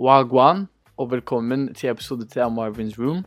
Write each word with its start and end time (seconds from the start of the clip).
Wagwan, 0.00 0.68
og 0.96 1.10
velkommen 1.10 1.74
til 1.74 1.90
episode 1.90 2.22
tre 2.30 2.44
av 2.44 2.52
Marvins 2.54 2.94
Room. 2.98 3.24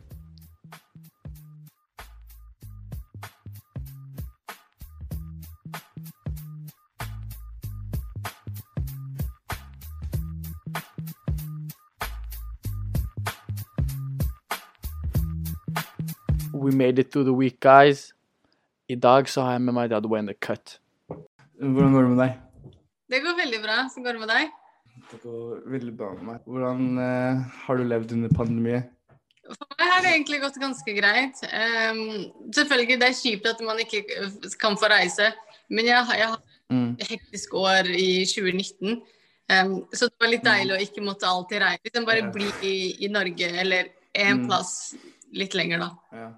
We 16.54 16.70
made 16.72 16.98
it 16.98 17.10
through 17.12 17.24
the 17.24 17.34
week, 17.34 17.60
guys. 17.60 18.14
I 18.88 18.94
dag 18.94 19.28
så 19.28 19.42
har 19.42 19.52
jeg 19.52 19.60
med 19.60 19.74
meg 19.74 19.90
The 19.90 19.96
Other 19.96 20.08
Way 20.08 20.24
in 20.24 20.26
the 20.26 20.34
Cut. 20.40 20.80
Hvordan 21.60 21.92
går 21.92 22.02
det 22.02 22.10
med 22.16 22.24
deg? 22.24 22.40
Det 23.12 23.22
går 23.28 23.38
veldig 23.44 23.62
bra. 23.68 23.78
Så 23.92 24.00
går 24.00 24.12
det 24.12 24.20
med 24.24 24.28
deg? 24.28 24.61
Veldig 25.22 25.92
bra 25.98 26.12
med 26.16 26.24
meg. 26.24 26.40
Hvordan 26.48 26.98
eh, 26.98 27.42
har 27.66 27.76
du 27.76 27.84
levd 27.84 28.12
under 28.16 28.32
pandemien? 28.36 28.84
For 29.42 29.66
meg 29.76 29.88
har 29.90 30.02
det 30.04 30.12
egentlig 30.14 30.38
gått 30.40 30.58
ganske 30.62 30.92
greit. 30.96 31.40
Um, 31.52 32.02
selvfølgelig, 32.54 32.98
det 33.02 33.08
er 33.10 33.16
kjipt 33.18 33.48
at 33.50 33.60
man 33.66 33.80
ikke 33.82 34.02
kan 34.62 34.76
få 34.80 34.88
reise, 34.92 35.32
men 35.70 35.84
jeg, 35.90 36.06
jeg 36.18 36.28
har 36.34 36.40
Mm. 36.72 36.94
et 36.96 37.08
hektisk 37.10 37.52
år 37.60 37.84
i 37.92 38.24
2019. 38.24 39.02
Um, 39.52 39.72
så 39.92 40.06
det 40.08 40.16
var 40.22 40.30
litt 40.32 40.44
deilig 40.46 40.72
å 40.72 40.80
ikke 40.80 41.02
måtte 41.04 41.28
alltid 41.28 41.60
reise. 41.60 41.82
Liksom 41.84 42.06
bare 42.08 42.22
Ja. 42.22 42.30
bli 42.32 42.46
i, 42.64 43.04
i 43.04 43.08
Norge 43.12 43.44
eller 43.60 43.90
en 44.14 44.38
Mm. 44.38 44.46
plass 44.48 44.94
litt 45.34 45.52
lenger, 45.54 45.78
da. 45.80 45.90
Ja. 46.16 46.30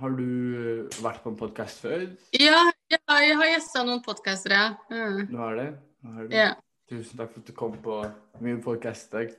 Har 0.00 0.10
du 0.16 0.88
vært 1.02 1.20
på 1.22 1.28
en 1.28 1.36
podkast 1.36 1.82
før? 1.84 2.06
Ja, 2.32 2.70
har- 3.08 3.20
jeg 3.26 3.36
har 3.36 3.44
gjesta 3.52 3.84
noen 3.84 4.00
podkaster, 4.02 4.50
ja. 4.50 4.74
Mm. 4.90 5.26
Du 5.30 5.36
har 5.36 5.56
det? 5.56 5.68
Har 6.14 6.26
det. 6.28 6.32
ja. 6.36 6.54
Tusen 6.90 7.18
takk 7.18 7.32
for 7.34 7.40
at 7.42 7.48
du 7.48 7.52
kom 7.56 7.72
på 7.82 7.96
min 8.40 8.60
podkast 8.62 9.10
i 9.10 9.16
dag. 9.16 9.32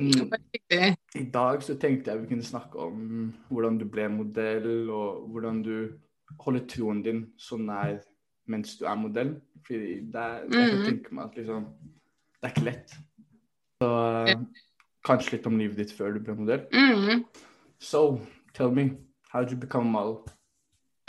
Mm. 0.00 0.30
I 1.18 1.24
dag 1.34 1.62
så 1.66 1.74
tenkte 1.78 2.12
jeg 2.12 2.22
vi 2.22 2.28
kunne 2.30 2.46
snakke 2.46 2.78
om 2.78 3.32
hvordan 3.50 3.78
du 3.80 3.84
ble 3.90 4.06
modell, 4.14 4.90
og 4.94 5.26
hvordan 5.32 5.62
du 5.66 5.74
holder 6.40 6.66
troen 6.70 7.02
din 7.02 7.24
så 7.38 7.58
nær 7.58 7.98
mens 8.50 8.76
du 8.78 8.86
er 8.86 8.94
modell. 8.96 9.34
Fordi 9.66 9.96
det 10.06 10.14
er, 10.22 10.36
jeg 10.46 10.50
kan 10.70 10.78
Mhm. 10.78 10.84
tenke 10.86 11.14
meg 11.14 11.24
at 11.24 11.36
liksom 11.36 11.66
Det 12.42 12.48
er 12.48 12.54
ikke 12.54 12.64
lett. 12.64 12.94
Så 13.82 14.46
kanskje 15.04 15.32
litt 15.32 15.46
om 15.46 15.58
livet 15.58 15.76
ditt 15.76 15.92
før 15.92 16.12
du 16.14 16.20
ble 16.20 16.34
modell. 16.34 16.62
Mm. 16.72 17.24
So, 17.78 18.20
tell 18.54 18.70
me, 18.70 18.96
how 19.32 19.42
did 19.42 19.50
you 19.52 19.56
become 19.60 19.88
a 19.88 19.90
model? 19.90 20.24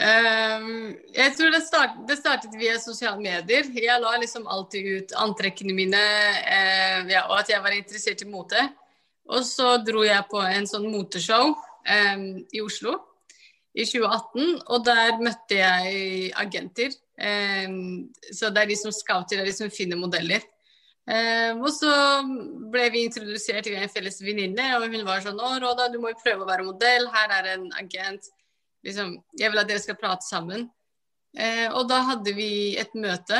Ehm, 0.02 0.96
jeg 1.14 1.34
tror 1.36 1.52
det, 1.54 1.60
start, 1.62 1.98
det 2.08 2.16
startet 2.18 2.54
via 2.58 2.78
sosiale 2.82 3.20
medier. 3.22 3.68
Jeg 3.76 4.02
la 4.02 4.16
liksom 4.18 4.48
alltid 4.50 4.88
ut 4.96 5.14
antrekkene 5.22 5.74
mine, 5.76 6.00
uh, 6.42 7.02
ja, 7.10 7.26
og 7.28 7.38
at 7.38 7.52
jeg 7.52 7.62
var 7.62 7.76
interessert 7.76 8.24
i 8.24 8.30
mote. 8.30 8.64
Og 9.30 9.46
så 9.46 9.76
dro 9.86 10.02
jeg 10.02 10.26
på 10.30 10.42
en 10.42 10.66
sånn 10.66 10.88
moteshow 10.90 11.52
um, 11.54 12.24
i 12.50 12.64
Oslo 12.64 12.96
i 13.72 13.86
2018, 13.88 14.58
og 14.66 14.82
der 14.84 15.22
møtte 15.22 15.60
jeg 15.60 16.32
agenter. 16.40 16.98
Um, 17.22 18.10
så 18.34 18.50
det 18.50 18.64
er 18.64 18.72
de 18.72 18.80
som 18.80 18.92
scouter, 18.92 19.38
det 19.38 19.46
er 19.46 19.52
de 19.52 19.56
som 19.60 19.72
finner 19.72 20.00
modeller. 20.00 20.42
Og 21.02 21.66
så 21.74 21.90
ble 22.70 22.84
vi 22.94 23.00
introdusert 23.02 23.64
til 23.66 23.74
en 23.74 23.90
felles 23.90 24.20
venninne, 24.22 24.68
og 24.76 24.84
hun 24.86 25.02
var 25.02 25.24
sånn 25.24 25.40
Å, 25.42 25.48
Råda, 25.58 25.88
du 25.90 25.96
må 25.98 26.12
jo 26.12 26.20
prøve 26.20 26.44
å 26.44 26.46
være 26.46 26.66
modell. 26.68 27.08
Her 27.10 27.34
er 27.40 27.48
en 27.56 27.64
agent 27.80 28.28
liksom, 28.84 29.16
jeg 29.38 29.50
vil 29.52 29.58
at 29.62 29.68
dere 29.68 29.78
skal 29.82 29.96
prate 30.00 30.26
sammen. 30.26 30.68
Eh, 31.38 31.68
og 31.72 31.88
da 31.88 32.00
hadde 32.10 32.32
vi 32.36 32.76
et 32.76 32.92
møte 32.94 33.38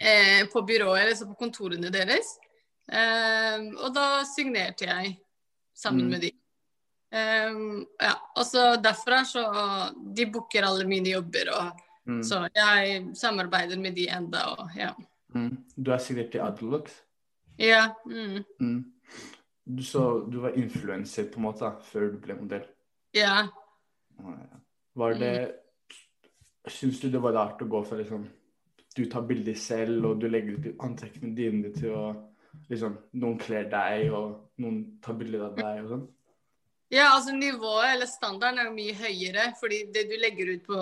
eh, 0.00 0.44
på 0.52 0.62
byrået, 0.66 1.00
eller 1.02 1.14
så 1.18 1.26
på 1.26 1.36
kontorene 1.38 1.90
deres. 1.94 2.34
Eh, 2.92 3.64
og 3.80 3.94
da 3.96 4.22
signerte 4.28 4.86
jeg 4.86 5.16
sammen 5.74 6.04
Mm. 6.06 6.10
med 6.10 6.20
de. 6.20 6.30
Eh, 7.14 7.86
ja, 8.02 8.14
og 8.36 8.44
så 8.46 8.76
derfra 8.82 9.22
så 9.24 9.44
De 10.14 10.26
booker 10.26 10.62
alle 10.66 10.84
mine 10.86 11.10
jobber, 11.14 11.50
og 11.54 11.80
Mm. 12.06 12.22
så 12.22 12.48
jeg 12.54 13.16
samarbeider 13.16 13.78
med 13.80 13.94
de 13.94 14.08
enda, 14.08 14.44
og 14.58 14.70
ja. 14.76 14.92
Mm. 15.34 15.56
Du 15.82 15.90
er 15.92 15.98
signert 15.98 16.30
til 16.32 16.40
Adlux. 16.40 16.90
Ja. 17.58 17.92
Mm, 18.06 18.44
Mm. 18.60 18.84
Du, 19.66 19.82
så 19.82 20.28
du 20.30 20.40
var 20.40 20.50
influenser 20.58 21.24
på 21.32 21.36
en 21.36 21.42
måte 21.42 21.70
før 21.82 22.10
du 22.12 22.18
ble 22.18 22.34
modell. 22.34 22.66
ja. 23.14 23.48
Var 24.94 25.14
det 25.20 25.34
Syns 26.70 27.00
du 27.02 27.10
det 27.12 27.20
var 27.20 27.34
rart 27.36 27.62
å 27.62 27.68
gå 27.68 27.82
fra 27.84 27.98
liksom 27.98 28.26
Du 28.96 29.04
tar 29.10 29.26
bilder 29.28 29.56
selv, 29.58 30.04
og 30.06 30.20
du 30.22 30.28
legger 30.30 30.58
ut 30.58 30.84
antrekkene 30.86 31.34
dine 31.36 31.72
til 31.74 31.96
å 31.96 32.04
liksom 32.70 32.96
Noen 33.20 33.40
kler 33.40 33.66
deg, 33.72 34.12
og 34.14 34.62
noen 34.62 35.00
tar 35.02 35.18
bilder 35.18 35.48
av 35.48 35.58
deg 35.58 35.82
og 35.82 35.90
sånn? 35.90 36.06
Ja, 36.94 37.10
altså 37.16 37.34
nivået 37.34 37.94
eller 37.94 38.06
standarden 38.06 38.60
er 38.60 38.68
jo 38.68 38.76
mye 38.76 38.94
høyere, 38.94 39.50
fordi 39.58 39.80
det 39.94 40.04
du 40.10 40.14
legger 40.20 40.52
ut 40.54 40.66
på 40.68 40.80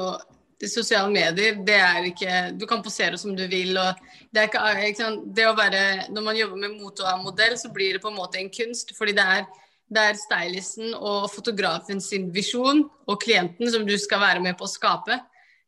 de 0.63 0.69
sosiale 0.71 1.11
medier, 1.11 1.57
det 1.67 1.79
er 1.81 2.09
ikke 2.11 2.35
Du 2.59 2.67
kan 2.71 2.83
posere 2.85 3.19
som 3.19 3.35
du 3.37 3.43
vil, 3.51 3.73
og 3.79 3.99
det 4.31 4.43
er 4.43 4.51
ikke, 4.51 4.63
ikke 4.91 5.01
sant? 5.01 5.25
Det 5.35 5.49
å 5.49 5.57
være 5.59 6.13
Når 6.13 6.27
man 6.29 6.39
jobber 6.39 6.61
med 6.63 6.77
mote 6.77 7.03
og 7.03 7.11
er 7.11 7.25
modell, 7.25 7.57
så 7.59 7.73
blir 7.75 7.97
det 7.97 8.03
på 8.05 8.13
en 8.13 8.19
måte 8.21 8.39
en 8.39 8.53
kunst, 8.53 8.95
fordi 8.99 9.17
det 9.19 9.27
er 9.37 9.49
det 9.93 10.03
er 10.11 10.19
stylisten 10.21 10.95
og 10.97 11.29
fotografen 11.33 12.01
sin 12.01 12.31
visjon 12.35 12.85
og 13.07 13.21
klienten 13.23 13.71
som 13.73 13.85
du 13.87 13.95
skal 14.01 14.23
være 14.23 14.43
med 14.45 14.57
på 14.59 14.65
å 14.67 14.73
skape. 14.73 15.19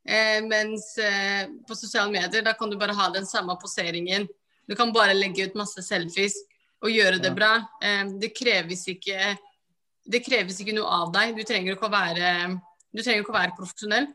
Eh, 0.04 0.40
mens 0.44 0.90
eh, 1.00 1.46
på 1.68 1.76
sosiale 1.76 2.12
medier, 2.12 2.44
da 2.44 2.52
kan 2.56 2.70
du 2.72 2.76
bare 2.80 2.96
ha 2.96 3.10
den 3.12 3.26
samme 3.28 3.56
poseringen. 3.60 4.26
Du 4.68 4.74
kan 4.76 4.92
bare 4.92 5.16
legge 5.16 5.46
ut 5.48 5.56
masse 5.60 5.82
selfies 5.84 6.36
og 6.84 6.92
gjøre 6.92 7.20
det 7.20 7.32
Ja. 7.32 7.34
bra. 7.34 7.52
Eh, 7.82 8.04
det 8.20 8.34
kreves 8.36 8.86
ikke 8.88 9.36
det 10.04 10.20
kreves 10.20 10.60
ikke 10.60 10.74
noe 10.76 10.84
av 10.84 11.12
deg. 11.14 11.32
Du 11.36 11.42
trenger 11.48 11.72
ikke 11.72 11.88
å 11.88 11.94
være, 11.94 12.60
du 12.92 13.00
ikke 13.00 13.32
å 13.32 13.38
være 13.38 13.56
profesjonell. 13.56 14.10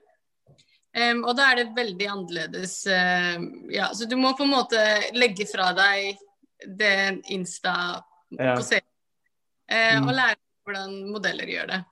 Em, 0.94 1.24
og 1.24 1.36
da 1.38 1.52
er 1.52 1.56
det 1.64 1.76
veldig 1.76 2.08
annerledes. 2.10 2.86
eh, 2.88 3.38
ja, 3.74 3.90
så 3.94 4.08
du 4.10 4.16
må 4.16 4.36
på 4.38 4.44
en 4.46 4.54
måte 4.54 4.78
legge 5.14 5.46
fra 5.50 5.72
deg 5.74 6.18
den 6.66 7.22
Insta-poseringen. 7.30 8.84
Eh, 8.86 8.89
Mm. 9.70 10.08
Og 10.08 10.14
lære 10.18 10.36
hvordan 10.66 10.96
modeller 11.14 11.50
gjør 11.50 11.68
det. 11.74 11.84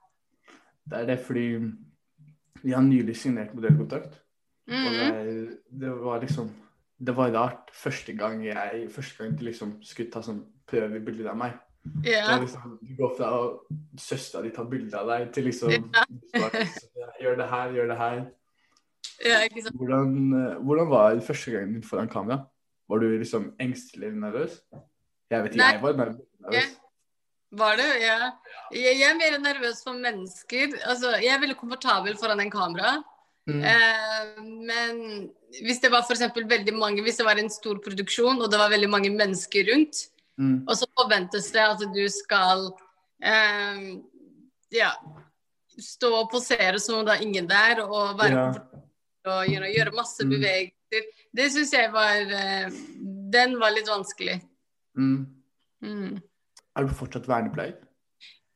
Det 0.88 1.02
er 1.02 1.06
det 1.06 1.20
fordi 1.26 1.46
vi 2.64 2.72
har 2.74 2.82
nylig 2.82 3.16
signert 3.18 3.54
modellkontrakt. 3.56 4.18
Og 4.68 4.98
det, 4.98 5.60
det 5.72 5.92
var 6.02 6.20
liksom 6.20 6.50
Det 7.00 7.14
var 7.16 7.30
rart 7.32 7.70
første 7.72 8.14
gang 8.14 8.42
jeg 8.44 8.90
Første 8.92 9.24
gang 9.24 9.38
de 9.40 9.46
liksom 9.48 9.78
skulle 9.86 10.12
ta 10.12 10.20
sånn 10.26 10.42
prøvebilde 10.68 11.30
av 11.32 11.38
meg. 11.40 11.54
Det 12.04 12.18
liksom, 12.42 12.74
du 12.82 12.96
går 12.98 13.14
fra 13.16 13.30
at 13.38 14.02
søstera 14.02 14.44
di 14.44 14.50
tar 14.52 14.66
bilde 14.68 14.98
av 15.00 15.08
deg, 15.08 15.30
til 15.32 15.48
liksom 15.48 15.72
yeah. 15.72 16.58
Gjør 17.22 17.38
det 17.40 17.48
her, 17.48 17.72
gjør 17.78 17.88
det 17.94 17.98
her. 17.98 18.18
ja, 19.26 19.38
ikke 19.48 19.64
sant. 19.64 19.78
Hvordan, 19.80 20.18
eh, 20.36 20.58
hvordan 20.60 20.90
var 20.92 21.16
det 21.16 21.24
første 21.24 21.54
gangen 21.54 21.78
din 21.78 21.84
foran 21.84 22.12
kamera? 22.12 22.42
Var 22.90 23.00
du 23.00 23.08
liksom 23.18 23.48
engstelig 23.60 24.08
eller 24.10 24.20
nervøs? 24.20 24.60
Jeg 25.32 25.44
vet 25.44 25.56
ikke, 25.56 25.64
Nei. 25.64 25.72
jeg 25.72 25.82
var 25.82 25.98
nervøs. 26.02 26.76
Var 27.52 27.78
det? 27.80 27.88
Ja. 28.04 28.32
Jeg, 28.76 29.02
er 29.08 29.16
mer 29.16 29.38
nervøs 29.40 29.80
for 29.86 29.96
mennesker. 29.96 30.74
Altså, 30.84 31.14
jeg 31.24 31.32
er 31.32 31.40
veldig 31.40 31.56
komfortabel 31.60 32.18
foran 32.20 32.42
en 32.44 32.52
kamera. 32.52 32.98
Mm. 33.48 33.62
Eh, 33.64 34.42
men 34.68 34.98
hvis 35.64 35.80
det 35.80 35.92
var 35.94 36.04
for 36.04 36.20
veldig 36.20 36.74
mange, 36.76 37.02
hvis 37.02 37.18
det 37.18 37.26
var 37.26 37.40
en 37.40 37.50
stor 37.50 37.80
produksjon 37.80 38.42
og 38.42 38.52
det 38.52 38.60
var 38.60 38.70
veldig 38.74 38.90
mange 38.90 39.10
mennesker 39.16 39.72
rundt, 39.74 40.10
Mm. 40.38 40.68
og 40.70 40.76
så 40.78 40.86
forventes 40.94 41.48
det 41.50 41.62
at 41.66 41.80
du 41.80 42.04
skal 42.14 42.68
eh, 43.26 43.98
ja, 44.70 44.92
stå 45.82 46.12
og 46.14 46.30
posere 46.30 46.78
som 46.80 47.00
om 47.00 47.06
det 47.08 47.16
er 47.16 47.24
ingen 47.26 47.48
der, 47.50 47.82
og 47.82 48.20
være 48.20 48.36
Ja. 48.36 48.52
og 49.26 49.48
know, 49.48 49.66
gjøre 49.66 49.96
masse 49.96 50.22
Mm. 50.24 50.30
bevegelser. 50.30 51.08
Det 51.34 51.52
syns 51.52 51.74
jeg 51.74 51.92
var 51.92 52.22
eh, 52.22 52.70
Den 53.34 53.58
var 53.60 53.72
litt 53.72 53.88
vanskelig. 53.88 54.42
Mm. 54.96 56.22
Er 56.78 56.86
du 56.86 56.94
fortsatt 56.94 57.28
vernepleier? 57.30 57.76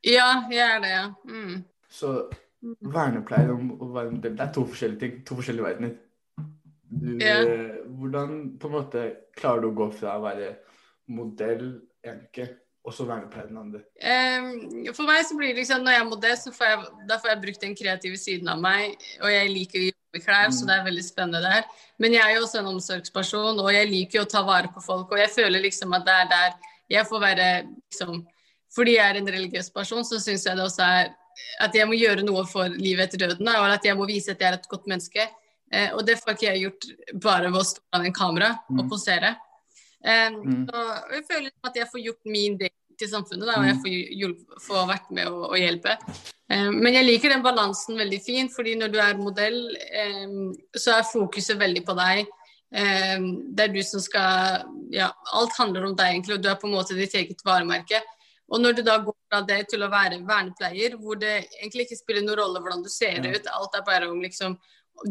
Ja, 0.06 0.44
jeg 0.52 0.62
er 0.66 0.80
det, 0.82 0.90
ja. 0.94 1.04
Mm. 1.30 1.64
Så 1.90 2.14
vernepleier 2.82 3.52
og 3.54 3.94
vernepleier, 3.96 4.36
det 4.38 4.46
er 4.46 4.54
to 4.54 4.66
forskjellige 4.70 5.00
ting. 5.02 5.20
To 5.26 5.38
forskjellige 5.40 5.66
verdener. 5.66 5.96
Du, 6.92 7.12
eh, 7.24 7.78
hvordan 7.88 8.58
på 8.60 8.68
en 8.68 8.74
måte 8.76 9.06
klarer 9.38 9.62
du 9.64 9.70
å 9.72 9.78
gå 9.78 9.88
fra 9.96 10.18
å 10.20 10.26
være 10.26 10.50
modell 11.12 11.80
enke 12.04 12.50
og 12.84 12.94
så 12.98 13.06
vernepleier 13.06 13.48
den 13.48 13.60
andre? 13.62 13.82
Um, 14.02 14.92
for 14.98 15.06
meg 15.08 15.24
så 15.28 15.38
blir 15.38 15.52
det 15.54 15.62
liksom, 15.62 15.84
når 15.86 15.96
jeg 15.96 16.02
er 16.02 16.10
modell, 16.10 16.38
så 16.42 16.52
får 16.56 16.72
jeg, 16.72 16.86
da 17.10 17.18
får 17.22 17.32
jeg 17.32 17.42
brukt 17.46 17.62
den 17.66 17.78
kreative 17.78 18.18
siden 18.20 18.50
av 18.52 18.62
meg. 18.62 18.98
Og 19.22 19.30
jeg 19.32 19.54
liker 19.54 19.80
å 19.80 19.86
jobbe 19.86 20.18
med 20.18 20.26
klær, 20.26 20.50
så 20.52 20.64
Mm. 20.66 20.68
det 20.68 20.76
er 20.76 20.88
veldig 20.90 21.06
spennende 21.06 21.42
der. 21.46 21.64
Men 22.00 22.14
jeg 22.14 22.22
er 22.26 22.36
jo 22.36 22.44
også 22.44 22.60
en 22.60 22.72
omsorgsperson, 22.74 23.60
og 23.60 23.72
jeg 23.74 23.90
liker 23.92 24.20
jo 24.20 24.26
å 24.26 24.32
ta 24.34 24.42
vare 24.44 24.68
på 24.74 24.82
folk. 24.84 25.12
Og 25.12 25.18
jeg 25.22 25.30
føler 25.30 25.62
liksom 25.62 25.94
at 25.94 26.06
det 26.06 26.14
er 26.14 26.28
der 26.28 26.52
jeg 26.92 27.08
får 27.10 27.24
være 27.24 27.48
liksom 27.92 28.22
Fordi 28.72 28.94
jeg 28.96 29.04
er 29.04 29.18
en 29.20 29.28
religiøs 29.28 29.68
person, 29.76 30.04
så 30.08 30.16
syns 30.24 30.46
jeg 30.48 30.56
det 30.56 30.64
også 30.64 30.84
er 30.86 31.10
at 31.60 31.74
jeg 31.76 31.88
må 31.90 31.96
gjøre 31.98 32.24
noe 32.24 32.46
for 32.48 32.70
livet 32.72 33.10
etter 33.10 33.20
døden. 33.28 33.48
Og 33.52 33.66
at 33.68 33.84
jeg 33.84 33.98
må 34.00 34.06
vise 34.08 34.32
at 34.32 34.40
jeg 34.40 34.48
er 34.48 34.56
et 34.60 34.68
godt 34.72 34.86
menneske. 34.88 35.26
Eh, 35.72 35.90
og 35.96 36.06
det 36.08 36.16
får 36.22 36.36
ikke 36.38 36.48
jeg 36.54 36.62
gjort 36.66 36.88
bare 37.24 37.50
ved 37.52 37.60
å 37.60 37.66
stå 37.68 37.82
foran 37.84 38.06
en 38.08 38.14
kamera 38.16 38.50
og 38.70 38.84
Mm. 38.86 38.90
posere. 38.92 39.36
Eh, 40.04 40.30
Mm. 40.30 40.68
så 40.72 40.80
jeg 41.12 41.24
føler 41.30 41.52
at 41.64 41.76
jeg 41.76 41.88
får 41.92 42.04
gjort 42.06 42.26
min 42.26 42.58
del 42.58 42.70
til 42.98 43.08
samfunnet, 43.10 43.46
da, 43.46 43.60
og 43.60 43.66
jeg 43.66 43.76
Mm. 43.76 43.82
får, 43.84 43.92
hjulp- 44.22 44.62
får 44.62 44.88
vært 44.88 45.12
med 45.12 45.28
å, 45.28 45.50
å 45.52 45.56
hjelpe. 45.60 45.98
Eh, 46.50 46.70
men 46.72 46.94
jeg 46.94 47.06
liker 47.06 47.30
den 47.30 47.44
balansen 47.44 47.98
veldig 47.98 48.22
fint, 48.24 48.52
fordi 48.56 48.76
når 48.76 48.92
du 48.92 49.00
er 49.00 49.14
modell, 49.16 49.76
um, 50.26 50.54
så 50.76 50.98
er 51.00 51.04
fokuset 51.04 51.58
veldig 51.58 51.84
på 51.86 51.96
deg. 51.96 52.28
Um, 52.72 53.26
det 53.52 53.66
er 53.66 53.74
du 53.74 53.82
som 53.84 54.00
skal 54.00 54.62
Ja, 54.96 55.10
alt 55.36 55.58
handler 55.60 55.90
om 55.90 55.96
deg, 55.96 56.14
egentlig, 56.14 56.38
og 56.38 56.44
du 56.44 56.50
er 56.52 56.60
på 56.60 56.70
en 56.70 56.76
måte 56.78 56.96
ditt 56.96 57.16
eget 57.20 57.44
varemerke. 57.48 58.00
Og 58.52 58.60
når 58.60 58.76
du 58.76 58.82
da 58.84 58.98
går 59.00 59.16
fra 59.32 59.40
det 59.48 59.62
til 59.72 59.84
å 59.86 59.90
være 59.92 60.20
vernepleier, 60.28 60.98
hvor 61.00 61.20
det 61.20 61.46
egentlig 61.62 61.86
ikke 61.86 62.00
spiller 62.02 62.26
noen 62.26 62.40
rolle 62.42 62.60
hvordan 62.60 62.84
du 62.84 62.90
ser 62.92 63.24
ut, 63.24 63.48
alt 63.48 63.78
er 63.78 63.86
bare 63.88 64.10
om 64.12 64.20
liksom 64.20 64.58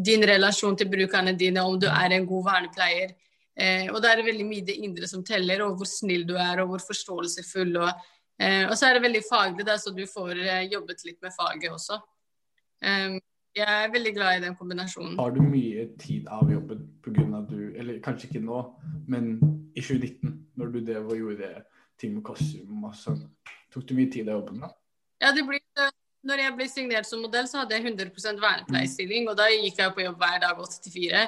din 0.05 0.21
relasjon 0.29 0.77
til 0.77 0.89
brukerne 0.91 1.33
dine, 1.37 1.63
om 1.65 1.79
du 1.81 1.87
er 1.89 2.13
en 2.13 2.27
god 2.29 2.45
vernepleier. 2.51 3.15
Eh, 3.57 3.89
og 3.91 3.97
da 4.01 4.11
er 4.11 4.21
det 4.21 4.27
veldig 4.29 4.45
mye 4.47 4.67
det 4.67 4.77
indre 4.85 5.09
som 5.09 5.25
teller, 5.25 5.63
og 5.65 5.79
hvor 5.79 5.89
snill 5.89 6.23
du 6.29 6.35
er, 6.37 6.61
og 6.61 6.69
hvor 6.71 6.85
forståelsesfull. 6.85 7.73
Og, 7.81 8.05
eh, 8.37 8.63
og 8.67 8.75
så 8.77 8.87
er 8.87 8.97
det 8.97 9.05
veldig 9.07 9.23
faglig, 9.25 9.65
da, 9.67 9.77
så 9.81 9.93
du 9.95 10.05
får 10.09 10.37
eh, 10.37 10.69
jobbet 10.71 11.01
litt 11.09 11.19
med 11.25 11.33
faget 11.35 11.73
også. 11.73 11.97
Eh, 12.85 13.17
jeg 13.55 13.67
er 13.67 13.91
veldig 13.91 14.13
glad 14.15 14.37
i 14.37 14.43
den 14.45 14.55
kombinasjonen. 14.55 15.17
Har 15.19 15.33
du 15.35 15.41
mye 15.43 15.87
tid 15.99 16.27
av 16.31 16.51
jobben 16.51 16.85
pga. 17.03 17.41
du 17.49 17.73
Eller 17.75 17.99
kanskje 17.99 18.29
ikke 18.29 18.43
nå, 18.45 18.61
men 19.07 19.33
i 19.75 19.81
2019, 19.81 20.37
når 20.55 20.71
du 20.71 20.79
drev 20.85 21.07
og 21.07 21.17
gjorde 21.17 21.49
ting 21.99 22.13
med 22.15 22.23
kostyme 22.23 22.87
og 22.87 22.95
sånn. 22.95 23.21
Tok 23.73 23.87
du 23.87 23.95
mye 23.95 24.11
tid 24.11 24.29
av 24.29 24.39
jobben 24.39 24.63
da? 24.63 24.71
Ja, 25.21 25.31
det 25.35 25.43
blir, 25.45 25.61
når 26.27 26.43
jeg 26.45 26.55
ble 26.57 26.67
signert 26.69 27.07
som 27.07 27.21
modell, 27.21 27.47
så 27.47 27.61
hadde 27.61 27.77
jeg 27.77 27.85
100% 27.91 28.41
vernepleierstilling, 28.41 29.27
og 29.29 29.37
da 29.37 29.49
gikk 29.51 29.79
jeg 29.79 29.95
på 29.95 30.05
jobb 30.05 30.21
hver 30.21 30.39
dag 30.43 30.59
8 30.59 30.81
til 30.85 30.95
4. 30.97 31.25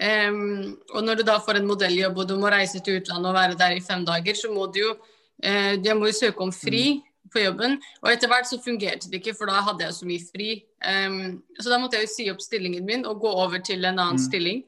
Um, 0.00 0.76
og 0.94 1.04
når 1.04 1.20
du 1.20 1.24
da 1.28 1.36
får 1.42 1.58
en 1.58 1.66
modelljobb 1.68 2.20
og 2.22 2.28
du 2.30 2.36
må 2.40 2.48
reise 2.52 2.78
til 2.80 3.00
utlandet 3.00 3.26
og 3.32 3.36
være 3.36 3.56
der 3.58 3.74
i 3.76 3.82
fem 3.84 4.04
dager, 4.06 4.36
så 4.38 4.52
må 4.52 4.68
du 4.72 4.78
jo 4.80 4.92
uh, 4.94 5.74
Jeg 5.76 5.96
må 5.98 6.08
jo 6.08 6.16
søke 6.16 6.46
om 6.46 6.52
fri 6.54 7.00
på 7.32 7.42
jobben. 7.44 7.78
Og 8.02 8.10
etter 8.12 8.28
hvert 8.30 8.48
så 8.48 8.58
fungerte 8.62 9.10
det 9.10 9.20
ikke, 9.20 9.36
for 9.38 9.50
da 9.50 9.60
hadde 9.66 9.86
jeg 9.86 9.96
så 9.96 10.08
mye 10.08 10.24
fri. 10.26 10.50
Um, 10.84 11.42
så 11.58 11.72
da 11.72 11.78
måtte 11.82 11.98
jeg 11.98 12.08
jo 12.08 12.14
si 12.14 12.28
opp 12.32 12.42
stillingen 12.44 12.84
min 12.86 13.06
og 13.08 13.20
gå 13.22 13.30
over 13.30 13.62
til 13.64 13.84
en 13.84 13.98
annen 13.98 14.18
Mm. 14.18 14.24
stilling, 14.26 14.64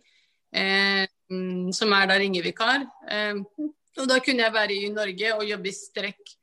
mm, 0.52 1.72
som 1.72 1.92
er 1.92 2.06
da 2.06 2.18
ringevikar. 2.20 2.86
Um, 3.10 3.46
og 3.98 4.08
da 4.08 4.18
kunne 4.24 4.44
jeg 4.46 4.52
være 4.52 4.72
i 4.72 4.88
Norge 4.92 5.34
og 5.34 5.44
jobbe 5.48 5.68
i 5.68 5.76
strekk 5.76 6.36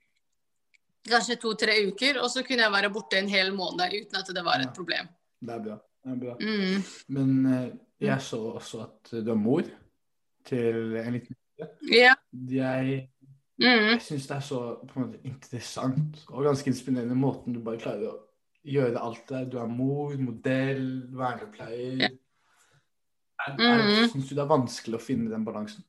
kanskje 1.10 1.40
to-tre 1.42 1.76
uker, 1.88 2.20
og 2.22 2.30
så 2.30 2.44
kunne 2.46 2.66
jeg 2.66 2.72
være 2.72 2.92
borte 2.94 3.18
en 3.18 3.30
hel 3.32 3.52
måned 3.56 3.94
uten 3.96 4.20
at 4.20 4.28
det 4.36 4.44
var 4.46 4.62
et 4.62 4.74
problem. 4.76 5.08
Det 5.42 5.54
er 5.56 5.64
bra. 5.64 5.78
Det 6.04 6.12
er 6.12 6.20
bra. 6.22 6.36
Mm. 6.40 6.84
Men 7.16 7.54
eh, 7.54 7.70
jeg 8.00 8.22
så 8.22 8.40
også 8.60 8.84
at 8.84 9.14
du 9.26 9.32
er 9.32 9.40
mor 9.40 9.64
til 10.46 10.98
en 11.02 11.14
liten 11.14 11.36
Ja. 11.92 12.14
Jeg, 12.32 13.10
Mm. 13.60 13.90
jeg 13.92 14.02
syns 14.06 14.28
det 14.30 14.36
er 14.38 14.44
så 14.46 14.60
måte 14.96 15.20
interessant 15.28 16.22
og 16.30 16.46
ganske 16.48 16.70
inspirerende 16.72 17.18
måten 17.20 17.52
du 17.52 17.60
bare 17.60 17.82
klarer 17.82 18.08
å 18.08 18.18
gjøre 18.64 19.02
alt 19.04 19.26
det 19.28 19.36
der. 19.36 19.50
Du 19.52 19.58
er 19.60 19.68
mor, 19.72 20.16
modell, 20.20 20.86
vernepleier. 21.16 22.00
Yeah. 22.06 22.18
Mhm. 23.56 24.10
Syns 24.12 24.30
du 24.30 24.36
det 24.36 24.44
er 24.44 24.52
vanskelig 24.52 25.00
å 25.00 25.04
finne 25.04 25.32
den 25.32 25.46
balansen? 25.48 25.84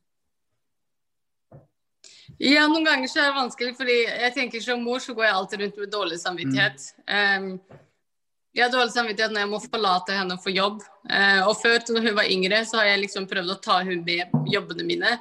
ja, 2.38 2.66
noen 2.68 2.86
ganger 2.86 3.10
så 3.10 3.20
er 3.20 3.30
det 3.30 3.38
vanskelig, 3.40 3.76
fordi 3.78 3.96
jeg 4.06 4.34
tenker 4.36 4.62
som 4.64 4.82
mor 4.84 5.02
så 5.02 5.14
går 5.16 5.26
jeg 5.26 5.36
alltid 5.36 5.62
rundt 5.64 5.80
med 5.80 5.92
dårlig 5.92 6.18
samvittighet. 6.20 6.86
Um, 7.10 7.48
jeg 8.54 8.64
har 8.64 8.72
dårlig 8.72 8.94
samvittighet 8.94 9.34
når 9.34 9.44
jeg 9.44 9.50
må 9.50 9.60
forlate 9.64 10.16
henne 10.16 10.38
for 10.42 10.54
jobb. 10.54 10.80
Uh, 11.10 11.42
og 11.48 11.56
før, 11.60 11.78
når 11.90 12.08
hun 12.08 12.16
var 12.16 12.30
yngre, 12.30 12.62
så 12.68 12.80
har 12.80 12.92
jeg 12.92 13.02
liksom 13.04 13.28
prøvd 13.30 13.54
å 13.54 13.58
ta 13.64 13.80
hun 13.86 14.04
med 14.06 14.50
jobbene 14.50 14.86
mine. 14.86 15.12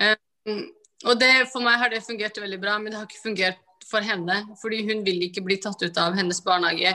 Um, 0.00 0.66
og 1.04 1.18
det, 1.20 1.30
for 1.52 1.64
meg 1.64 1.78
har 1.80 1.90
det 1.92 2.02
fungert 2.04 2.36
veldig 2.40 2.60
bra, 2.60 2.78
men 2.78 2.92
det 2.92 2.98
har 3.00 3.06
ikke 3.08 3.22
fungert 3.22 3.60
for 3.88 4.04
henne. 4.04 4.42
Fordi 4.60 4.82
hun 4.88 5.04
vil 5.06 5.22
ikke 5.28 5.42
bli 5.46 5.56
tatt 5.62 5.80
ut 5.82 5.98
av 5.98 6.16
hennes 6.18 6.42
barnehage. 6.44 6.92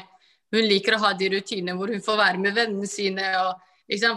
Hun 0.53 0.67
liker 0.69 0.95
å 0.95 1.01
ha 1.01 1.13
de 1.17 1.29
rutinene 1.33 1.75
hvor 1.77 1.91
hun 1.91 2.03
får 2.05 2.19
være 2.21 2.41
med 2.43 2.55
vennene 2.55 2.87
sine. 2.87 3.25
Og? 3.41 3.63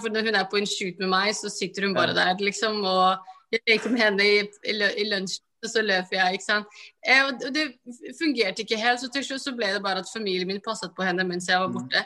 For 0.02 0.12
når 0.12 0.28
hun 0.28 0.38
er 0.38 0.48
på 0.50 0.60
en 0.60 0.68
shoot 0.68 1.00
med 1.00 1.08
meg, 1.12 1.32
så 1.36 1.50
sitter 1.52 1.88
hun 1.88 1.96
bare 1.96 2.14
der, 2.16 2.34
liksom. 2.40 2.82
Og 2.84 3.16
jeg 3.52 3.64
leker 3.68 3.90
med 3.94 4.04
henne 4.04 4.26
i, 4.28 4.38
i, 4.44 4.76
i 4.76 5.08
lunsjen, 5.08 5.44
og 5.64 5.72
så 5.72 5.82
løper 5.82 6.18
jeg, 6.20 6.38
ikke 6.38 6.44
sant. 6.44 6.78
Eh, 7.02 7.24
og 7.24 7.40
det- 7.54 7.72
fungerte 8.20 8.62
ikke 8.62 8.78
helt, 8.78 9.00
så 9.00 9.08
til 9.10 9.24
slutt 9.24 9.42
så 9.42 9.56
ble 9.56 9.72
det 9.72 9.82
bare 9.82 10.04
at 10.04 10.12
familien 10.12 10.46
min 10.46 10.60
passet 10.60 10.94
på 10.94 11.02
henne 11.02 11.24
mens 11.26 11.48
jeg 11.48 11.58
var 11.58 11.68
Mm. 11.68 11.74
borte. 11.80 12.04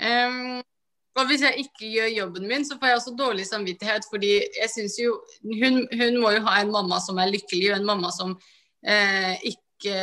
Um, 0.00 0.62
og 1.18 1.26
hvis 1.26 1.42
jeg 1.42 1.64
ikke 1.64 1.88
gjør 1.90 2.10
jobben 2.14 2.46
min, 2.48 2.64
så 2.64 2.76
får 2.78 2.86
jeg 2.86 2.98
også 3.00 3.14
dårlig 3.18 3.46
samvittighet, 3.48 4.04
fordi 4.10 4.32
jeg 4.60 4.70
synes 4.70 4.94
jo 5.00 5.16
hun, 5.42 5.80
hun 5.90 6.18
må 6.22 6.30
jo 6.36 6.42
ha 6.46 6.60
en 6.60 6.70
mamma 6.70 7.00
som 7.02 7.18
er 7.18 7.32
lykkelig, 7.32 7.72
og 7.72 7.80
en 7.80 7.88
mamma 7.88 8.12
som 8.14 8.36
eh, 8.86 9.34
ikke 9.50 9.96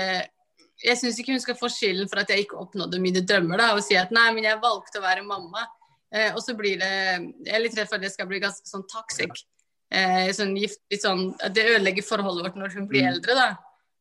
Jeg 0.83 0.97
syns 0.99 1.17
ikke 1.17 1.33
hun 1.33 1.41
skal 1.41 1.55
få 1.57 1.69
skylden 1.73 2.09
for 2.11 2.21
at 2.21 2.29
jeg 2.29 2.43
ikke 2.43 2.59
oppnådde 2.61 2.99
mine 3.01 3.23
drømmer, 3.25 3.57
da, 3.57 3.71
og 3.73 3.81
si 3.81 3.95
at 3.97 4.11
nei, 4.13 4.27
men 4.35 4.45
jeg 4.45 4.59
valgte 4.61 4.99
å 4.99 5.05
være 5.05 5.23
mamma. 5.25 5.63
Eh, 6.13 6.29
og 6.35 6.41
så 6.43 6.53
blir 6.55 6.77
det 6.77 6.91
Jeg 7.47 7.55
er 7.55 7.63
litt 7.63 7.77
redd 7.77 7.89
for 7.89 7.97
at 7.97 8.03
det 8.05 8.11
skal 8.13 8.27
bli 8.29 8.39
ganske 8.43 8.67
sånn 8.69 8.85
toxic. 8.91 9.31
Eh, 9.89 10.27
sånn 10.35 10.53
gift, 10.59 10.83
litt 10.91 11.01
sånn, 11.01 11.31
at 11.41 11.55
Det 11.55 11.65
ødelegger 11.71 12.05
forholdet 12.05 12.45
vårt 12.45 12.59
når 12.59 12.75
hun 12.75 12.87
blir 12.91 13.07
Mm. 13.07 13.13
eldre, 13.13 13.33
da. 13.35 13.47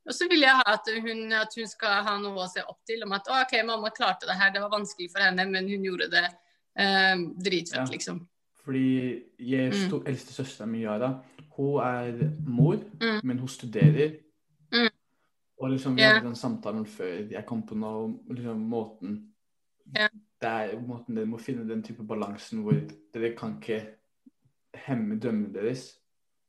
Og 0.07 0.15
så 0.15 0.29
vil 0.29 0.41
jeg 0.45 0.55
ha 0.55 0.63
at 0.67 0.87
hun, 1.03 1.33
at 1.33 1.55
hun 1.57 1.67
skal 1.67 2.03
ha 2.05 2.19
noe 2.19 2.45
å 2.45 2.51
se 2.51 2.61
opp 2.63 2.79
til. 2.87 3.03
Om 3.03 3.13
at 3.13 3.27
OK, 3.29 3.63
mamma 3.65 3.91
klarte 3.91 4.27
det 4.27 4.37
her, 4.39 4.51
det 4.51 4.61
var 4.61 4.71
vanskelig 4.71 5.11
for 5.11 5.23
henne, 5.23 5.47
men 5.51 5.69
hun 5.69 5.83
gjorde 5.83 6.11
det 6.11 6.29
eh, 6.79 7.17
dritfett, 7.45 7.79
Ja. 7.79 7.85
liksom. 7.91 8.27
Fordi 8.65 9.23
jeg, 9.39 9.73
Mm. 9.73 9.89
sto, 9.89 10.03
eldste 10.07 10.33
søsteren 10.33 10.71
min, 10.71 10.81
Yara, 10.83 11.23
hun 11.57 11.81
er 11.81 12.31
mor, 12.47 12.75
Mm. 13.01 13.21
men 13.25 13.39
hun 13.39 13.49
studerer. 13.49 14.17
Mm. 14.73 14.89
Og 15.59 15.71
liksom, 15.71 15.95
vi 15.97 16.01
yeah. 16.03 16.15
hadde 16.15 16.27
den 16.27 16.37
samtalen 16.37 16.87
før 16.87 17.31
jeg 17.31 17.47
kom 17.47 17.63
på 17.67 17.75
noe, 17.75 18.19
liksom 18.31 18.61
måten 18.61 19.33
yeah. 19.97 20.09
Det 20.41 20.49
er 20.49 20.81
måten 20.81 21.17
dere 21.17 21.27
må 21.27 21.39
finne 21.41 21.69
den 21.69 21.83
type 21.83 22.03
balansen 22.05 22.61
hvor 22.63 22.75
dere 23.15 23.37
kan 23.37 23.57
ikke 23.57 23.87
hemme 24.75 25.17
drømmene 25.21 25.55
deres, 25.55 25.99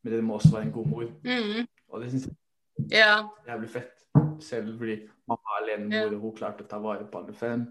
men 0.03 0.13
dere 0.13 0.21
må 0.21 0.33
også 0.33 0.51
være 0.51 0.65
en 0.65 0.71
god 0.71 0.87
mor. 0.87 1.03
Mm. 1.23 1.67
Og 1.87 2.01
det 2.01 2.11
syns 2.11 2.27
jeg 2.91 2.99
er 2.99 3.29
jævlig 3.47 3.69
fett. 3.69 4.03
Selv 4.39 4.77
fordi 4.77 4.97
mamma 5.27 5.55
er 5.55 5.63
alene 5.63 5.95
yeah. 5.95 6.11
og 6.13 6.19
hun 6.19 6.35
klarte 6.35 6.65
å 6.65 6.67
ta 6.67 6.77
vare 6.77 7.07
på 7.11 7.17
alle 7.21 7.33
fem. 7.33 7.63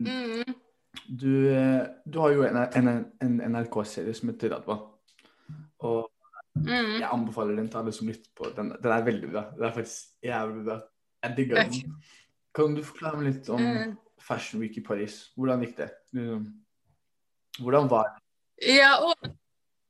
Mm. 0.00 0.54
Du, 1.08 1.48
eh, 1.52 1.86
du 2.06 2.18
har 2.20 2.32
jo 2.32 2.42
en, 2.46 2.56
en, 2.56 2.88
en 3.22 3.40
NRK-serie 3.52 4.14
som 4.16 4.30
heter 4.32 4.54
Radva. 4.56 4.80
Og 5.84 6.10
Mm. 6.54 7.00
jeg 7.00 7.08
anbefaler 7.10 7.56
den 7.58 7.66
til 7.68 7.78
alle 7.80 7.92
som 7.92 8.06
lytter 8.06 8.30
på. 8.38 8.46
Den, 8.54 8.68
den 8.78 8.92
er 8.94 9.02
veldig 9.02 9.26
bra. 9.32 9.40
Den 9.56 9.64
er 9.66 9.72
faktisk 9.74 10.12
jævlig 10.22 10.60
bra. 10.68 10.76
Jeg 11.24 11.34
digger 11.36 11.56
den. 11.64 11.96
Kan 12.54 12.76
du 12.76 12.82
forklare 12.86 13.18
meg 13.18 13.32
litt 13.32 13.48
om 13.50 13.58
Mm. 13.64 13.96
Fashion 14.22 14.60
Week 14.62 14.76
i 14.78 14.80
Paris? 14.86 15.32
Hvordan 15.36 15.64
gikk 15.64 15.76
det? 15.80 15.88
Liksom, 16.12 16.44
Hvordan 17.58 17.90
var 17.90 18.04
det? 18.12 18.22
Ja, 18.76 18.92
og 19.02 19.26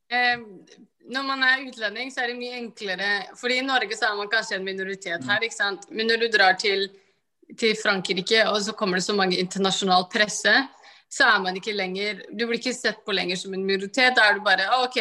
eh, 0.09 0.37
når 1.05 1.23
man 1.27 1.43
er 1.43 1.67
utlending, 1.69 2.09
så 2.11 2.23
er 2.23 2.27
det 2.33 2.37
mye 2.41 2.57
enklere. 2.57 3.11
Fordi 3.37 3.59
i 3.59 3.65
Norge 3.65 3.93
så 3.95 4.09
er 4.09 4.17
man 4.17 4.27
kanskje 4.33 4.57
en 4.57 4.65
minoritet 4.65 5.23
her, 5.23 5.39
ikke 5.45 5.55
sant. 5.55 5.85
Men 5.91 6.07
når 6.09 6.17
du 6.25 6.27
drar 6.37 6.57
til, 6.57 6.89
til 7.57 7.75
Frankrike, 7.83 8.41
og 8.49 8.57
så 8.65 8.73
kommer 8.73 8.97
det 8.97 9.03
så 9.05 9.13
mange 9.13 9.37
internasjonal 9.37 10.09
presse, 10.09 10.49
så 11.15 11.29
er 11.29 11.41
man 11.43 11.55
ikke 11.55 11.75
lenger 11.75 12.23
Du 12.31 12.43
blir 12.43 12.59
ikke 12.59 12.75
sett 12.75 13.03
på 13.05 13.15
lenger 13.15 13.39
som 13.39 13.53
en 13.55 13.63
minoritet. 13.63 14.17
Da 14.17 14.27
er 14.27 14.37
du 14.37 14.45
bare 14.45 14.67
OK, 14.83 14.99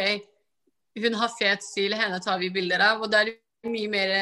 hun 1.02 1.16
har 1.18 1.32
fet 1.38 1.64
stil, 1.66 1.94
henne 1.98 2.20
tar 2.22 2.38
vi 2.42 2.52
bilder 2.54 2.82
av. 2.92 3.02
Og 3.02 3.10
da 3.10 3.24
er 3.24 3.32
det 3.32 3.72
mye 3.72 3.90
mer 3.90 4.12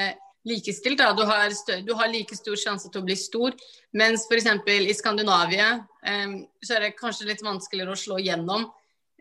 likestilt. 0.48 0.98
Da. 0.98 1.12
Du, 1.16 1.24
har 1.28 1.52
større, 1.56 1.84
du 1.86 1.94
har 1.98 2.10
like 2.10 2.36
stor 2.36 2.56
sjanse 2.58 2.90
til 2.90 3.02
å 3.02 3.06
bli 3.06 3.16
stor. 3.18 3.56
Mens 3.98 4.26
f.eks. 4.28 4.48
i 4.72 4.96
Skandinavia 4.96 5.74
um, 5.82 6.38
så 6.64 6.78
er 6.78 6.86
det 6.86 6.94
kanskje 7.00 7.28
litt 7.28 7.44
vanskeligere 7.44 7.94
å 7.94 8.02
slå 8.04 8.20
gjennom. 8.22 8.70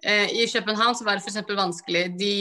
Uh, 0.01 0.27
I 0.33 0.47
København 0.49 0.97
så 0.97 1.05
var 1.05 1.19
det 1.19 1.25
f.eks. 1.27 1.43
vanskelig. 1.57 2.05
De 2.17 2.35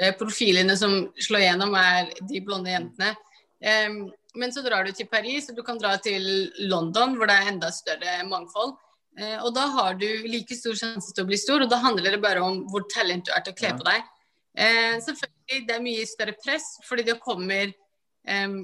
eh, 0.00 0.14
profilene 0.18 0.78
som 0.80 1.04
slår 1.28 1.44
gjennom, 1.44 1.76
er 1.78 2.08
de 2.24 2.42
blonde 2.42 2.72
jentene. 2.72 3.12
Um, 3.60 4.06
men 4.36 4.52
så 4.52 4.64
drar 4.64 4.84
du 4.84 4.92
til 4.92 5.08
Paris, 5.08 5.46
og 5.48 5.56
du 5.56 5.62
kan 5.64 5.78
dra 5.80 5.94
til 6.02 6.50
London, 6.68 7.14
hvor 7.16 7.28
det 7.28 7.38
er 7.38 7.52
enda 7.52 7.70
større 7.72 8.18
mangfold. 8.28 8.74
Eh, 9.16 9.38
og 9.40 9.54
da 9.56 9.64
har 9.72 9.96
du 9.96 10.06
like 10.28 10.56
stor 10.58 10.76
sjanse 10.76 11.14
til 11.14 11.24
å 11.24 11.30
bli 11.30 11.38
stor, 11.40 11.64
og 11.64 11.72
da 11.72 11.80
handler 11.80 12.16
det 12.16 12.22
bare 12.24 12.44
om 12.44 12.62
hvor 12.70 12.84
talent 12.92 13.26
du 13.26 13.32
er 13.32 13.44
til 13.44 13.54
å 13.54 13.58
kle 13.58 13.72
på 13.78 13.86
deg. 13.86 14.12
Eh, 14.56 14.94
selvfølgelig, 15.04 15.64
det 15.68 15.74
er 15.76 15.84
mye 15.84 16.06
større 16.08 16.36
press, 16.42 16.68
fordi 16.88 17.06
det 17.08 17.18
kommer 17.24 17.70
eh, 17.70 18.56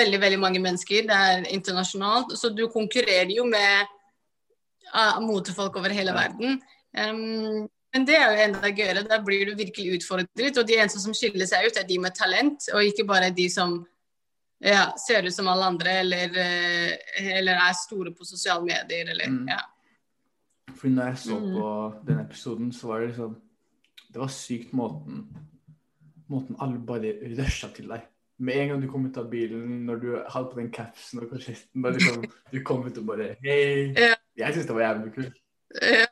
veldig, 0.00 0.20
veldig 0.24 0.40
mange 0.42 0.62
mennesker. 0.62 1.06
Det 1.10 1.20
er 1.30 1.48
internasjonalt, 1.54 2.36
så 2.38 2.52
du 2.54 2.66
konkurrerer 2.72 3.32
jo 3.34 3.46
med 3.50 3.86
uh, 4.94 5.20
motefolk 5.22 5.76
over 5.78 5.94
hele 5.94 6.14
verden. 6.16 6.58
Um, 6.96 7.68
men 7.90 8.06
det 8.06 8.16
er 8.18 8.26
jo 8.30 8.42
enda 8.44 8.70
gøyere. 8.70 9.06
Der 9.06 9.22
blir 9.26 9.48
du 9.48 9.56
virkelig 9.58 9.98
utfordret. 9.98 10.58
Og 10.58 10.66
de 10.66 10.78
eneste 10.78 11.02
som 11.02 11.14
skiller 11.16 11.48
seg 11.50 11.66
ut, 11.66 11.78
er 11.78 11.86
de 11.88 11.98
med 12.02 12.14
talent, 12.14 12.68
og 12.74 12.86
ikke 12.86 13.06
bare 13.08 13.32
de 13.34 13.48
som 13.50 13.80
ja, 14.62 14.90
ser 15.00 15.26
ut 15.26 15.34
som 15.34 15.48
alle 15.50 15.66
andre, 15.72 15.96
eller, 16.04 16.38
eh, 16.38 17.30
eller 17.38 17.58
er 17.58 17.76
store 17.78 18.12
på 18.14 18.26
sosiale 18.28 18.62
medier, 18.66 19.10
eller 19.10 19.26
Mm. 19.26 19.48
ja. 19.48 19.60
Fordi 20.76 20.92
når 20.94 21.04
jeg 21.10 21.18
så 21.18 21.38
Mm. 21.40 21.52
på 21.56 21.68
den 22.06 22.20
episoden, 22.20 22.72
så 22.72 22.86
var 22.86 22.98
det 23.00 23.08
liksom 23.08 23.36
Det 24.12 24.18
var 24.20 24.28
sykt 24.28 24.72
måten 24.72 25.28
måten 26.30 26.56
alle 26.60 26.78
bare 26.86 27.12
rusha 27.38 27.68
til 27.74 27.88
deg. 27.88 28.00
Med 28.38 28.54
en 28.56 28.68
gang 28.68 28.82
du 28.82 28.88
kom 28.90 29.06
ut 29.06 29.16
av 29.18 29.30
bilen, 29.30 29.84
når 29.86 29.96
du 30.00 30.08
hadde 30.30 30.50
på 30.52 30.60
den 30.60 30.70
capsen 30.72 31.18
og 31.20 31.28
korsetten, 31.30 31.82
liksom, 31.92 32.24
du 32.52 32.60
kom 32.64 32.86
ut 32.86 32.98
og 32.98 33.06
bare 33.06 33.36
Hei. 33.44 33.92
Ja. 33.98 34.14
Jeg 34.36 34.54
syns 34.54 34.66
det 34.66 34.74
var 34.74 34.82
jævlig 34.94 35.14
kult. 35.14 35.36
Ja. 35.82 36.06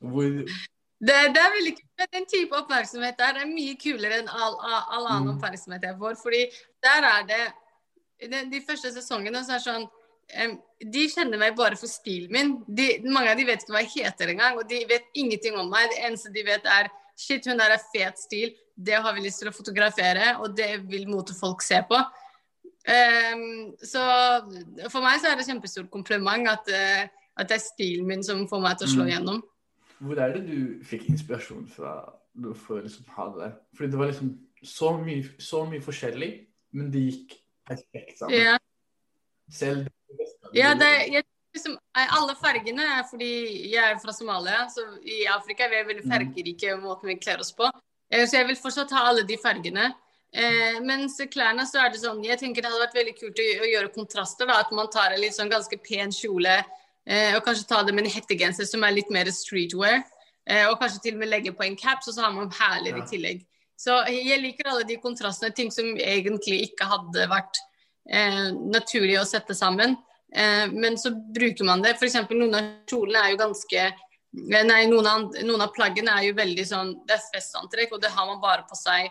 Hvor 0.00 0.22
Det, 0.22 1.14
det 1.34 1.40
er 1.42 1.52
veldig 1.58 1.74
kult. 1.76 1.90
Men 1.98 2.06
Den 2.12 2.26
type 2.32 2.56
oppmerksomhet 2.56 3.16
der 3.18 3.38
er 3.42 3.46
mye 3.46 3.76
kulere 3.76 4.18
enn 4.22 4.28
all, 4.28 4.54
all, 4.60 4.82
all 4.96 5.06
annen 5.06 5.28
Mm. 5.28 5.36
oppmerksomhet 5.36 5.82
jeg 5.82 5.96
får. 5.98 6.14
Fordi 6.22 6.42
der 6.82 7.00
er 7.12 7.22
det 7.26 7.42
de, 8.32 8.50
de 8.50 8.60
første 8.68 8.92
sesongene 8.92 9.44
så 9.44 9.52
er 9.52 9.58
det 9.58 9.66
sånn 9.66 9.88
De 10.82 11.04
kjenner 11.12 11.38
meg 11.38 11.56
bare 11.58 11.76
for 11.76 11.90
stilen 11.90 12.32
min. 12.32 12.52
De, 12.66 12.88
mange 13.04 13.30
av 13.30 13.38
de 13.38 13.44
vet 13.46 13.62
ikke 13.62 13.74
hva 13.74 13.82
jeg 13.84 14.06
heter 14.06 14.32
engang, 14.32 14.58
og 14.58 14.68
de 14.70 14.80
vet 14.88 15.04
ingenting 15.14 15.58
om 15.60 15.68
meg. 15.70 15.90
Det 15.92 16.00
eneste 16.06 16.32
de 16.34 16.44
vet, 16.46 16.66
er 16.66 16.90
Shit, 17.22 17.44
hun 17.46 17.60
der 17.60 17.74
er 17.74 17.82
fet 17.92 18.18
stil. 18.18 18.54
Det 18.74 18.96
har 19.04 19.14
vi 19.14 19.20
lyst 19.26 19.42
til 19.42 19.50
å 19.50 19.54
fotografere, 19.54 20.36
og 20.40 20.56
det 20.56 20.80
vil 20.88 21.04
motefolk 21.10 21.62
se 21.62 21.82
på. 21.88 21.98
Um, 22.82 23.74
så 23.78 24.02
for 24.90 25.04
meg 25.04 25.20
så 25.22 25.30
er 25.30 25.36
det 25.38 25.46
kjempestort 25.46 25.90
kompliment 25.92 26.48
at, 26.50 26.66
uh, 26.72 27.04
at 27.38 27.50
det 27.50 27.58
er 27.58 27.62
stilen 27.62 28.08
min 28.08 28.24
som 28.26 28.42
får 28.50 28.64
meg 28.64 28.80
til 28.80 28.88
å 28.88 28.94
slå 28.94 29.04
Mm. 29.04 29.10
igjennom. 29.12 29.42
Hvor 30.02 30.18
er 30.18 30.32
det 30.34 30.46
du 30.48 30.82
fikk 30.82 31.06
inspirasjon 31.12 31.68
fra 31.68 31.92
for 32.56 32.80
å 32.80 32.82
liksom 32.82 33.06
ha 33.14 33.28
det? 33.38 33.52
Fordi 33.76 33.90
det 33.90 33.98
var 33.98 34.10
liksom 34.10 34.32
så 34.64 34.96
mye, 34.98 35.22
så 35.38 35.62
mye 35.68 35.84
forskjellig, 35.84 36.32
men 36.72 36.90
det 36.90 37.04
gikk 37.10 37.36
perfekt 37.68 38.18
sammen. 38.18 38.40
Ja. 38.40 38.58
Selv 39.52 39.88
Ja, 40.54 40.74
det- 40.74 41.08
jeg, 41.12 41.24
liksom, 41.54 41.78
alle 41.94 42.34
fargene 42.34 42.80
er 42.98 43.02
fordi 43.10 43.70
jeg 43.72 43.92
er 43.92 43.98
fra 43.98 44.12
Somalia, 44.12 44.66
så 44.68 44.82
i 45.04 45.24
Afrika 45.26 45.64
er 45.64 45.70
vi 45.84 45.94
veldig 45.94 46.04
Mm. 46.04 46.10
fargerike 46.12 46.64
i 46.72 46.80
måten 46.80 47.04
vi 47.08 47.14
kler 47.16 47.38
oss 47.40 47.52
på. 47.52 47.70
Eh, 48.10 48.26
Så 48.26 48.32
jeg 48.36 48.46
vil 48.46 48.56
fortsatt 48.56 48.90
ha 48.90 49.08
alle 49.08 49.22
de 49.24 49.36
fargene. 49.36 49.94
Eh, 50.34 50.78
mens 50.80 51.18
klærne 51.30 51.60
så 51.66 51.84
er 51.84 51.90
det 51.90 52.00
sånn 52.00 52.24
Jeg 52.24 52.38
tenker 52.38 52.62
det 52.62 52.70
hadde 52.70 52.86
vært 52.86 52.94
veldig 52.94 53.18
kult 53.20 53.36
å, 53.36 53.60
å 53.60 53.66
gjøre 53.72 53.94
kontraster. 53.94 54.46
da, 54.46 54.60
At 54.60 54.72
man 54.72 54.88
tar 54.88 55.12
en 55.12 55.20
litt 55.20 55.32
sånn 55.32 55.50
ganske 55.50 55.76
pen 55.82 56.10
kjole 56.10 56.64
eh, 57.06 57.34
og 57.36 57.44
kanskje 57.44 57.66
ta 57.68 57.82
det 57.82 57.94
med 57.94 58.04
en 58.06 58.10
hettegenser 58.10 58.66
som 58.66 58.82
er 58.84 58.92
litt 58.92 59.10
mer 59.10 59.24
streetwear. 59.26 60.04
Eh, 60.46 60.66
og 60.68 60.78
kanskje 60.80 61.02
til 61.02 61.14
og 61.14 61.18
med 61.20 61.28
legge 61.30 61.52
på 61.52 61.64
en 61.66 61.76
caps, 61.76 62.08
og 62.08 62.14
så 62.14 62.22
har 62.22 62.32
man 62.32 62.48
herligere 62.50 62.98
Ja. 62.98 63.04
i 63.04 63.06
tillegg. 63.06 63.46
Så 63.78 64.06
jeg 64.06 64.40
liker 64.40 64.68
alle 64.70 64.84
de 64.84 64.96
kontrastene. 64.96 65.54
Ting 65.54 65.70
som 65.70 65.84
egentlig 65.96 66.70
ikke 66.70 66.86
hadde 66.86 67.28
vært 67.28 67.56
eh, 68.08 68.50
naturlig 68.52 69.18
å 69.20 69.26
sette 69.26 69.54
sammen. 69.54 69.96
Eh, 70.32 70.66
men 70.72 70.96
så 70.98 71.10
bruker 71.14 71.64
man 71.64 71.82
det. 71.82 71.94
F.eks. 71.98 72.14
noen 72.30 72.54
av 72.54 72.70
kjolene 72.88 73.20
er 73.26 73.30
jo 73.34 73.36
ganske 73.44 73.78
eh, 73.84 73.92
Nei, 74.64 74.86
noen 74.88 75.06
av, 75.06 75.26
noen 75.44 75.60
av 75.60 75.74
plaggene 75.74 76.08
er 76.16 76.30
jo 76.30 76.34
veldig 76.38 76.64
sånn 76.64 76.92
Det 77.04 77.18
er 77.18 77.24
festantrekk, 77.34 77.90
og 77.92 78.00
det 78.00 78.08
har 78.14 78.24
man 78.26 78.40
bare 78.40 78.64
på 78.64 78.74
seg 78.80 79.10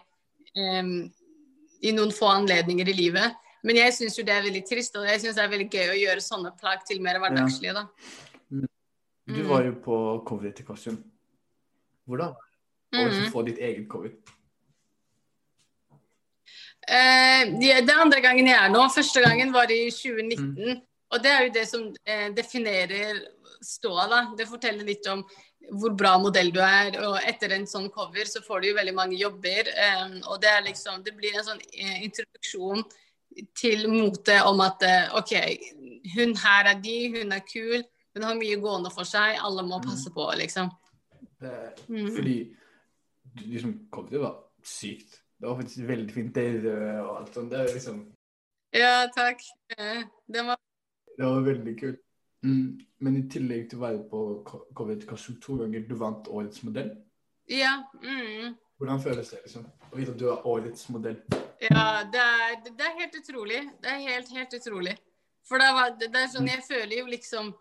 eh, 0.57 0.89
i 1.81 1.91
noen 1.93 2.11
få 2.11 2.25
anledninger 2.31 2.89
i 2.89 2.93
livet. 2.97 3.35
Men 3.63 3.77
jeg 3.77 3.93
syns 3.93 4.17
jo 4.17 4.23
det 4.25 4.33
er 4.33 4.41
veldig 4.47 4.63
trist, 4.65 4.95
og 4.97 5.05
jeg 5.05 5.21
syns 5.21 5.35
det 5.37 5.43
er 5.43 5.51
veldig 5.53 5.69
gøy 5.69 5.91
å 5.93 5.99
gjøre 6.01 6.21
sånne 6.25 6.51
plagg 6.57 6.81
til 6.89 7.01
mer 7.05 7.19
hverdagslige, 7.21 7.73
da. 7.73 7.87
Du 8.49 8.67
Mm. 9.43 9.47
var 9.47 9.63
jo 9.63 9.71
på 9.85 9.95
coveret 10.25 10.55
til 10.57 10.65
Kostium. 10.65 10.97
Hvordan 12.09 12.33
var 12.33 13.09
det 13.09 13.21
å 13.21 13.25
Mm. 13.27 13.31
få 13.31 13.45
ditt 13.45 13.59
eget 13.59 13.87
cover? 13.87 14.09
Eh, 16.91 17.51
det 17.61 17.93
andre 17.95 18.21
gangen 18.23 18.49
jeg 18.49 18.57
er 18.57 18.71
nå. 18.73 18.87
Første 18.91 19.23
gangen 19.23 19.53
var 19.55 19.71
i 19.71 19.85
2019. 19.93 20.81
Og 21.11 21.23
det 21.23 21.31
er 21.31 21.45
jo 21.45 21.53
det 21.55 21.67
som 21.67 21.87
eh, 22.05 22.27
definerer 22.35 23.21
ståa, 23.61 24.07
da. 24.09 24.21
Det 24.37 24.49
forteller 24.49 24.87
litt 24.87 25.07
om 25.11 25.23
hvor 25.77 25.93
bra 25.95 26.15
modell 26.19 26.51
du 26.53 26.59
er. 26.63 26.97
Og 27.05 27.19
etter 27.27 27.55
en 27.55 27.67
sånn 27.69 27.89
cover 27.93 28.27
så 28.27 28.41
får 28.43 28.61
du 28.61 28.71
jo 28.71 28.79
veldig 28.79 28.95
mange 28.97 29.19
jobber. 29.19 29.71
Eh, 29.71 30.17
og 30.25 30.41
det 30.43 30.51
er 30.51 30.67
liksom 30.67 31.03
Det 31.05 31.15
blir 31.17 31.37
en 31.37 31.47
sånn 31.47 31.63
eh, 31.71 32.03
introduksjon 32.07 32.83
til 33.55 33.87
mote 33.91 34.37
om 34.47 34.59
at 34.63 34.83
eh, 34.83 35.15
OK, 35.15 35.33
hun 36.15 36.35
her 36.41 36.73
er 36.73 36.79
de, 36.83 36.97
hun 37.15 37.31
er 37.31 37.43
kul, 37.47 37.83
hun 38.15 38.25
har 38.27 38.35
mye 38.35 38.57
gående 38.59 38.91
for 38.91 39.07
seg, 39.07 39.37
alle 39.39 39.63
må 39.63 39.79
passe 39.83 40.11
på, 40.11 40.27
liksom. 40.41 40.71
Det, 41.41 41.53
Mm. 41.89 42.09
Fordi 42.15 42.35
liksom, 43.47 43.71
coveret 43.89 44.21
var 44.21 44.35
sykt. 44.63 45.20
Det 45.41 45.49
var 45.49 45.57
faktisk 45.57 45.87
veldig 45.89 46.13
fint. 46.13 46.35
Det 46.35 46.47
røde 46.63 46.97
og 47.01 47.13
alt 47.19 47.37
sånt. 47.37 47.51
Det, 47.51 47.59
er 47.59 47.73
liksom, 47.73 48.01
Ja, 48.77 48.93
takk. 49.15 49.41
Eh, 49.77 50.03
det 50.29 50.43
var 50.45 50.59
det 51.17 51.27
var 51.27 51.41
veldig 51.45 51.73
kult. 51.79 51.99
Mm. 52.45 52.79
Men 53.05 53.17
i 53.17 53.27
tillegg 53.29 53.69
til 53.69 53.79
å 53.79 53.83
være 53.83 54.03
på 54.09 54.19
co- 54.47 54.65
coveret 54.77 55.05
to 55.41 55.57
ganger, 55.59 55.87
du 55.87 55.95
vant 55.95 56.27
årets 56.27 56.63
modell. 56.63 56.91
Ja. 57.49 57.83
Mm. 58.01 58.55
Hvordan 58.77 59.01
føles 59.01 59.29
det 59.29 59.41
liksom? 59.43 59.65
å 59.91 59.97
vite 59.97 60.11
at 60.11 60.19
du 60.19 60.29
er 60.31 60.47
årets 60.47 60.87
modell? 60.89 61.17
Ja, 61.61 62.03
det 62.09 62.21
er, 62.21 62.55
det 62.65 62.85
er 62.85 62.99
helt 62.99 63.17
utrolig. 63.19 63.59
Det 63.81 63.91
er 63.91 63.99
helt, 64.07 64.31
helt 64.33 64.53
utrolig. 64.57 64.95
For 65.45 65.61
det, 65.61 65.67
var, 65.73 65.91
det 65.99 66.09
er 66.09 66.31
sånn, 66.31 66.49
jeg 66.49 66.63
føler 66.65 66.95
jo 67.01 67.05
liksom 67.11 67.51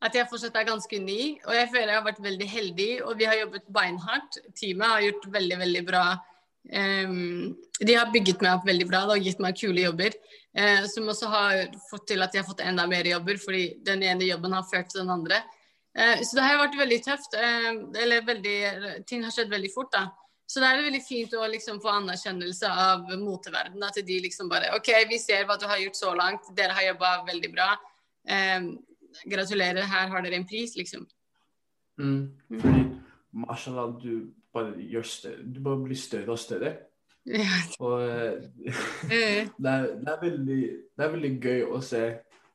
at 0.00 0.14
jeg 0.16 0.28
fortsatt 0.28 0.56
er 0.56 0.68
ganske 0.68 0.98
ny, 1.00 1.20
og 1.44 1.52
jeg 1.54 1.68
føler 1.68 1.92
jeg 1.92 1.98
har 1.98 2.04
vært 2.06 2.22
veldig 2.24 2.48
heldig, 2.48 2.90
og 3.04 3.18
vi 3.20 3.26
har 3.28 3.36
jobbet 3.36 3.66
beinhardt. 3.68 4.38
Teamet 4.56 4.88
har 4.88 5.02
gjort 5.04 5.26
veldig, 5.32 5.58
veldig 5.60 5.82
bra. 5.88 6.04
Ehm, 6.68 7.56
de 7.80 7.94
har 7.96 8.10
bygget 8.12 8.42
meg 8.44 8.58
opp 8.58 8.66
veldig 8.68 8.86
bra 8.90 9.06
og 9.08 9.24
gitt 9.24 9.40
meg 9.40 9.56
kule 9.58 9.86
jobber. 9.86 10.16
Uh, 10.50 10.82
som 10.90 11.06
også 11.06 11.28
har 11.30 11.76
fått 11.86 12.08
til 12.10 12.24
at 12.24 12.34
jeg 12.34 12.42
har 12.42 12.48
fått 12.48 12.64
enda 12.66 12.82
mer 12.90 13.06
jobber, 13.06 13.36
fordi 13.38 13.76
den 13.86 14.02
ene 14.02 14.26
jobben 14.26 14.56
har 14.56 14.64
ført 14.66 14.88
til 14.90 15.04
den 15.04 15.12
andre. 15.14 15.38
Uh, 15.94 16.18
så 16.26 16.36
det 16.36 16.46
har 16.46 16.58
vært 16.58 16.78
veldig 16.80 16.98
tøft. 17.04 17.36
Uh, 17.38 17.84
eller 18.02 18.26
veldig, 18.26 18.56
ting 19.06 19.22
har 19.22 19.30
skjedd 19.34 19.52
veldig 19.52 19.70
fort, 19.70 19.92
da. 19.94 20.08
Så 20.50 20.58
det 20.58 20.66
er 20.66 20.82
veldig 20.82 21.02
fint 21.06 21.34
å 21.38 21.46
liksom 21.46 21.78
få 21.78 21.92
anerkjennelse 22.00 22.66
av 22.84 23.04
moteverdenen. 23.20 23.86
At 23.86 24.00
de 24.02 24.16
liksom 24.24 24.48
bare 24.50 24.72
OK, 24.74 24.88
vi 25.06 25.20
ser 25.22 25.44
hva 25.46 25.54
du 25.54 25.68
har 25.70 25.78
gjort 25.78 25.98
så 26.00 26.10
langt. 26.18 26.50
Dere 26.58 26.74
har 26.74 26.88
jobba 26.88 27.10
veldig 27.28 27.50
bra. 27.52 27.68
Eh, 28.26 28.66
gratulerer, 29.30 29.86
her 29.86 30.10
har 30.10 30.24
dere 30.26 30.40
en 30.40 30.48
pris, 30.50 30.74
liksom. 30.74 31.06
Mm. 32.02 32.34
Fordi 32.64 32.82
mashallah, 33.46 33.94
du 34.02 34.32
bare 34.54 34.86
gjør 34.90 35.06
større. 35.06 35.44
Du 35.44 35.60
bare 35.64 35.82
blir 35.84 35.98
større 35.98 36.34
og 36.34 36.38
større. 36.38 36.72
Ja. 37.26 37.60
Og 37.84 38.02
eh, 38.02 38.48
det, 39.10 39.70
er, 39.70 39.86
det, 40.00 40.08
er 40.08 40.18
veldig, 40.22 40.60
det 40.96 41.04
er 41.06 41.14
veldig 41.14 41.32
gøy 41.42 41.62
å 41.68 41.82
se 41.84 42.02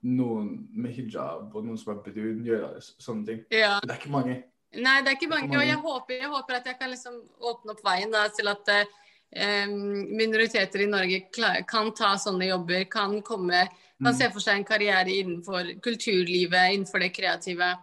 noen 0.05 0.51
med 0.73 0.93
hijab 0.93 1.53
og 1.55 1.63
noen 1.65 1.79
som 1.81 1.95
er 1.95 2.03
brun 2.05 2.43
gjøre 2.45 2.81
sånne 2.81 3.25
ting. 3.29 3.39
ja. 3.53 3.79
Det 3.83 3.93
er 3.95 4.01
ikke 4.01 4.13
mange. 4.13 4.41
Nei, 4.75 4.99
det 5.01 5.11
er 5.11 5.15
ikke 5.15 5.31
mange. 5.31 5.47
mange. 5.47 5.61
Og 5.61 5.69
jeg 5.69 5.81
håper, 5.85 6.19
jeg 6.19 6.29
håper 6.33 6.59
at 6.59 6.69
jeg 6.69 6.79
kan 6.81 6.91
liksom 6.91 7.17
åpne 7.39 7.75
opp 7.75 7.83
veien 7.85 8.11
da, 8.11 8.25
til 8.35 8.51
at 8.51 8.71
eh, 8.75 9.65
minoriteter 9.69 10.83
i 10.83 10.89
Norge 10.91 11.21
kan 11.69 11.93
ta 11.95 12.15
sånne 12.19 12.51
jobber, 12.51 12.87
kan 12.91 13.19
komme 13.25 13.67
Kan 13.95 14.11
Mm. 14.11 14.17
se 14.17 14.27
for 14.27 14.43
seg 14.43 14.57
en 14.57 14.65
karriere 14.67 15.07
innenfor 15.07 15.69
kulturlivet, 15.79 16.73
innenfor 16.73 16.99
det 16.99 17.13
kreative. 17.15 17.77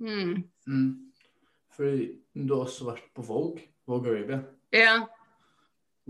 Mm. 0.00 0.42
Mm. 0.66 1.12
Fordi 1.76 2.08
du 2.34 2.54
har 2.54 2.66
også 2.66 2.86
vært 2.86 3.06
på 3.16 3.24
Vogue, 3.26 3.64
Vogue 3.90 4.12
Arabia. 4.12 4.42
Ja. 4.74 5.00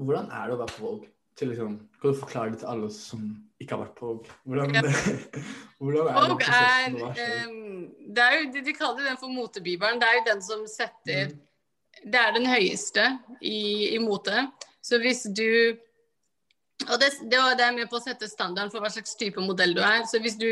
Hvordan 0.01 0.29
er 0.33 0.49
det 0.49 0.57
å 0.57 0.61
være 0.61 0.75
på 0.77 0.85
Vogue? 0.85 1.11
Til 1.39 1.53
liksom, 1.53 1.77
kan 2.01 2.13
du 2.13 2.19
forklare 2.21 2.53
det 2.53 2.61
til 2.61 2.69
alle 2.69 2.91
som 2.93 3.29
ikke 3.61 3.77
har 3.77 3.85
vært 3.87 3.95
på 3.97 4.09
Vogue? 4.11 4.39
Hvordan, 4.45 4.75
Ja. 4.75 4.83
hvordan 5.81 6.11
er 6.11 6.19
det 6.19 6.25
Og 6.25 6.43
er, 6.47 7.47
um, 7.49 7.87
det 8.15 8.25
er 8.25 8.35
jo, 8.37 8.65
de, 8.65 8.75
kaller 8.77 9.07
den 9.09 9.21
for 9.21 9.33
motebibelen. 9.33 10.01
Det 10.01 10.09
er 10.09 10.19
jo 10.19 10.27
den 10.33 10.43
som 10.45 10.67
setter 10.69 11.33
Det 12.01 12.21
er 12.21 12.35
den 12.37 12.47
høyeste 12.47 13.07
i, 13.41 13.95
i 13.95 13.99
mote. 13.99 14.47
Så 14.83 14.99
hvis 14.99 15.27
du 15.37 15.77
Og 16.89 16.97
det, 17.01 17.11
det, 17.29 17.41
det 17.59 17.65
er 17.65 17.75
med 17.77 17.91
på 17.93 17.99
å 17.99 18.05
sette 18.05 18.29
standarden 18.29 18.71
for 18.73 18.81
hva 18.81 18.89
slags 18.93 19.17
type 19.21 19.41
modell 19.45 19.75
du 19.77 19.83
er. 19.85 20.05
Så 20.09 20.21
hvis 20.21 20.39
du 20.41 20.49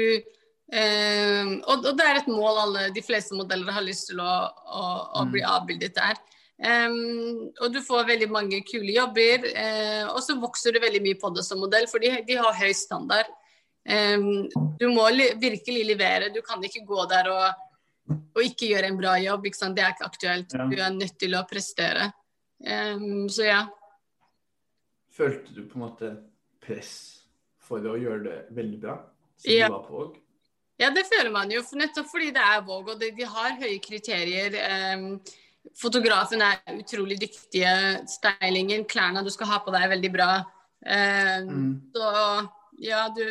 ehm, 0.73 1.53
og, 1.65 1.87
og 1.87 1.95
det 1.99 2.07
er 2.07 2.21
et 2.21 2.31
mål 2.31 2.63
alle, 2.65 2.89
de 2.95 3.05
fleste 3.05 3.37
modeller 3.37 3.73
har 3.73 3.87
lyst 3.87 4.11
til 4.11 4.21
å, 4.21 4.33
å, 4.49 4.85
å 5.21 5.25
bli 5.33 5.45
avbildet 5.47 5.97
der. 5.97 6.21
Um, 6.59 7.53
og 7.63 7.71
du 7.71 7.79
får 7.87 8.09
veldig 8.09 8.27
mange 8.35 8.59
kule 8.67 8.91
jobber, 8.91 9.45
uh, 9.55 10.09
og 10.11 10.19
så 10.27 10.35
vokser 10.43 10.75
du 10.75 10.81
veldig 10.83 11.01
mye 11.05 11.19
på 11.21 11.31
det 11.37 11.45
som 11.47 11.61
modell, 11.63 11.87
for 11.87 12.03
de, 12.03 12.11
de 12.27 12.39
har 12.41 12.57
høy 12.59 12.73
standard. 12.75 13.31
Um, 13.87 14.49
du 14.81 14.89
må 14.91 15.07
li 15.15 15.29
virkelig 15.39 15.85
levere. 15.87 16.33
Du 16.35 16.41
kan 16.43 16.63
ikke 16.67 16.83
gå 16.89 17.05
der 17.13 17.31
og, 17.31 18.17
og 18.35 18.43
ikke 18.43 18.73
gjøre 18.73 18.91
en 18.91 18.99
bra 18.99 19.15
jobb. 19.23 19.47
Det 19.47 19.85
er 19.85 19.95
ikke 19.95 20.11
aktuelt. 20.11 20.59
Ja. 20.59 20.67
Du 20.67 20.77
er 20.83 20.97
nødt 20.97 21.15
til 21.21 21.39
å 21.39 21.47
prestere. 21.49 22.11
Så 22.59 23.45
ja. 23.47 23.61
Følte 25.15 25.55
du 25.55 25.63
på 25.71 25.79
en 25.79 25.85
måte 25.85 26.11
press 26.59 26.93
for 27.63 27.85
å 27.87 27.95
gjøre 28.01 28.25
det 28.25 28.39
veldig 28.57 28.81
bra? 28.83 28.97
Som 29.39 29.53
Ja. 29.53 29.69
du 29.71 29.77
var 29.77 29.87
på 29.87 29.95
Vogue? 29.95 30.28
Ja, 30.79 30.91
det 30.95 31.07
føler 31.11 31.33
man 31.35 31.51
jo, 31.51 31.63
for 31.67 31.81
nettopp 31.81 32.07
fordi 32.07 32.31
det 32.37 32.43
er 32.45 32.61
Våg, 32.67 32.93
og 32.93 33.01
de, 33.01 33.09
de 33.17 33.27
har 33.27 33.57
høye 33.59 33.81
kriterier. 33.83 34.55
Ehm, 34.63 35.09
fotografen 35.79 36.43
er 36.47 36.61
utrolig 36.79 37.17
dyktige, 37.21 37.73
stylingen, 38.09 38.85
klærne 38.89 39.25
du 39.27 39.31
skal 39.35 39.51
ha 39.51 39.59
på 39.65 39.75
deg 39.75 39.89
er 39.89 39.93
veldig 39.97 40.13
bra. 40.15 40.31
Ehm, 40.87 41.51
Mm. 41.51 41.73
Så 41.95 42.13
ja, 42.79 43.09
du, 43.11 43.23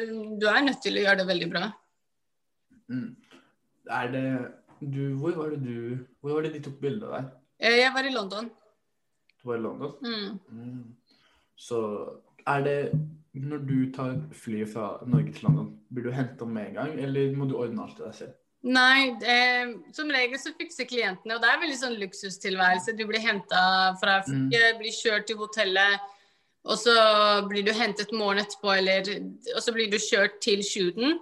du 0.42 0.46
er 0.52 0.62
nødt 0.66 0.82
til 0.84 0.98
å 1.00 1.04
gjøre 1.06 1.22
det 1.22 1.28
veldig 1.30 1.50
bra. 1.54 1.70
Mm. 2.92 3.16
Er 3.90 4.12
det 4.12 4.26
du, 4.82 5.16
hvor, 5.18 5.32
var 5.40 5.54
det 5.56 5.62
du, 5.64 6.06
hvor 6.22 6.36
var 6.36 6.44
det 6.48 6.54
de 6.58 6.64
tok 6.68 6.80
bilde 6.84 7.08
av 7.08 7.16
deg? 7.16 7.30
Eh, 7.64 7.78
Jeg 7.80 7.94
var 7.96 8.04
i 8.06 8.12
London. 8.14 8.50
Du 9.40 9.48
var 9.50 9.56
i 9.58 9.64
London. 9.64 9.94
Mm. 10.04 10.40
Mm. 10.52 10.84
Så 11.56 11.80
er 12.46 12.68
det 12.68 12.78
Når 13.44 13.64
du 13.68 13.78
tar 13.94 14.18
fly 14.34 14.66
fra 14.70 14.98
Norge 15.06 15.34
til 15.36 15.48
London, 15.48 15.72
blir 15.94 16.08
du 16.08 16.12
henta 16.16 16.46
med 16.46 16.72
en 16.72 16.78
gang, 16.82 17.00
eller 17.04 17.36
må 17.38 17.48
du 17.50 17.58
ordne 17.60 17.84
alt 17.84 17.98
til 17.98 18.08
deg 18.08 18.20
selv? 18.20 18.36
Nei, 18.68 19.14
eh, 19.22 19.70
som 19.94 20.10
regel 20.12 20.40
så 20.42 20.52
fikser 20.58 20.88
klientene, 20.90 21.36
og 21.36 21.44
det 21.44 21.50
er 21.52 21.62
veldig 21.62 21.78
sånn 21.78 21.98
luksustilværelse. 22.02 22.96
Du 22.98 23.06
blir 23.08 23.24
henta 23.24 23.64
fra 24.02 24.20
flyet, 24.26 24.80
blir 24.80 24.96
kjørt 24.96 25.28
til 25.30 25.38
hotellet, 25.40 26.02
og 26.68 26.80
så 26.82 26.96
blir 27.48 27.64
du 27.64 27.72
hentet 27.76 28.12
morgenen 28.12 28.44
etterpå, 28.44 28.74
eller 28.76 29.08
Og 29.56 29.62
så 29.64 29.74
blir 29.76 29.92
du 29.92 29.98
kjørt 30.02 30.42
til 30.44 30.64
shooten. 30.66 31.20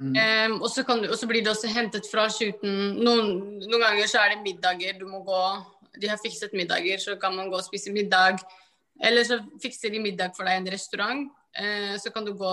Mm. 0.00 0.14
Em, 0.16 0.54
og, 0.62 0.70
så 0.72 0.82
kan 0.86 1.02
du, 1.02 1.10
og 1.10 1.18
så 1.20 1.26
blir 1.28 1.44
du 1.44 1.50
også 1.50 1.68
hentet 1.68 2.08
fra 2.08 2.24
shooten. 2.32 2.96
Noen, 3.04 3.60
noen 3.66 3.84
ganger 3.84 4.08
så 4.08 4.22
er 4.22 4.32
det 4.32 4.46
middager 4.46 4.96
du 4.96 5.04
må 5.10 5.20
gå 5.26 5.42
De 6.00 6.08
har 6.08 6.20
fikset 6.22 6.54
middager, 6.56 6.96
så 7.02 7.18
kan 7.20 7.36
man 7.36 7.50
gå 7.50 7.58
og 7.58 7.66
spise 7.66 7.92
middag. 7.92 8.40
Eller 9.02 9.24
så 9.24 9.38
fikser 9.62 9.92
de 9.94 10.02
middag 10.02 10.34
for 10.36 10.44
deg 10.48 10.58
i 10.58 10.62
en 10.62 10.72
restaurant. 10.72 11.28
Eh, 11.58 11.96
så 11.98 12.12
kan 12.14 12.24
du 12.24 12.32
gå 12.38 12.50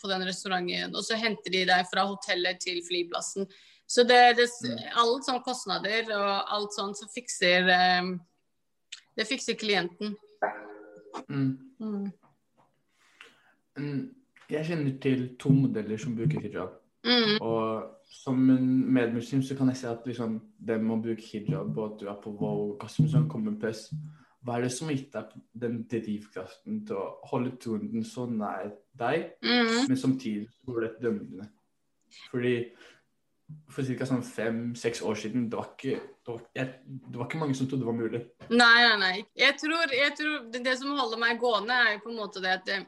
på 0.00 0.08
den 0.10 0.24
restauranten, 0.26 0.92
og 0.94 1.04
så 1.04 1.16
henter 1.16 1.52
de 1.52 1.64
deg 1.70 1.86
fra 1.88 2.04
hotellet 2.08 2.60
til 2.60 2.82
flyplassen. 2.84 3.46
Så 3.86 4.04
det, 4.04 4.36
det 4.36 4.48
Mm. 4.64 4.78
alle 4.96 5.22
sånne 5.22 5.44
kostnader 5.44 6.08
og 6.16 6.52
alt 6.56 6.72
sånt 6.72 6.96
så 6.96 7.08
fikser 7.12 7.68
eh, 7.68 8.14
Det 9.16 9.26
fikser 9.28 9.54
klienten. 9.54 10.16
Mm. 11.30 11.58
Mm. 13.78 14.10
Jeg 14.50 14.66
kjenner 14.66 14.98
til 15.00 15.36
to 15.38 15.52
modeller 15.54 15.96
som 15.96 16.16
bruker 16.16 16.40
hijab. 16.42 16.72
Mm. 17.04 17.38
Og 17.40 17.94
som 18.10 18.50
en 18.50 18.92
medmuslim 18.92 19.42
så 19.42 19.54
kan 19.56 19.68
jeg 19.68 19.76
si 19.76 19.86
at 19.86 20.06
liksom, 20.06 20.40
det 20.58 20.80
med 20.82 20.96
å 20.96 21.02
bruke 21.04 21.22
hijab 21.22 21.78
og 21.78 21.92
at 21.92 22.00
du 22.00 22.08
er 22.08 22.18
på 22.24 22.88
som 22.88 23.08
sånn 23.08 23.28
kommer 23.28 23.54
press, 23.60 23.90
hva 24.44 24.58
er 24.58 24.66
det 24.66 24.72
som 24.74 24.88
har 24.90 24.96
gitt 24.98 25.12
deg 25.14 25.36
den 25.64 25.76
drivkraften 25.88 26.82
til 26.88 26.98
å 27.00 27.04
holde 27.30 27.54
tronen 27.62 28.04
så 28.04 28.26
nær 28.28 28.72
deg, 28.92 29.30
Mm. 29.42 29.88
men 29.88 29.96
samtidig 29.96 30.48
går 30.66 30.80
det 30.80 30.90
etter 30.90 31.06
drømmene? 31.06 31.48
Fordi 32.30 32.56
for 33.70 33.84
ca. 33.84 34.06
sånn 34.08 34.22
fem-seks 34.24 35.02
år 35.04 35.16
siden, 35.20 35.48
det 35.50 35.58
var, 35.58 35.70
ikke, 35.76 36.00
det, 36.00 36.28
var, 36.32 36.42
jeg, 36.56 36.74
det 36.86 37.18
var 37.20 37.28
ikke 37.28 37.40
mange 37.42 37.56
som 37.58 37.68
trodde 37.68 37.84
det 37.84 37.90
var 37.90 37.98
mulig. 37.98 38.20
Nei, 38.50 38.80
nei, 38.88 38.96
nei. 39.00 39.16
Jeg 39.36 39.56
tror, 39.60 39.92
jeg 39.92 40.16
tror 40.18 40.50
det, 40.52 40.62
det 40.64 40.76
som 40.80 40.96
holder 40.96 41.20
meg 41.20 41.40
gående, 41.42 41.74
er 41.74 41.96
jo 41.96 42.04
på 42.06 42.12
en 42.12 42.20
måte 42.22 42.42
det 42.44 42.54
at 42.58 42.68
eh, 42.72 42.86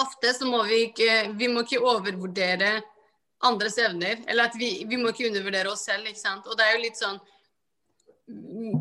ofte 0.00 0.34
så 0.36 0.46
må 0.48 0.62
vi 0.68 0.84
ikke 0.90 1.34
Vi 1.38 1.48
må 1.50 1.64
ikke 1.64 1.82
overvurdere 1.82 2.82
andres 3.44 3.78
evner. 3.82 4.22
Eller 4.26 4.48
at 4.48 4.58
vi, 4.58 4.84
vi 4.88 4.96
må 5.00 5.10
ikke 5.10 5.28
undervurdere 5.28 5.72
oss 5.72 5.84
selv, 5.88 6.06
ikke 6.08 6.22
sant. 6.22 6.46
Og 6.46 6.56
det 6.58 6.66
er 6.66 6.76
jo 6.76 6.84
litt 6.86 7.00
sånn 7.00 7.18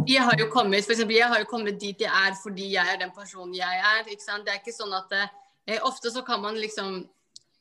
Jeg 0.08 0.24
har 0.24 0.40
jo 0.40 0.48
kommet 0.52 0.86
for 0.86 0.96
eksempel, 0.96 1.18
jeg 1.18 1.28
har 1.28 1.42
jo 1.42 1.48
kommet 1.50 1.80
dit 1.80 2.00
jeg 2.00 2.08
er 2.08 2.36
fordi 2.40 2.70
jeg 2.78 2.94
er 2.94 3.00
den 3.02 3.12
personen 3.16 3.56
jeg 3.58 3.80
er. 3.80 4.06
ikke 4.08 4.24
sant? 4.24 4.46
Det 4.46 4.54
er 4.54 4.62
ikke 4.62 4.76
sånn 4.76 4.94
at 4.96 5.12
eh, 5.20 5.80
Ofte 5.84 6.12
så 6.12 6.24
kan 6.24 6.42
man 6.44 6.56
liksom 6.60 7.02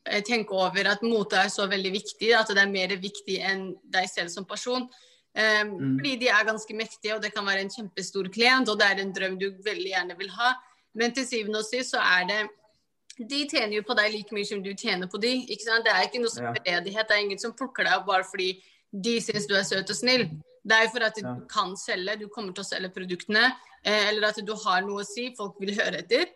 eh, 0.06 0.22
tenke 0.22 0.54
over 0.54 0.92
at 0.92 1.02
mote 1.02 1.38
er 1.38 1.50
så 1.50 1.66
veldig 1.70 1.92
viktig, 1.94 2.30
at 2.38 2.50
det 2.54 2.62
er 2.62 2.70
mer 2.70 2.94
viktig 3.02 3.40
enn 3.42 3.72
deg 3.82 4.06
selv 4.10 4.30
som 4.34 4.46
person. 4.46 4.86
Um, 5.32 5.68
Mm. 5.72 5.92
Fordi 5.96 6.16
de 6.20 6.26
er 6.28 6.44
ganske 6.44 6.74
mektige, 6.76 7.14
og 7.14 7.22
det 7.22 7.30
kan 7.32 7.46
være 7.46 7.62
en 7.64 7.70
kjempestor 7.72 8.26
klient, 8.28 8.68
og 8.68 8.76
det 8.78 8.86
er 8.86 8.98
en 9.00 9.14
drøm 9.16 9.38
du 9.40 9.46
veldig 9.64 9.88
gjerne 9.94 10.16
vil 10.18 10.28
ha. 10.28 10.50
Men 10.94 11.14
til 11.16 11.24
syvende 11.24 11.62
og 11.62 11.64
sist 11.64 11.94
så 11.94 12.02
er 12.04 12.26
det 12.28 12.42
De 13.30 13.46
tjener 13.48 13.76
jo 13.76 13.82
på 13.82 13.94
deg 13.96 14.12
like 14.12 14.34
mye 14.34 14.44
som 14.44 14.62
du 14.62 14.74
tjener 14.74 15.08
på 15.08 15.18
de, 15.20 15.32
ikke 15.48 15.64
sant? 15.64 15.84
Det 15.84 15.92
er 15.92 16.04
ikke 16.04 16.20
noe 16.20 16.32
som 16.32 16.44
Ja. 16.44 16.80
det 16.80 16.94
er 16.96 17.16
ingen 17.16 17.38
som 17.38 17.52
plukker 17.52 17.84
deg 17.84 17.94
opp 17.96 18.06
bare 18.06 18.24
fordi 18.24 18.62
de 18.92 19.20
syns 19.20 19.46
du 19.46 19.54
er 19.54 19.64
søt 19.64 19.90
og 19.90 19.96
snill. 19.96 20.28
Det 20.62 20.76
er 20.76 20.84
jo 20.86 20.92
for 20.94 21.06
at 21.08 21.18
du 21.18 21.46
kan 21.50 21.72
selge, 21.78 22.20
du 22.20 22.28
kommer 22.30 22.54
til 22.54 22.62
å 22.62 22.68
selge 22.68 22.92
produktene, 22.94 23.48
eh, 23.82 24.08
eller 24.12 24.28
at 24.28 24.38
du 24.46 24.52
har 24.64 24.84
noe 24.86 25.02
å 25.02 25.06
si, 25.06 25.32
folk 25.38 25.58
vil 25.62 25.74
høre 25.78 26.04
etter. 26.04 26.30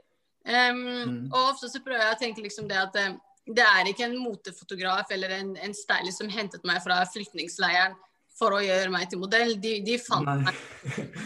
Um. 0.47 1.27
Og 1.33 1.53
ofte 1.53 1.71
så 1.71 1.83
prøver 1.83 2.05
jeg 2.05 2.17
å 2.17 2.19
tenke 2.21 2.43
liksom 2.45 2.69
det 2.71 2.79
at 2.79 2.99
eh, 3.03 3.15
det 3.47 3.63
er 3.63 3.91
ikke 3.91 4.07
en 4.09 4.19
motefotograf 4.19 5.11
eller 5.15 5.37
en, 5.39 5.53
en 5.63 5.75
stylist 5.75 6.23
som 6.23 6.31
hentet 6.31 6.67
meg 6.67 6.83
fra 6.83 6.99
flyktningleiren 7.11 7.95
for 8.37 8.55
å 8.55 8.63
gjøre 8.63 8.91
meg 8.93 9.07
til 9.11 9.23
modell. 9.23 9.55
De, 9.63 9.79
de 9.87 9.99
fant 10.03 10.27
Nei. 10.27 10.43
meg. 10.43 11.23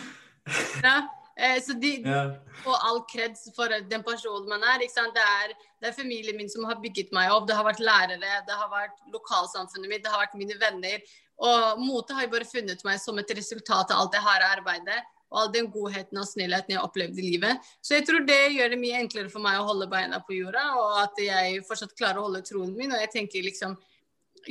Ja. 0.83 0.95
Eh, 1.41 1.57
så 1.63 1.73
de 1.81 1.91
ja. 2.05 2.23
får 2.65 2.77
all 2.89 3.01
kreds 3.09 3.47
for 3.57 3.73
den 3.89 4.03
personen 4.05 4.49
man 4.51 4.65
er. 4.67 4.83
Det, 4.83 5.25
er, 5.25 5.55
det 5.81 5.89
er 5.89 5.97
familien 5.97 6.37
min 6.37 6.51
som 6.53 6.67
har 6.69 6.81
bygget 6.83 7.15
meg 7.17 7.33
opp, 7.33 7.47
det 7.49 7.57
har 7.57 7.65
vært 7.65 7.81
lærere, 7.81 8.41
det 8.47 8.57
har 8.63 8.69
vært 8.73 8.99
lokalsamfunnet 9.15 9.89
mitt, 9.89 10.05
det 10.05 10.13
har 10.13 10.25
vært 10.27 10.37
mine 10.41 10.59
venner. 10.61 11.01
Og 11.41 11.81
motet 11.81 12.17
har 12.17 12.27
jo 12.27 12.35
bare 12.35 12.49
funnet 12.49 12.85
meg 12.85 13.01
som 13.01 13.19
et 13.21 13.33
resultat 13.37 13.93
av 13.93 14.03
alt 14.03 14.15
det 14.15 14.23
harde 14.25 14.53
arbeidet 14.59 15.01
og 15.31 15.39
all 15.45 15.53
den 15.55 15.69
godheten 15.71 16.19
og 16.19 16.27
snillheten 16.27 16.75
jeg 16.75 16.81
har 16.81 16.89
opplevd 16.89 17.19
i 17.23 17.29
livet. 17.29 17.69
Så 17.81 17.95
jeg 17.97 18.07
tror 18.09 18.25
det 18.27 18.41
gjør 18.57 18.73
det 18.73 18.81
mye 18.81 18.99
enklere 18.99 19.31
for 19.31 19.43
meg 19.45 19.61
å 19.61 19.69
holde 19.69 19.87
beina 19.91 20.19
på 20.27 20.35
jorda, 20.35 20.65
og 20.75 20.97
at 21.05 21.23
jeg 21.23 21.63
fortsatt 21.69 21.95
klarer 21.99 22.19
å 22.19 22.27
holde 22.27 22.43
troen 22.47 22.75
min. 22.75 22.91
Og 22.91 22.99
jeg 23.05 23.13
tenker 23.15 23.47
liksom 23.47 23.77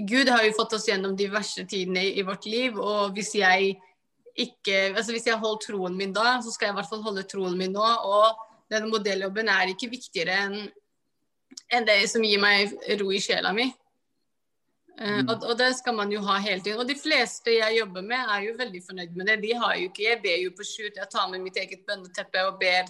Gud 0.08 0.30
har 0.30 0.44
jo 0.46 0.54
fått 0.56 0.76
oss 0.78 0.88
gjennom 0.88 1.16
de 1.18 1.28
verste 1.34 1.66
tidene 1.68 2.06
i, 2.14 2.24
vårt 2.24 2.46
liv, 2.46 2.78
og 2.78 3.16
hvis 3.18 3.34
jeg 3.40 3.78
ikke 4.40 4.94
Altså 4.94 5.12
hvis 5.12 5.26
jeg 5.28 5.40
holdt 5.42 5.66
troen 5.66 5.98
min 6.00 6.14
da, 6.16 6.38
så 6.40 6.54
skal 6.54 6.70
jeg 6.70 6.74
i 6.74 6.78
hvert 6.78 6.88
fall 6.88 7.02
holde 7.04 7.26
troen 7.28 7.58
min 7.60 7.74
nå. 7.76 7.84
Og 7.84 8.38
denne 8.72 8.88
modelljobben 8.88 9.50
er 9.52 9.74
ikke 9.74 9.90
viktigere 9.92 10.38
enn 10.46 10.62
enn 11.74 11.86
det 11.86 11.98
som 12.08 12.24
gir 12.24 12.40
meg 12.40 12.72
ro 13.02 13.10
i 13.12 13.20
sjela 13.20 13.52
mi. 13.58 13.66
Eh, 15.00 15.20
Mm. 15.22 15.30
og, 15.30 15.44
og 15.50 15.58
det 15.58 15.70
skal 15.78 15.96
man 15.96 16.12
jo 16.12 16.20
ha 16.28 16.38
hele 16.44 16.62
tiden. 16.62 16.80
Og 16.80 16.88
de 16.88 16.96
fleste 17.00 17.54
jeg 17.56 17.78
jobber 17.80 18.02
med, 18.02 18.20
er 18.20 18.42
jo 18.50 18.58
veldig 18.60 18.82
fornøyd 18.84 19.16
med 19.16 19.28
det. 19.32 19.38
De 19.44 19.54
har 19.56 19.76
jo 19.80 19.88
ikke 19.88 20.04
Jeg 20.04 20.22
ber 20.24 20.38
jo 20.44 20.52
på 20.58 20.64
shoot, 20.68 20.96
jeg 20.96 21.10
tar 21.12 21.30
med 21.32 21.40
mitt 21.46 21.58
eget 21.58 21.86
bønneteppe 21.88 22.44
og 22.50 22.60
ber 22.60 22.90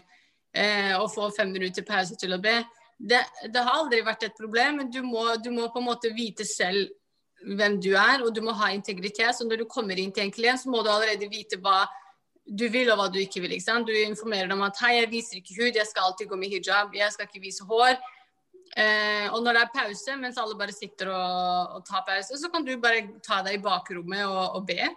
eh, 0.55 0.95
og 0.97 1.11
får 1.13 1.35
fem 1.37 1.51
minutter 1.53 1.85
pause 1.85 2.15
til 2.17 2.33
å 2.33 2.41
be. 2.41 2.55
Det, 2.97 3.19
det 3.53 3.61
har 3.61 3.77
aldri 3.77 4.01
vært 4.03 4.25
et 4.25 4.35
problem, 4.39 4.81
men 4.81 4.89
du 4.91 5.01
må, 5.05 5.21
du 5.37 5.51
må 5.51 5.69
på 5.69 5.79
en 5.79 5.85
måte 5.91 6.09
vite 6.15 6.43
selv 6.45 6.89
hvem 7.45 7.77
du 7.79 7.93
er, 7.95 8.25
og 8.25 8.33
du 8.35 8.41
må 8.43 8.51
ha 8.57 8.71
integritet. 8.75 9.35
Så 9.37 9.45
når 9.47 9.61
du 9.61 9.65
kommer 9.69 9.99
inn 10.01 10.11
til 10.11 10.25
en 10.25 10.33
klient, 10.33 10.59
så 10.59 10.69
må 10.73 10.81
du 10.83 10.89
allerede 10.91 11.29
vite 11.31 11.61
hva 11.61 11.85
du 12.49 12.65
vil 12.73 12.89
og 12.89 12.97
hva 12.97 13.07
du 13.13 13.19
ikke 13.21 13.43
vil. 13.45 13.53
ikke? 13.55 13.77
Du 13.85 13.93
informerer 13.93 14.49
dem 14.49 14.65
at 14.65 14.81
hei, 14.81 14.95
jeg 14.97 15.11
viser 15.11 15.37
ikke 15.37 15.59
hud, 15.61 15.77
jeg 15.77 15.87
skal 15.87 16.09
alltid 16.09 16.27
gå 16.27 16.35
med 16.41 16.49
hijab, 16.49 16.95
jeg 16.97 17.13
skal 17.13 17.29
ikke 17.29 17.43
vise 17.45 17.67
hår. 17.69 17.95
Eh, 18.77 19.27
og 19.33 19.41
når 19.43 19.55
det 19.55 19.61
er 19.63 19.71
pause, 19.73 20.15
mens 20.19 20.37
alle 20.37 20.57
bare 20.59 20.75
sitter 20.75 21.09
og, 21.13 21.77
og 21.77 21.85
tar 21.87 22.03
pause, 22.07 22.37
så 22.37 22.51
kan 22.53 22.65
du 22.65 22.75
bare 22.81 23.07
ta 23.25 23.41
deg 23.45 23.57
i 23.57 23.63
bakrommet 23.63 24.25
og, 24.27 24.59
og 24.59 24.67
be. 24.69 24.89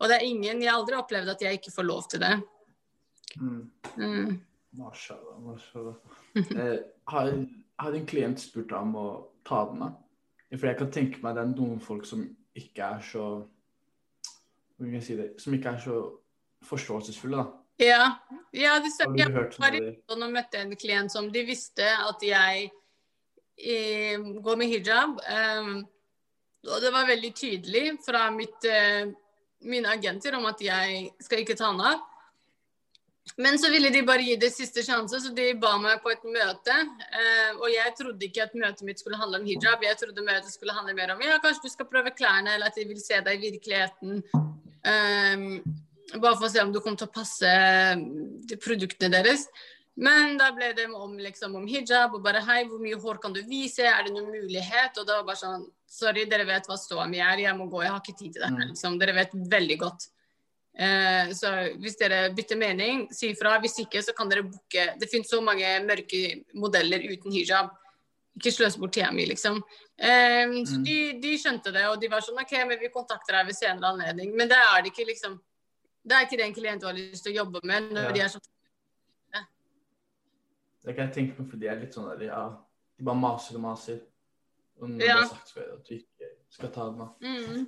Og 0.00 0.08
det 0.08 0.16
er 0.16 0.28
ingen 0.28 0.62
Jeg 0.62 0.70
har 0.70 0.78
aldri 0.78 0.96
opplevd 0.96 1.34
at 1.34 1.42
jeg 1.44 1.58
ikke 1.58 1.74
får 1.74 1.88
lov 1.88 2.06
til 2.08 2.22
det. 2.22 2.36
Mm. 3.40 3.64
Mm. 3.96 4.38
Mashallah, 4.78 5.40
mashallah. 5.44 5.94
Eh, 6.36 6.78
har, 7.10 7.32
har 7.82 7.96
en 7.96 8.06
klient 8.06 8.40
spurt 8.40 8.70
deg 8.70 8.78
om 8.78 8.94
å 8.96 9.08
ta 9.46 9.64
den 9.72 9.82
av? 9.88 9.96
For 10.54 10.66
jeg 10.70 10.78
kan 10.78 10.92
tenke 10.94 11.22
meg 11.22 11.36
det 11.36 11.42
er 11.42 11.52
noen 11.52 11.80
folk 11.82 12.06
som 12.08 12.22
ikke 12.58 12.86
er 12.96 13.02
så 13.06 13.24
Hvordan 14.76 14.94
kan 14.94 14.96
jeg 14.96 15.04
si 15.04 15.16
det? 15.18 15.26
Som 15.42 15.54
ikke 15.54 15.74
er 15.74 15.80
så 15.84 15.96
forståelsesfulle, 16.64 17.42
da. 17.42 17.60
Ja, 17.80 18.04
ja 18.56 18.78
det, 18.80 18.92
stemmer. 18.94 19.18
jeg 19.20 19.32
var 19.60 19.76
i 19.76 19.80
London 19.82 20.26
og 20.26 20.32
møtte 20.34 20.60
en 20.60 20.72
klient 20.76 21.12
som 21.12 21.28
de 21.32 21.42
visste 21.48 21.84
at 21.84 22.24
jeg 22.24 22.70
eh, 23.60 24.20
går 24.42 24.56
med 24.56 24.72
hijab. 24.72 25.18
Um, 25.20 25.80
og 26.68 26.80
det 26.82 26.92
var 26.92 27.08
veldig 27.08 27.32
tydelig 27.36 27.84
fra 28.04 28.26
mitt, 28.34 28.64
eh, 28.68 29.08
mine 29.64 29.88
agenter 29.88 30.36
om 30.36 30.46
at 30.50 30.60
jeg 30.60 31.10
skal 31.20 31.42
ikke 31.44 31.56
ta 31.56 31.70
den 31.72 31.80
av. 31.80 32.06
Men 33.36 33.58
så 33.58 33.70
ville 33.70 33.90
de 33.92 34.02
bare 34.02 34.24
gi 34.24 34.36
det 34.40 34.50
siste 34.52 34.82
sjanse, 34.82 35.20
så 35.22 35.30
de 35.34 35.52
ba 35.60 35.76
meg 35.78 36.02
på 36.02 36.10
et 36.12 36.24
møte. 36.24 36.76
Eh, 37.20 37.52
og 37.56 37.68
jeg 37.72 37.94
trodde 37.96 38.26
ikke 38.26 38.44
at 38.48 38.56
møtet 38.58 38.84
mitt 38.84 39.00
skulle 39.00 39.20
handle 39.20 39.40
om 39.40 39.46
hijab. 39.46 39.84
Jeg 39.84 39.98
trodde 40.00 40.24
møtet 40.26 40.52
skulle 40.52 40.74
handle 40.76 40.96
mer 40.98 41.14
om 41.14 41.22
ja, 41.24 41.38
kanskje 41.42 41.68
du 41.68 41.72
skal 41.72 41.88
prøve 41.88 42.12
klærne, 42.16 42.56
eller 42.56 42.72
at 42.72 42.76
de 42.76 42.88
vil 42.88 43.00
se 43.00 43.20
deg 43.24 43.38
i 43.38 43.52
virkeligheten. 43.52 44.22
Um, 44.80 45.46
bare 46.18 46.36
for 46.36 46.48
å 46.48 46.52
se 46.52 46.62
om 46.64 46.72
du 46.74 46.80
kommer 46.80 46.98
til 46.98 47.08
å 47.08 47.14
passe 47.14 47.50
de 48.50 48.58
produktene 48.60 49.12
deres. 49.14 49.46
Men 49.96 50.38
da 50.38 50.52
ble 50.52 50.72
det 50.72 50.86
om, 50.94 51.18
liksom, 51.18 51.56
om 51.56 51.66
hijab 51.66 52.14
og 52.14 52.22
bare 52.24 52.40
hei, 52.46 52.64
hvor 52.64 52.78
mye 52.80 52.96
hår 53.00 53.18
kan 53.20 53.32
du 53.32 53.42
vise, 53.42 53.82
er 53.84 54.04
det 54.06 54.12
noen 54.14 54.30
mulighet? 54.30 54.96
Og 54.98 55.06
det 55.06 55.16
var 55.18 55.24
bare 55.24 55.36
sånn 55.36 55.66
sorry, 55.90 56.24
dere 56.30 56.44
vet 56.46 56.66
hva 56.70 56.76
ståa 56.78 57.06
mi 57.10 57.18
er, 57.18 57.38
jeg 57.42 57.56
må 57.58 57.66
gå, 57.68 57.82
jeg 57.82 57.90
har 57.90 58.00
ikke 58.00 58.16
tid 58.18 58.32
til 58.32 58.42
det. 58.42 58.50
Mm. 58.54 58.60
Liksom. 58.70 58.98
Dere 59.00 59.12
vet 59.16 59.30
veldig 59.34 59.78
godt. 59.82 60.06
Eh, 60.78 61.32
så 61.34 61.50
hvis 61.82 61.98
dere 61.98 62.30
bytter 62.32 62.56
mening, 62.56 63.08
si 63.12 63.32
ifra. 63.34 63.56
Hvis 63.60 63.74
ikke, 63.82 64.00
så 64.06 64.14
kan 64.16 64.28
dere 64.30 64.44
booke 64.46 64.84
Det 65.00 65.08
finnes 65.10 65.28
så 65.28 65.40
mange 65.42 65.66
mørke 65.84 66.44
modeller 66.54 67.02
uten 67.10 67.32
hijab. 67.34 67.72
Ikke 68.38 68.52
sløs 68.54 68.78
bort 68.78 68.92
tida 68.94 69.10
mi, 69.12 69.26
liksom. 69.26 69.58
Eh, 69.98 70.46
så 70.64 70.78
Mm. 70.78 70.84
de, 70.86 71.12
de 71.20 71.36
skjønte 71.36 71.72
det, 71.74 71.84
og 71.90 72.00
de 72.00 72.08
var 72.08 72.20
sånn 72.20 72.38
OK, 72.40 72.52
men 72.68 72.78
vi 72.78 72.88
kontakter 72.88 73.32
deg 73.34 73.46
ved 73.50 73.56
senere 73.58 73.90
anledning. 73.90 74.34
Men 74.36 74.48
det 74.48 74.56
er 74.56 74.82
det 74.82 74.92
ikke, 74.94 75.06
liksom. 75.10 75.40
Det 76.06 76.14
er 76.16 76.24
ikke 76.24 76.38
den 76.38 76.54
klienten 76.54 76.80
du 76.80 76.86
har 76.86 76.94
lyst 76.94 77.24
til 77.24 77.32
å 77.34 77.44
jobbe 77.44 77.60
med 77.64 77.90
når 77.92 78.04
Ja. 78.04 78.12
de 78.12 78.20
er 78.20 78.28
sånn 78.28 78.40
Det 80.84 80.94
kan 80.96 81.06
jeg 81.08 81.14
tenke 81.14 81.36
på, 81.36 81.44
for 81.50 81.56
de 81.60 81.66
er 81.68 81.80
litt 81.80 81.94
sånn 81.94 82.08
der, 82.14 82.26
ja, 82.30 82.44
de 82.98 83.04
bare 83.04 83.20
maser 83.20 83.56
og 83.58 83.62
maser. 83.66 84.00
Og 84.80 84.88
noen 84.88 85.00
Ja. 85.04 85.16
har 85.20 85.26
sagt 85.28 85.52
før 85.52 85.74
at 85.74 85.84
du 85.88 85.94
ikke 85.94 86.28
skal 86.48 86.70
ta 86.72 86.86
den 86.90 87.00
av. 87.00 87.14
mm, 87.20 87.66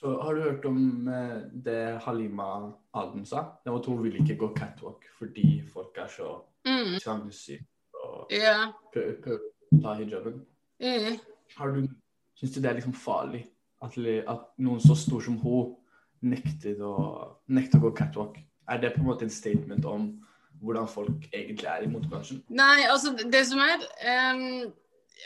Så 0.00 0.10
har 0.22 0.34
du 0.34 0.40
hørt 0.42 0.64
om 0.68 1.08
eh, 1.08 1.42
det 1.52 2.00
Halima 2.04 2.72
Aden 2.94 3.24
sa? 3.26 3.56
Det 3.64 3.72
var 3.72 3.78
at 3.80 3.86
hun 3.86 4.02
vil 4.02 4.16
ikke 4.20 4.36
gå 4.38 4.54
catwalk 4.56 5.04
fordi 5.18 5.62
folk 5.72 5.96
er 5.98 6.06
så 6.08 6.42
Mm. 6.66 6.98
trangsyke 7.00 7.64
og 8.04 8.26
Ja. 8.30 8.72
prøver, 8.92 9.22
prøver 9.22 9.38
å 9.72 9.82
ta 9.82 9.94
hijaben. 9.94 10.46
Mm. 10.80 11.18
Har 11.56 11.70
du, 11.72 11.88
syns 12.34 12.54
du 12.54 12.60
det 12.60 12.70
er 12.70 12.74
liksom 12.74 12.92
farlig 12.92 13.46
at, 13.82 13.96
at 14.28 14.40
noen 14.58 14.80
så 14.80 14.94
stor 14.96 15.20
som 15.20 15.38
hun 15.38 15.76
nekter 16.22 16.76
å, 16.80 17.36
nekter 17.48 17.78
å 17.78 17.82
gå 17.90 17.96
catwalk? 17.96 18.38
Er 18.68 18.78
det 18.80 18.94
på 18.94 19.00
en 19.00 19.06
måte 19.06 19.22
en 19.22 19.30
statement 19.30 19.84
om 19.84 20.20
hvordan 20.62 20.88
folk 20.88 21.28
egentlig 21.32 21.68
er 21.70 21.84
i 21.84 21.90
motebransjen? 21.90 22.42
Nei, 22.48 22.86
altså 22.90 23.12
det 23.16 23.42
som 23.48 23.60
er 23.62 23.82
um, 23.82 24.72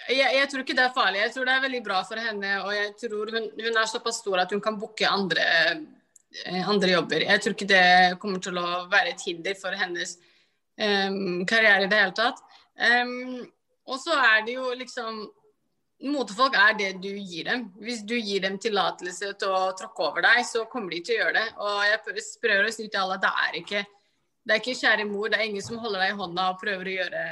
jeg, 0.08 0.34
jeg 0.36 0.48
tror 0.50 0.64
ikke 0.64 0.76
det 0.78 0.84
er 0.86 0.94
farlig. 0.94 1.22
Jeg 1.24 1.32
tror 1.34 1.48
det 1.48 1.54
er 1.54 1.64
veldig 1.64 1.80
bra 1.86 2.02
for 2.06 2.22
henne. 2.22 2.52
Og 2.64 2.74
jeg 2.74 2.92
tror 3.02 3.32
hun, 3.34 3.48
hun 3.56 3.80
er 3.82 3.90
såpass 3.90 4.20
stor 4.22 4.42
at 4.42 4.54
hun 4.54 4.62
kan 4.64 4.78
booke 4.80 5.08
andre, 5.08 5.46
eh, 6.44 6.68
andre 6.68 6.94
jobber. 6.94 7.26
Jeg 7.26 7.42
tror 7.42 7.56
ikke 7.56 7.70
det 7.70 8.20
kommer 8.22 8.42
til 8.42 8.60
å 8.60 8.68
være 8.90 9.14
et 9.14 9.26
hinder 9.26 9.58
for 9.58 9.76
hennes 9.76 10.16
um, 10.78 11.42
karriere 11.48 11.86
i 11.86 11.90
det 11.90 12.00
hele 12.00 12.16
tatt. 12.16 12.40
Um, 12.80 13.42
og 13.90 14.00
så 14.00 14.14
er 14.14 14.46
det 14.46 14.56
jo 14.58 14.72
liksom 14.78 15.28
Motefolk 16.00 16.54
er 16.56 16.78
det 16.78 16.94
du 17.02 17.10
gir 17.10 17.44
dem. 17.44 17.66
Hvis 17.76 17.98
du 18.08 18.14
gir 18.16 18.40
dem 18.40 18.54
tillatelse 18.56 19.34
til 19.36 19.50
å 19.52 19.66
tråkke 19.76 20.06
over 20.06 20.24
deg, 20.24 20.38
så 20.48 20.62
kommer 20.72 20.94
de 20.94 21.02
til 21.04 21.18
å 21.18 21.18
gjøre 21.18 21.34
det. 21.36 21.42
Og 21.60 21.82
jeg 21.84 21.98
prøver- 22.40 22.68
å 22.68 22.72
si 22.72 22.86
til 22.86 23.00
alle 23.02 23.18
at 23.18 23.26
det 23.26 23.32
er 23.42 23.58
ikke 23.60 23.82
det 24.46 24.54
er 24.54 24.62
ikke 24.62 24.78
kjære 24.80 25.04
mor, 25.06 25.28
det 25.28 25.38
er 25.38 25.48
ingen 25.50 25.64
som 25.64 25.78
holder 25.82 26.00
deg 26.04 26.14
i 26.14 26.18
hånda 26.18 26.46
og 26.52 26.60
prøver 26.62 26.88
å 26.88 26.94
gjøre 26.96 27.24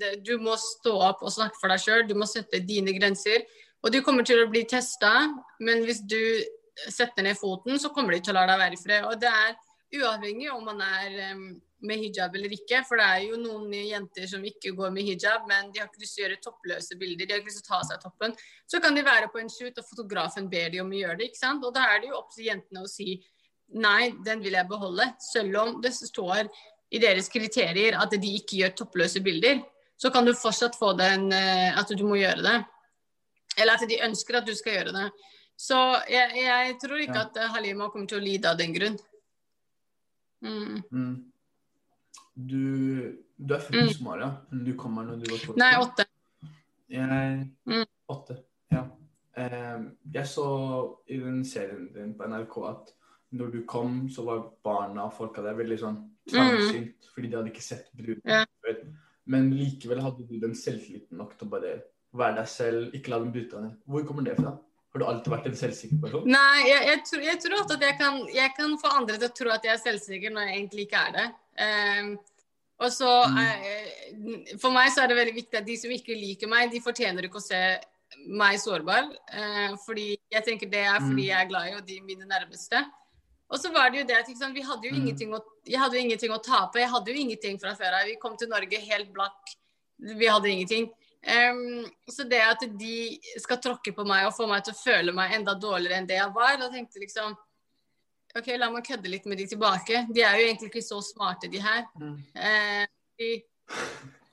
det. 0.00 0.12
Du 0.24 0.34
må 0.42 0.56
stå 0.60 0.94
opp 1.10 1.24
og 1.26 1.34
snakke 1.34 1.60
for 1.60 1.72
deg 1.72 1.82
sjøl, 1.82 2.06
du 2.08 2.16
må 2.16 2.28
sette 2.30 2.62
dine 2.64 2.94
grenser. 2.96 3.44
Og 3.84 3.92
du 3.92 4.00
kommer 4.02 4.24
til 4.26 4.40
å 4.42 4.48
bli 4.50 4.64
testa, 4.68 5.12
men 5.62 5.84
hvis 5.86 6.00
du 6.08 6.18
setter 6.88 7.24
ned 7.24 7.36
foten, 7.38 7.76
så 7.80 7.92
kommer 7.92 8.16
de 8.16 8.24
til 8.24 8.34
å 8.34 8.40
la 8.40 8.48
deg 8.50 8.62
være 8.64 8.78
i 8.78 8.80
fred. 8.80 9.04
Og 9.06 9.20
det 9.20 9.30
er 9.30 9.54
uavhengig 10.00 10.48
om 10.52 10.64
man 10.66 10.80
er 10.82 11.14
med 11.86 12.00
hijab 12.00 12.34
eller 12.34 12.52
ikke, 12.56 12.80
for 12.88 12.98
det 12.98 13.06
er 13.06 13.22
jo 13.28 13.38
noen 13.40 13.70
jenter 13.76 14.26
som 14.30 14.44
ikke 14.48 14.72
går 14.76 14.92
med 14.94 15.06
hijab, 15.06 15.44
men 15.48 15.70
de 15.72 15.82
har 15.82 15.90
ikke 15.90 16.02
lyst 16.02 16.16
til 16.16 16.24
å 16.24 16.26
gjøre 16.26 16.42
toppløse 16.44 16.98
bilder, 16.98 17.28
de 17.28 17.36
har 17.36 17.42
ikke 17.42 17.52
lyst 17.52 17.62
til 17.62 17.68
å 17.68 17.76
ta 17.76 17.80
seg 17.90 18.02
toppen. 18.02 18.36
Så 18.66 18.80
kan 18.82 18.96
de 18.96 19.04
være 19.06 19.30
på 19.32 19.42
en 19.42 19.52
shoot, 19.52 19.76
og 19.76 19.88
fotografen 19.90 20.48
ber 20.52 20.72
de 20.72 20.80
om 20.82 20.92
å 20.92 21.00
gjøre 21.02 21.20
det, 21.20 21.30
ikke 21.30 21.42
sant. 21.42 21.64
Og 21.68 21.74
da 21.76 21.84
er 21.92 22.02
det 22.02 22.10
jo 22.10 22.18
opp 22.18 22.32
til 22.34 22.48
jentene 22.48 22.84
å 22.84 22.90
si 22.90 23.18
Nei, 23.74 24.12
den 24.24 24.40
vil 24.44 24.52
jeg 24.52 24.68
beholde. 24.68 25.08
Selv 25.20 25.56
om 25.58 25.80
det 25.82 25.92
står 25.94 26.48
i 26.94 26.98
deres 27.02 27.28
kriterier 27.28 27.96
at 27.98 28.10
de 28.10 28.34
ikke 28.38 28.60
gjør 28.62 28.74
toppløse 28.78 29.20
bilder, 29.20 29.62
så 29.98 30.10
kan 30.12 30.24
du 30.24 30.32
fortsatt 30.34 30.76
få 30.78 30.92
den 30.96 31.32
eh, 31.32 31.72
at 31.78 31.88
du 31.88 32.04
må 32.06 32.16
gjøre 32.20 32.42
det. 32.44 32.64
Eller 33.58 33.74
at 33.74 33.88
de 33.88 33.98
ønsker 34.04 34.36
at 34.38 34.46
du 34.46 34.54
skal 34.54 34.72
gjøre 34.78 34.92
det. 34.92 35.10
Så 35.56 35.76
jeg, 36.12 36.36
jeg 36.36 36.76
tror 36.82 37.00
ikke 37.00 37.16
Ja. 37.16 37.24
at 37.26 37.36
eh, 37.36 37.48
Halima 37.54 37.88
kommer 37.90 38.06
til 38.06 38.18
å 38.20 38.24
lide 38.24 38.50
av 38.50 38.58
den 38.58 38.74
grunn. 38.76 38.98
Mm. 40.44 40.82
Mm. 40.92 41.32
Du, 42.36 43.16
du 43.38 43.54
er 43.54 43.60
frisk, 43.64 44.00
Mm. 44.00 44.36
men 44.50 44.64
du 44.64 44.74
kommer 44.76 45.02
når 45.08 45.22
du 45.24 45.30
var 45.32 45.38
tolv? 45.46 45.56
Nei, 45.56 45.72
åtte. 45.80 46.04
Jeg 46.92 47.50
Mm. 47.66 47.86
Åtte, 48.08 48.36
ja. 48.70 48.84
Eh, 49.36 49.80
jeg 50.12 50.26
så 50.26 50.98
i 51.08 51.16
den 51.18 51.44
serien 51.44 51.88
din 51.94 52.14
på 52.14 52.24
NRK 52.28 52.68
at 52.68 52.92
når 53.34 53.50
du 53.52 53.58
kom, 53.66 54.08
så 54.12 54.22
var 54.26 54.44
barna 54.64 55.08
og 55.08 55.14
folka 55.16 55.42
der 55.42 55.56
veldig 55.58 55.78
sånn 55.80 55.96
trangsynt, 56.30 57.08
fordi 57.14 57.28
de 57.30 57.36
hadde 57.36 57.50
ikke 57.52 57.64
sett 57.64 57.90
bruden 57.96 58.22
yeah. 58.26 58.46
Før. 58.62 58.78
Men 59.26 59.50
likevel 59.54 60.00
hadde 60.04 60.26
du 60.28 60.36
den 60.38 60.54
selvtilliten 60.54 61.18
nok 61.18 61.34
til 61.38 61.48
å 61.48 61.50
bare 61.50 61.72
være 62.16 62.36
deg 62.38 62.48
selv, 62.48 62.94
ikke 62.94 63.10
la 63.12 63.18
dem 63.18 63.32
bryte 63.34 63.56
deg 63.56 63.64
ned. 63.66 63.74
Hvor 63.86 64.06
kommer 64.06 64.22
det 64.26 64.36
fra? 64.38 64.52
Har 64.92 65.02
du 65.02 65.04
alltid 65.10 65.32
vært 65.34 65.48
en 65.50 65.58
selvsikker 65.58 65.98
person? 66.00 66.28
Nei, 66.30 66.60
jeg, 66.70 66.84
jeg, 66.88 67.00
tror, 67.10 67.24
jeg 67.26 67.40
tror 67.42 67.64
at 67.64 67.82
jeg 67.84 67.96
kan, 67.98 68.20
jeg 68.32 68.52
kan 68.56 68.76
få 68.80 68.92
andre 68.96 69.18
til 69.18 69.28
å 69.28 69.34
tro 69.36 69.50
at 69.52 69.66
jeg 69.66 69.74
er 69.74 69.82
selvsikker 69.82 70.32
når 70.32 70.46
jeg 70.46 70.56
egentlig 70.60 70.86
ikke 70.86 71.02
er 71.02 71.12
det. 71.18 71.26
Um, 71.66 72.14
og 72.76 72.90
så 72.92 73.10
Mm. 73.26 73.36
uh, 73.42 74.56
For 74.62 74.70
meg 74.72 74.90
så 74.92 75.02
er 75.02 75.08
det 75.10 75.18
veldig 75.18 75.34
viktig 75.36 75.58
at 75.58 75.66
de 75.66 75.76
som 75.80 75.90
ikke 75.92 76.16
liker 76.16 76.48
meg, 76.48 76.70
de 76.72 76.80
fortjener 76.84 77.26
ikke 77.28 77.42
å 77.42 77.44
se 77.44 77.60
meg 78.28 78.58
sårbar. 78.62 79.10
Uh, 79.32 79.76
fordi 79.84 80.14
jeg 80.32 80.44
tenker 80.46 80.70
det 80.72 80.84
er 80.86 81.00
fordi 81.00 81.26
Mm. 81.26 81.28
jeg 81.28 81.38
er 81.42 81.50
glad 81.50 81.68
i 81.68 81.74
og 81.76 81.86
de 81.86 82.00
mine 82.00 82.24
nærmeste. 82.28 82.84
Og 83.52 83.60
så 83.62 83.70
var 83.70 83.90
det 83.90 84.00
jo 84.00 84.06
det 84.08 84.16
at 84.18 84.28
liksom, 84.28 84.54
vi 84.54 84.64
hadde 84.66 84.88
jo 84.88 84.94
Mm. 84.94 85.00
ingenting 85.02 85.34
å, 85.34 85.40
jeg 85.64 85.78
hadde 85.78 85.96
jo 85.96 86.02
ingenting 86.02 86.32
å 86.34 86.42
tape. 86.42 86.80
Jeg 86.80 86.90
hadde 86.90 87.12
jo 87.12 87.20
ingenting 87.22 87.58
fra 87.62 87.74
før 87.78 88.00
av. 88.00 88.06
Vi 88.06 88.16
kom 88.16 88.36
til 88.36 88.48
Norge 88.48 88.78
helt 88.78 89.12
blakk. 89.12 89.54
Vi 89.98 90.26
hadde 90.26 90.50
ingenting. 90.50 90.90
Um, 91.26 91.86
så 92.10 92.22
det 92.28 92.40
at 92.42 92.60
de 92.78 93.18
skal 93.38 93.58
tråkke 93.58 93.92
på 93.94 94.04
meg 94.06 94.26
og 94.26 94.34
få 94.36 94.46
meg 94.46 94.62
til 94.64 94.74
å 94.74 94.78
føle 94.78 95.12
meg 95.12 95.32
enda 95.34 95.54
dårligere 95.58 95.98
enn 95.98 96.06
det 96.06 96.20
jeg 96.20 96.34
var, 96.34 96.56
da 96.60 96.68
tenkte 96.70 97.00
jeg 97.00 97.08
liksom 97.08 97.34
OK, 98.36 98.50
la 98.60 98.68
meg 98.70 98.84
kødde 98.84 99.10
litt 99.10 99.26
med 99.26 99.38
de 99.40 99.46
tilbake. 99.48 100.04
De 100.12 100.22
er 100.22 100.36
jo 100.36 100.46
egentlig 100.46 100.68
ikke 100.68 100.84
så 100.84 101.00
smarte, 101.00 101.48
de 101.48 101.62
her. 101.62 101.86
Mm. 101.96 102.18
Uh, 102.36 102.84
de, 103.18 103.30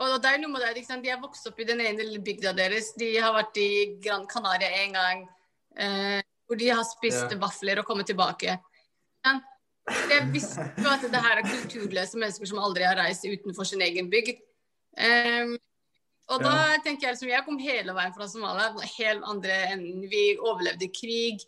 og 0.04 0.18
det 0.22 0.34
er 0.34 0.42
noe 0.42 0.52
med 0.52 0.66
det, 0.66 0.74
liksom. 0.82 1.02
De 1.02 1.14
har 1.14 1.22
vokst 1.22 1.48
opp 1.48 1.62
i 1.64 1.68
den 1.70 1.80
ene 1.80 2.04
lille 2.04 2.20
bygda 2.20 2.52
deres. 2.58 2.92
De 3.00 3.14
har 3.16 3.32
vært 3.38 3.58
i 3.62 3.70
Gran 4.04 4.28
Canaria 4.28 4.70
en 4.84 4.98
gang. 4.98 5.24
Uh, 5.80 6.20
hvor 6.46 6.60
de 6.60 6.68
har 6.70 6.84
spist 6.86 7.32
yeah. 7.32 7.40
vafler 7.40 7.80
og 7.80 7.88
kommet 7.88 8.10
tilbake. 8.12 8.58
Ja. 9.24 9.40
Jeg 10.08 10.30
visste 10.32 10.64
jo 10.80 10.88
at 10.88 11.04
det 11.12 11.22
her 11.26 11.42
er 11.42 11.48
kulturløse 11.48 12.20
mennesker 12.20 12.48
som 12.48 12.62
aldri 12.64 12.86
har 12.88 12.96
reist 13.00 13.26
utenfor 13.28 13.68
sin 13.68 13.84
egen 13.84 14.08
bygd. 14.12 14.40
Um, 14.96 15.58
og 16.32 16.40
da 16.40 16.54
tenker 16.86 17.10
jeg 17.10 17.18
liksom, 17.18 17.32
jeg 17.34 17.44
kom 17.46 17.60
hele 17.60 17.96
veien 17.98 18.14
fra 18.16 18.30
Somalia, 18.32 18.70
helt 18.96 19.26
andre 19.28 19.58
enden. 19.74 20.06
Vi 20.12 20.38
overlevde 20.40 20.88
krig. 20.96 21.44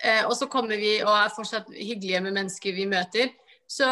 Eh, 0.00 0.24
og 0.26 0.32
så 0.36 0.48
kommer 0.50 0.80
vi 0.80 0.96
og 1.04 1.12
er 1.12 1.34
fortsatt 1.34 1.68
hyggelige 1.70 2.22
med 2.24 2.34
mennesker 2.38 2.74
vi 2.74 2.86
møter. 2.88 3.34
Så 3.70 3.86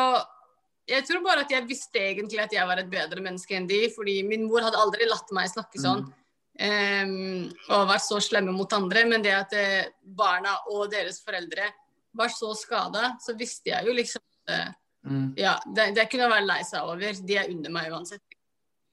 jeg 0.88 1.04
tror 1.06 1.22
bare 1.24 1.44
at 1.44 1.52
jeg 1.52 1.68
visste 1.68 2.00
egentlig 2.00 2.40
at 2.42 2.54
jeg 2.56 2.66
var 2.68 2.80
et 2.80 2.90
bedre 2.90 3.22
menneske 3.22 3.54
enn 3.56 3.68
de, 3.70 3.84
fordi 3.94 4.18
min 4.26 4.48
mor 4.48 4.64
hadde 4.64 4.80
aldri 4.80 5.06
latt 5.08 5.30
meg 5.36 5.52
snakke 5.52 5.82
sånn. 5.82 6.08
Mm. 6.08 6.18
Um, 6.62 7.44
og 7.72 7.86
vært 7.88 8.04
så 8.04 8.18
slemme 8.24 8.56
mot 8.56 8.72
andre. 8.76 9.04
Men 9.08 9.24
det 9.24 9.36
at 9.36 9.54
eh, 9.56 9.92
barna 10.02 10.56
og 10.72 10.88
deres 10.92 11.20
foreldre 11.24 11.68
var 12.14 12.29
så 12.29 12.53
skada, 12.59 13.16
så 13.20 13.35
visste 13.38 13.70
jeg 13.70 13.87
jo 13.87 13.92
liksom 13.92 14.22
at 14.48 14.55
eh, 14.59 14.72
Mm. 15.05 15.35
ja, 15.37 15.57
det, 15.66 15.96
det 15.96 16.05
kunne 16.11 16.22
jeg 16.22 16.31
være 16.31 16.46
lei 16.46 16.61
seg 16.62 16.83
over. 16.87 17.16
De 17.27 17.35
er 17.37 17.48
under 17.51 17.70
meg 17.75 17.88
uansett. 17.90 18.22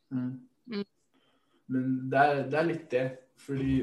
Mm. 0.10 0.40
Mm. 0.66 0.86
Men 1.68 1.84
det 2.10 2.18
er, 2.20 2.40
det 2.50 2.58
er 2.60 2.64
litt 2.66 2.88
det, 2.92 3.04
fordi 3.38 3.76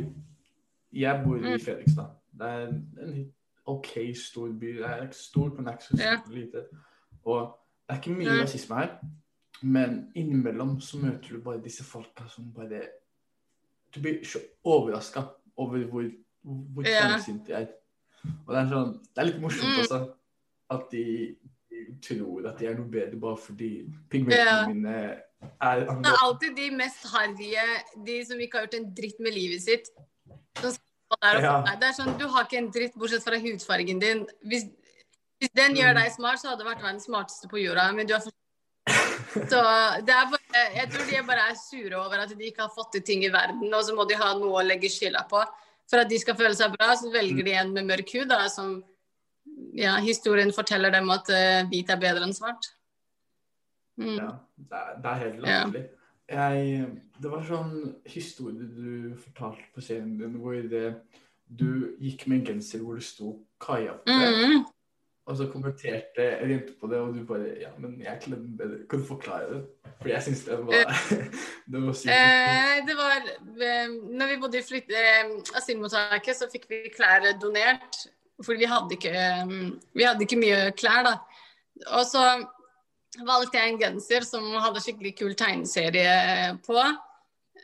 jeg 0.93 1.21
bor 1.25 1.37
i 1.37 1.53
Mm. 1.53 1.61
Fredrikstad. 1.63 2.09
Det 2.35 2.49
er 2.51 2.67
en 2.67 3.33
OK 3.67 3.93
stor 4.19 4.49
by. 4.59 4.73
Det 4.81 4.85
er 4.91 5.03
ikke 5.07 5.15
stor, 5.21 5.49
men 5.55 5.65
det 5.65 5.71
er 5.73 5.79
ikke 5.79 5.87
så 5.87 6.03
Ja. 6.03 6.17
lite. 6.35 6.65
Og 7.25 7.59
det 7.89 7.95
er 7.97 8.01
ikke 8.03 8.19
mye 8.19 8.43
rasisme 8.43 8.75
her, 8.81 8.99
men 9.63 10.13
innimellom 10.17 10.81
så 10.81 10.99
møter 10.99 11.29
du 11.37 11.41
bare 11.43 11.63
disse 11.63 11.85
folka 11.85 12.27
som 12.29 12.53
bare 12.53 12.83
Du 13.95 14.01
blir 14.01 14.25
så 14.27 14.39
overraska 14.65 15.23
over 15.57 15.79
hvor, 15.87 16.11
hvor 16.43 16.83
Ja. 16.83 17.01
trangsynt 17.07 17.47
de 17.47 17.53
er. 17.53 17.67
Og 18.47 18.55
det 18.55 18.61
er 18.63 18.71
sånn 18.73 18.93
Det 19.03 19.23
er 19.23 19.29
litt 19.31 19.41
morsomt 19.43 19.73
Mm. 19.73 19.81
også 19.83 20.01
at 20.77 20.91
de, 20.91 21.05
de 21.71 21.85
tror 22.03 22.49
at 22.51 22.59
de 22.59 22.67
er 22.67 22.75
noe 22.79 22.91
bedre 22.91 23.21
bare 23.21 23.37
fordi 23.39 23.71
pigmentene 24.11 24.75
mine 24.75 24.97
er 25.61 25.85
Det 25.87 26.11
er 26.11 26.23
alltid 26.25 26.57
de 26.57 26.71
mest 26.75 27.05
harrige, 27.13 27.67
de 28.07 28.17
som 28.25 28.41
ikke 28.41 28.59
har 28.59 28.67
gjort 28.67 28.79
en 28.81 28.95
dritt 28.95 29.21
med 29.21 29.35
livet 29.37 29.63
sitt. 29.63 29.91
Ja. 31.23 31.63
Det 31.79 31.87
er 31.87 31.95
sånn, 31.95 32.17
Du 32.19 32.27
har 32.27 32.45
ikke 32.49 32.59
en 32.59 32.71
dritt 32.75 32.97
bortsett 32.99 33.23
fra 33.23 33.39
hudfargen 33.39 34.01
din. 34.03 34.25
Hvis, 34.43 34.65
hvis 35.39 35.53
den 35.55 35.77
gjør 35.77 35.93
Mm. 35.95 36.01
deg 36.03 36.13
smart, 36.17 36.41
så 36.41 36.49
hadde 36.49 36.65
du 36.65 36.69
vært 36.71 36.83
verdens 36.83 37.05
smarteste 37.07 37.49
på 37.49 37.61
jorda. 37.63 37.93
Men 37.95 38.07
du 38.09 38.15
er 38.15 38.21
for... 38.21 38.33
Så 39.37 39.61
det 40.07 40.17
bare, 40.33 40.65
Jeg 40.75 40.91
tror 40.91 41.05
de 41.11 41.23
bare 41.29 41.51
er 41.51 41.55
sure 41.55 41.95
over 42.01 42.19
at 42.25 42.29
de 42.31 42.45
ikke 42.51 42.63
har 42.63 42.73
fått 42.75 42.93
til 42.93 43.03
ting 43.03 43.25
i 43.25 43.29
verden, 43.31 43.73
og 43.73 43.85
så 43.85 43.95
må 43.95 44.09
de 44.09 44.15
ha 44.17 44.33
noe 44.35 44.63
å 44.63 44.67
legge 44.67 44.89
skylda 44.91 45.29
på. 45.29 45.45
For 45.91 46.03
at 46.03 46.11
de 46.11 46.19
skal 46.19 46.37
føle 46.39 46.57
seg 46.59 46.75
bra, 46.75 46.95
så 46.99 47.11
velger 47.15 47.47
de 47.47 47.55
en 47.55 47.73
med 47.77 47.87
mørk 47.87 48.11
hud, 48.17 48.27
da, 48.31 48.47
som 48.51 48.81
ja, 49.79 49.97
historien 50.03 50.51
forteller 50.55 50.91
dem 50.95 51.11
at 51.15 51.31
uh, 51.31 51.69
hvit 51.71 51.93
er 51.93 52.01
bedre 52.03 52.27
enn 52.27 52.35
svart. 52.37 52.73
Mm. 53.97 54.17
Ja, 54.19 54.31
det 54.57 54.81
er, 54.81 54.97
det 55.03 55.13
er 55.13 55.23
helt 55.23 55.39
latterlig. 55.45 55.85
Ja. 56.27 56.49
det 57.23 57.31
var 57.31 57.45
sånn 57.47 57.77
historie 58.11 58.67
du 58.67 59.15
fortalte 59.23 59.69
på 59.75 59.85
scenen 59.85 60.17
din, 60.19 60.41
hvor 60.43 60.59
det, 60.59 60.89
du 61.47 61.95
gikk 62.03 62.27
med 62.27 62.41
en 62.41 62.49
genser 62.51 62.83
hvor 62.83 62.99
det 62.99 63.07
sto 63.07 63.37
Kaja 63.63 63.95
på 64.03 64.13
Mm. 64.13 64.67
Og 65.27 65.37
så 65.37 65.47
kommenterte 65.51 66.27
en 66.39 66.51
jente 66.53 66.75
på 66.81 66.89
det, 66.91 66.99
og 67.03 67.15
du 67.15 67.25
bare 67.27 67.55
Ja, 67.61 67.73
men 67.83 67.97
jeg 68.03 68.21
klemmer 68.23 68.59
bedre. 68.59 68.85
Kan 68.91 69.01
du 69.03 69.07
forklare 69.09 69.49
det? 69.55 69.63
For 70.01 70.11
jeg 70.13 70.23
syns 70.23 70.45
det 70.47 70.59
var 70.59 70.93
Det 71.73 71.81
var 71.83 71.97
sykt. 71.99 72.13
Eh, 72.15 72.77
det 72.87 72.97
var 72.99 73.17
eh, 73.27 73.89
Når 73.91 74.31
vi 74.31 74.37
bodde 74.43 74.61
i 74.61 74.67
flytt, 74.67 74.93
eh, 74.95 75.33
asylmottaket, 75.59 76.37
så 76.39 76.51
fikk 76.53 76.69
vi 76.71 76.83
klær 76.95 77.27
donert. 77.43 78.07
Fordi 78.45 78.59
vi 78.59 78.69
hadde 78.69 78.95
ikke, 78.99 79.13
vi 79.97 80.05
hadde 80.05 80.23
ikke 80.27 80.39
mye 80.39 80.59
klær, 80.77 81.07
da. 81.07 81.15
Og 81.97 82.05
så 82.05 82.23
valgte 83.25 83.59
jeg 83.59 83.73
en 83.73 83.81
genser 83.81 84.27
som 84.29 84.45
hadde 84.61 84.83
skikkelig 84.85 85.15
kul 85.17 85.33
tegneserie 85.35 86.59
på. 86.67 86.77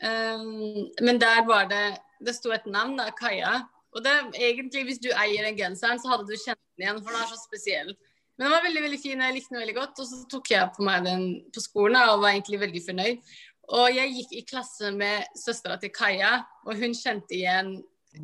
Um, 0.03 0.89
men 1.05 1.21
der 1.21 1.45
var 1.47 1.69
det 1.71 2.01
Det 2.25 2.35
sto 2.35 2.51
et 2.51 2.67
navn, 2.67 2.97
da, 2.97 3.11
Kaja. 3.11 3.61
Og 3.93 4.05
det 4.05 4.13
er 4.13 4.41
egentlig, 4.49 4.87
hvis 4.89 5.01
du 5.03 5.11
eier 5.11 5.45
den 5.45 5.59
genseren, 5.59 6.01
så 6.01 6.13
hadde 6.13 6.27
du 6.29 6.35
kjent 6.37 6.61
den 6.61 6.87
igjen, 6.87 7.01
for 7.05 7.13
den 7.13 7.23
er 7.25 7.31
så 7.31 7.41
spesiell. 7.41 7.93
Men 8.39 8.47
den 8.47 8.55
var 8.55 8.65
veldig 8.65 8.83
veldig 8.87 9.01
fin, 9.03 9.21
jeg 9.21 9.37
likte 9.37 9.53
den 9.53 9.63
veldig 9.63 9.77
godt. 9.77 10.01
Og 10.01 10.09
så 10.09 10.21
tok 10.33 10.53
jeg 10.55 10.71
på 10.77 10.87
meg 10.87 11.05
den 11.07 11.27
på 11.53 11.65
skolen 11.65 11.99
og 12.01 12.23
var 12.25 12.33
egentlig 12.33 12.63
veldig 12.63 12.85
fornøyd. 12.87 13.35
Og 13.73 13.89
jeg 13.95 14.15
gikk 14.17 14.33
i 14.37 14.47
klasse 14.49 14.93
med 14.97 15.37
søstera 15.39 15.77
til 15.81 15.93
Kaja, 15.95 16.39
og 16.67 16.81
hun 16.81 16.97
kjente 16.97 17.37
igjen 17.37 17.77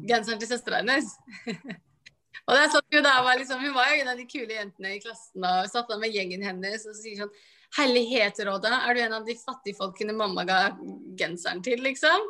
genseren 0.09 0.41
til 0.41 0.51
søstera 0.51 0.81
hennes. 0.81 1.13
og 2.47 2.57
der 2.57 2.73
satt 2.73 2.89
sånn, 2.89 3.05
da, 3.05 3.15
var 3.25 3.39
liksom, 3.41 3.63
Hun 3.63 3.77
var 3.77 3.93
jo 3.93 4.03
en 4.03 4.11
av 4.13 4.19
de 4.19 4.27
kule 4.29 4.57
jentene 4.57 4.97
i 4.97 5.05
klassen 5.05 5.45
og 5.45 5.71
satt 5.71 5.89
der 5.93 6.01
med 6.03 6.13
gjengen 6.13 6.45
hennes 6.45 6.85
og 6.85 6.97
så 6.97 7.05
sier 7.05 7.23
sånn 7.23 7.39
Herlighet, 7.77 8.39
Råda, 8.49 8.71
er 8.89 8.97
du 8.97 9.01
en 9.05 9.17
av 9.19 9.27
de 9.27 9.35
fattigfolkene 9.37 10.15
mamma 10.17 10.47
ga 10.49 10.59
genseren 11.21 11.61
til, 11.65 11.83
liksom? 11.85 12.23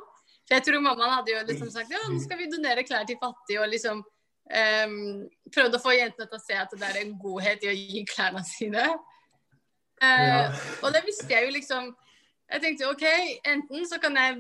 For 0.49 0.57
jeg 0.57 0.65
tror 0.65 0.81
mammaen 0.81 1.13
hadde 1.13 1.35
jo 1.35 1.41
liksom 1.45 1.69
sagt 1.73 1.93
ja, 1.93 2.01
nå 2.09 2.21
skal 2.25 2.41
vi 2.41 2.49
donere 2.49 2.85
klær 2.89 3.05
til 3.09 3.19
fattige, 3.21 3.61
og 3.61 3.69
liksom 3.69 4.01
um, 4.01 4.95
prøvde 5.53 5.77
å 5.77 5.83
få 5.83 5.93
jentene 5.93 6.25
til 6.25 6.39
å 6.39 6.45
se 6.45 6.57
at 6.57 6.73
det 6.73 6.89
er 6.89 7.03
en 7.03 7.13
godhet 7.21 7.67
i 7.67 7.69
å 7.69 7.77
gi 7.77 8.05
klærne 8.09 8.41
sine. 8.49 8.87
Uh, 10.01 10.25
ja. 10.25 10.47
Og 10.87 10.95
det 10.95 11.05
visste 11.05 11.33
jeg 11.33 11.49
jo 11.49 11.55
liksom 11.57 11.89
Jeg 12.49 12.63
tenkte 12.63 12.87
OK, 12.89 13.03
enten 13.51 13.83
så 13.85 13.99
kan 14.01 14.15
jeg 14.17 14.37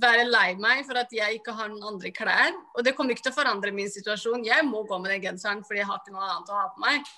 være 0.00 0.24
lei 0.26 0.54
meg 0.58 0.80
for 0.88 0.98
at 0.98 1.12
jeg 1.12 1.36
ikke 1.38 1.52
har 1.54 1.68
noen 1.70 1.92
andre 1.92 2.10
klær, 2.10 2.56
og 2.74 2.82
det 2.82 2.96
kommer 2.96 3.14
ikke 3.14 3.28
til 3.28 3.34
å 3.34 3.36
forandre 3.36 3.70
min 3.70 3.92
situasjon. 3.92 4.46
Jeg 4.48 4.64
må 4.66 4.80
gå 4.88 4.98
med 4.98 5.12
den 5.14 5.22
genseren 5.22 5.62
fordi 5.62 5.84
jeg 5.84 5.86
har 5.86 6.00
ikke 6.00 6.16
noe 6.16 6.24
annet 6.24 6.50
å 6.50 6.56
ha 6.58 6.64
på 6.74 6.82
meg. 6.82 7.12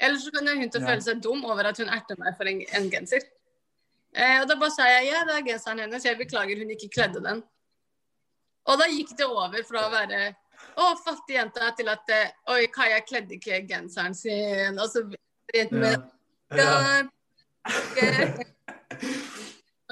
Eller 0.00 0.20
så 0.22 0.32
kan 0.32 0.48
hun 0.48 0.70
til 0.70 0.80
å 0.80 0.86
føle 0.86 1.04
seg 1.04 1.20
dum 1.24 1.44
over 1.44 1.68
at 1.68 1.80
hun 1.82 1.92
erter 1.92 2.16
meg 2.20 2.38
for 2.38 2.48
en, 2.48 2.62
en 2.78 2.88
genser. 2.92 3.26
Eh, 4.16 4.38
og 4.40 4.48
da 4.48 4.56
bare 4.56 4.72
sa 4.72 4.88
jeg 4.88 5.10
ja, 5.10 5.26
det 5.28 5.36
er 5.36 5.46
genseren 5.50 5.82
hennes, 5.84 6.08
jeg 6.08 6.16
beklager 6.20 6.62
hun 6.62 6.72
ikke 6.72 6.88
kledde 6.94 7.20
den. 7.24 7.44
Og 8.66 8.80
da 8.80 8.88
gikk 8.90 9.14
det 9.18 9.28
over 9.28 9.62
fra 9.66 9.86
å 9.86 9.92
være 9.92 10.20
å, 10.76 10.90
fattig 11.00 11.36
jente 11.38 11.70
til 11.78 11.88
at 11.92 12.12
oi, 12.52 12.66
Kaja 12.72 13.00
kledde 13.06 13.38
ikke 13.38 13.62
genseren 13.68 14.16
sin. 14.16 14.76
Og 14.76 14.90
så 14.90 15.06
med 15.06 15.96
ja. 16.52 16.58
ja. 17.96 18.34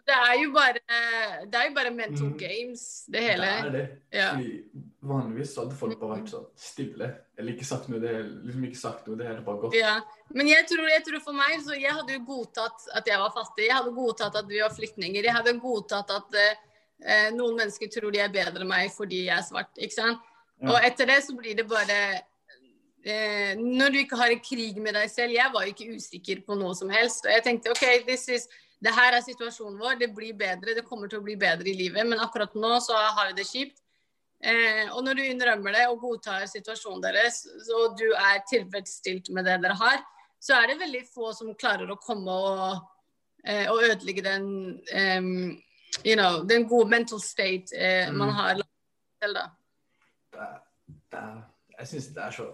Det 0.05 0.13
er 0.13 0.35
jo 0.43 0.51
bare 0.53 0.81
Det 1.49 1.59
er 1.59 1.69
jo 1.69 1.75
bare 1.75 1.91
mental 1.91 2.27
mm. 2.27 2.39
games, 2.39 3.05
det 3.09 3.23
hele. 3.25 3.47
Det 3.47 3.69
er 3.69 3.71
det. 3.73 3.87
Ja. 4.13 4.29
Vanligvis 5.05 5.55
hadde 5.61 5.79
folk 5.79 5.97
bare 6.01 6.19
vært 6.19 6.33
sånn 6.33 6.45
stille. 6.61 7.09
Eller 7.39 7.55
ikke 7.55 7.69
sagt 7.69 7.89
noe. 7.89 8.03
Det 8.03 8.13
liksom 8.21 8.67
ikke 8.69 8.81
sagt 8.81 9.09
noe, 9.09 9.17
det 9.21 9.31
hele 9.31 9.45
bare 9.47 9.63
gått. 9.63 9.79
Ja. 9.79 9.97
Men 10.37 10.51
jeg 10.51 10.69
tror, 10.69 10.85
jeg 10.93 11.07
tror 11.09 11.25
for 11.25 11.39
meg 11.39 11.57
så 11.65 11.77
Jeg 11.79 11.97
hadde 11.97 12.19
jo 12.19 12.25
godtatt 12.29 12.87
at 13.01 13.09
jeg 13.09 13.23
var 13.23 13.33
fattig. 13.37 13.69
Jeg 13.69 13.79
hadde 13.79 13.97
godtatt 13.97 14.39
at 14.43 14.51
vi 14.51 14.61
var 14.61 14.77
flyktninger. 14.77 15.25
Jeg 15.25 15.39
hadde 15.39 15.59
godtatt 15.65 16.15
at 16.19 16.41
eh, 17.05 17.31
noen 17.37 17.59
mennesker 17.61 17.91
tror 17.93 18.15
de 18.15 18.23
er 18.25 18.33
bedre 18.33 18.65
enn 18.65 18.71
meg 18.71 18.93
fordi 18.95 19.27
jeg 19.29 19.37
er 19.37 19.47
svart. 19.47 19.73
ikke 19.77 19.97
sant? 19.97 20.23
Ja. 20.61 20.73
Og 20.73 20.87
etter 20.87 21.11
det 21.11 21.21
så 21.27 21.35
blir 21.37 21.57
det 21.59 21.65
bare 21.69 21.97
eh, 23.05 23.55
Når 23.59 23.91
du 23.91 23.97
ikke 24.01 24.19
har 24.21 24.31
en 24.31 24.39
krig 24.41 24.77
med 24.81 24.95
deg 24.95 25.11
selv 25.11 25.35
Jeg 25.35 25.51
var 25.51 25.65
jo 25.67 25.73
ikke 25.73 25.97
usikker 25.99 26.45
på 26.47 26.55
noe 26.57 26.77
som 26.79 26.93
helst. 26.95 27.27
Og 27.27 27.33
jeg 27.35 27.43
tenkte 27.43 27.73
OK, 27.75 27.87
this 28.07 28.29
is 28.29 28.47
det 28.85 28.93
her 28.93 29.17
er 29.17 29.23
situasjonen 29.25 29.79
vår, 29.81 29.97
det 30.01 30.11
blir 30.13 30.35
bedre, 30.37 30.75
det 30.77 30.85
kommer 30.85 31.09
til 31.09 31.23
å 31.23 31.25
bli 31.25 31.39
bedre 31.41 31.71
i 31.71 31.77
livet. 31.79 32.05
Men 32.05 32.21
akkurat 32.21 32.53
nå 32.59 32.77
så 32.85 32.99
har 33.17 33.31
vi 33.31 33.39
det 33.39 33.47
kjipt. 33.49 33.81
Eh, 34.45 34.91
og 34.93 35.07
når 35.07 35.17
du 35.17 35.23
innrømmer 35.25 35.73
det 35.73 35.85
og 35.89 36.03
godtar 36.03 36.45
situasjonen 36.51 37.05
deres, 37.05 37.45
og 37.73 37.95
du 37.97 38.11
er 38.13 38.43
tilfredsstilt 38.51 39.31
med 39.33 39.49
det 39.49 39.57
dere 39.63 39.77
har, 39.81 40.03
så 40.43 40.59
er 40.59 40.69
det 40.69 40.83
veldig 40.83 41.05
få 41.09 41.33
som 41.33 41.55
klarer 41.57 41.89
å 41.89 42.01
komme 42.03 42.35
og, 42.51 42.83
eh, 43.47 43.71
og 43.73 43.87
ødelegge 43.87 44.27
den 44.27 44.51
um, 45.17 45.55
you 46.05 46.17
know, 46.17 46.43
den 46.49 46.69
gode 46.69 46.91
mental 46.91 47.21
state 47.21 47.77
eh, 47.77 48.13
man 48.13 48.29
mm. 48.29 48.35
har 48.35 48.55
til, 48.55 49.35
da. 49.37 49.45
Det, 50.35 50.49
det, 51.13 51.27
jeg 51.79 51.91
syns 51.93 52.11
det 52.17 52.25
er 52.25 52.35
så 52.35 52.49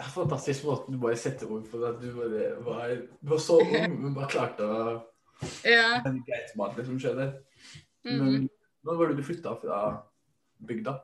det 0.00 0.06
er 0.06 0.12
fantastisk 0.14 0.64
måten 0.64 0.94
du 0.94 1.00
bare 1.02 1.16
setter 1.20 1.50
ord 1.52 1.66
på 1.68 1.76
det. 1.76 1.88
At 1.90 1.98
du, 2.00 2.12
bare 2.16 2.44
var, 2.64 2.92
du 3.20 3.32
var 3.34 3.40
så 3.44 3.58
ung, 3.66 3.96
men 4.00 4.14
bare 4.16 4.30
klarte 4.32 4.64
å 4.64 4.98
ja. 5.64 6.00
Men 6.04 6.20
greit 6.26 6.52
mat, 6.56 6.74
det 6.76 6.86
som 6.88 6.98
skjedde. 7.00 7.30
Mm. 8.04 8.48
Når 8.84 8.98
var 8.98 9.10
det 9.10 9.20
du 9.20 9.24
flytta 9.24 9.54
fra 9.60 9.78
bygda? 10.68 10.96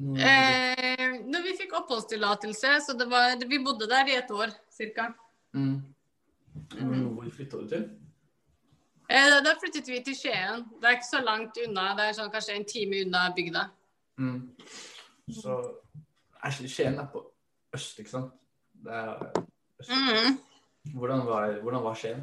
Eh, 0.00 1.16
når 1.28 1.44
vi 1.44 1.56
fikk 1.58 1.74
oppholdstillatelse, 1.78 2.76
så 2.86 2.96
det 2.98 3.06
var, 3.10 3.36
vi 3.46 3.58
bodde 3.62 3.88
der 3.90 4.10
i 4.10 4.16
et 4.18 4.30
år 4.34 4.54
ca. 4.78 5.10
Mm. 5.54 5.76
mm. 6.78 7.08
Hvor 7.16 7.30
flytta 7.36 7.62
du 7.62 7.70
til? 7.70 7.88
Eh, 9.10 9.36
da 9.42 9.56
flyttet 9.58 9.88
vi 9.90 9.98
til 10.06 10.14
Skien. 10.14 10.64
Det 10.78 10.86
er 10.86 10.98
ikke 10.98 11.08
så 11.08 11.20
langt 11.24 11.56
unna. 11.64 11.88
Det 11.98 12.06
er 12.06 12.16
sånn, 12.18 12.30
kanskje 12.30 12.54
en 12.54 12.66
time 12.68 13.00
unna 13.04 13.24
bygda. 13.34 13.64
Mm. 14.22 14.36
Så 15.34 15.56
Skien 16.60 17.00
er 17.00 17.08
på 17.10 17.24
øst, 17.74 17.98
ikke 17.98 18.12
sant? 18.12 18.36
Det 18.84 19.00
øst. 19.80 19.90
Mm. 19.90 20.38
Hvordan, 20.94 21.24
var, 21.26 21.56
hvordan 21.64 21.82
var 21.82 21.98
Skien? 21.98 22.22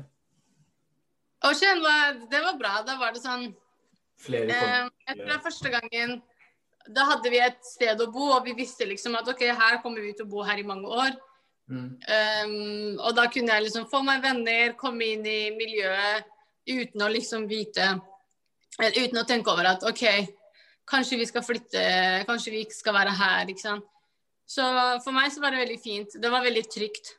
Ocean 1.43 1.83
var, 1.83 2.15
det 2.31 2.41
var 2.45 2.55
bra. 2.61 2.73
Da 2.87 2.95
var 3.01 3.11
det 3.13 3.23
sånn 3.25 3.49
Flere 4.17 4.49
eh, 4.49 4.87
Jeg 5.11 5.19
tror 5.19 5.43
første 5.45 5.69
gangen 5.69 6.15
Da 6.89 7.03
hadde 7.05 7.29
vi 7.29 7.37
et 7.37 7.59
sted 7.67 7.99
å 8.01 8.07
bo, 8.09 8.31
og 8.33 8.47
vi 8.47 8.55
visste 8.57 8.87
liksom 8.89 9.13
at 9.19 9.27
OK, 9.29 9.43
her 9.59 9.77
kommer 9.83 10.01
vi 10.01 10.15
til 10.17 10.25
å 10.25 10.31
bo 10.31 10.45
her 10.47 10.57
i 10.57 10.65
mange 10.65 10.87
år. 10.87 11.11
Mm. 11.67 11.89
Um, 11.99 12.95
og 13.03 13.11
da 13.17 13.27
kunne 13.27 13.51
jeg 13.51 13.65
liksom 13.65 13.89
få 13.91 13.99
meg 14.07 14.23
venner, 14.23 14.71
komme 14.79 15.11
inn 15.11 15.27
i 15.27 15.51
miljøet 15.51 16.31
uten 16.67 17.03
å 17.03 17.11
liksom 17.11 17.47
vite 17.49 17.85
Eller 18.77 18.97
uten 19.03 19.21
å 19.21 19.25
tenke 19.27 19.49
over 19.51 19.71
at 19.71 19.85
OK, 19.89 20.03
kanskje 20.87 21.17
vi 21.17 21.25
skal 21.29 21.45
flytte, 21.45 21.83
kanskje 22.27 22.53
vi 22.53 22.63
ikke 22.65 22.77
skal 22.77 22.93
være 22.93 23.15
her, 23.17 23.49
ikke 23.49 23.63
sant. 23.63 23.87
Så 24.47 24.63
for 25.03 25.15
meg 25.15 25.31
så 25.33 25.41
var 25.43 25.51
det 25.51 25.63
veldig 25.63 25.79
fint. 25.81 26.13
Det 26.21 26.29
var 26.31 26.45
veldig 26.45 26.63
trygt. 26.71 27.09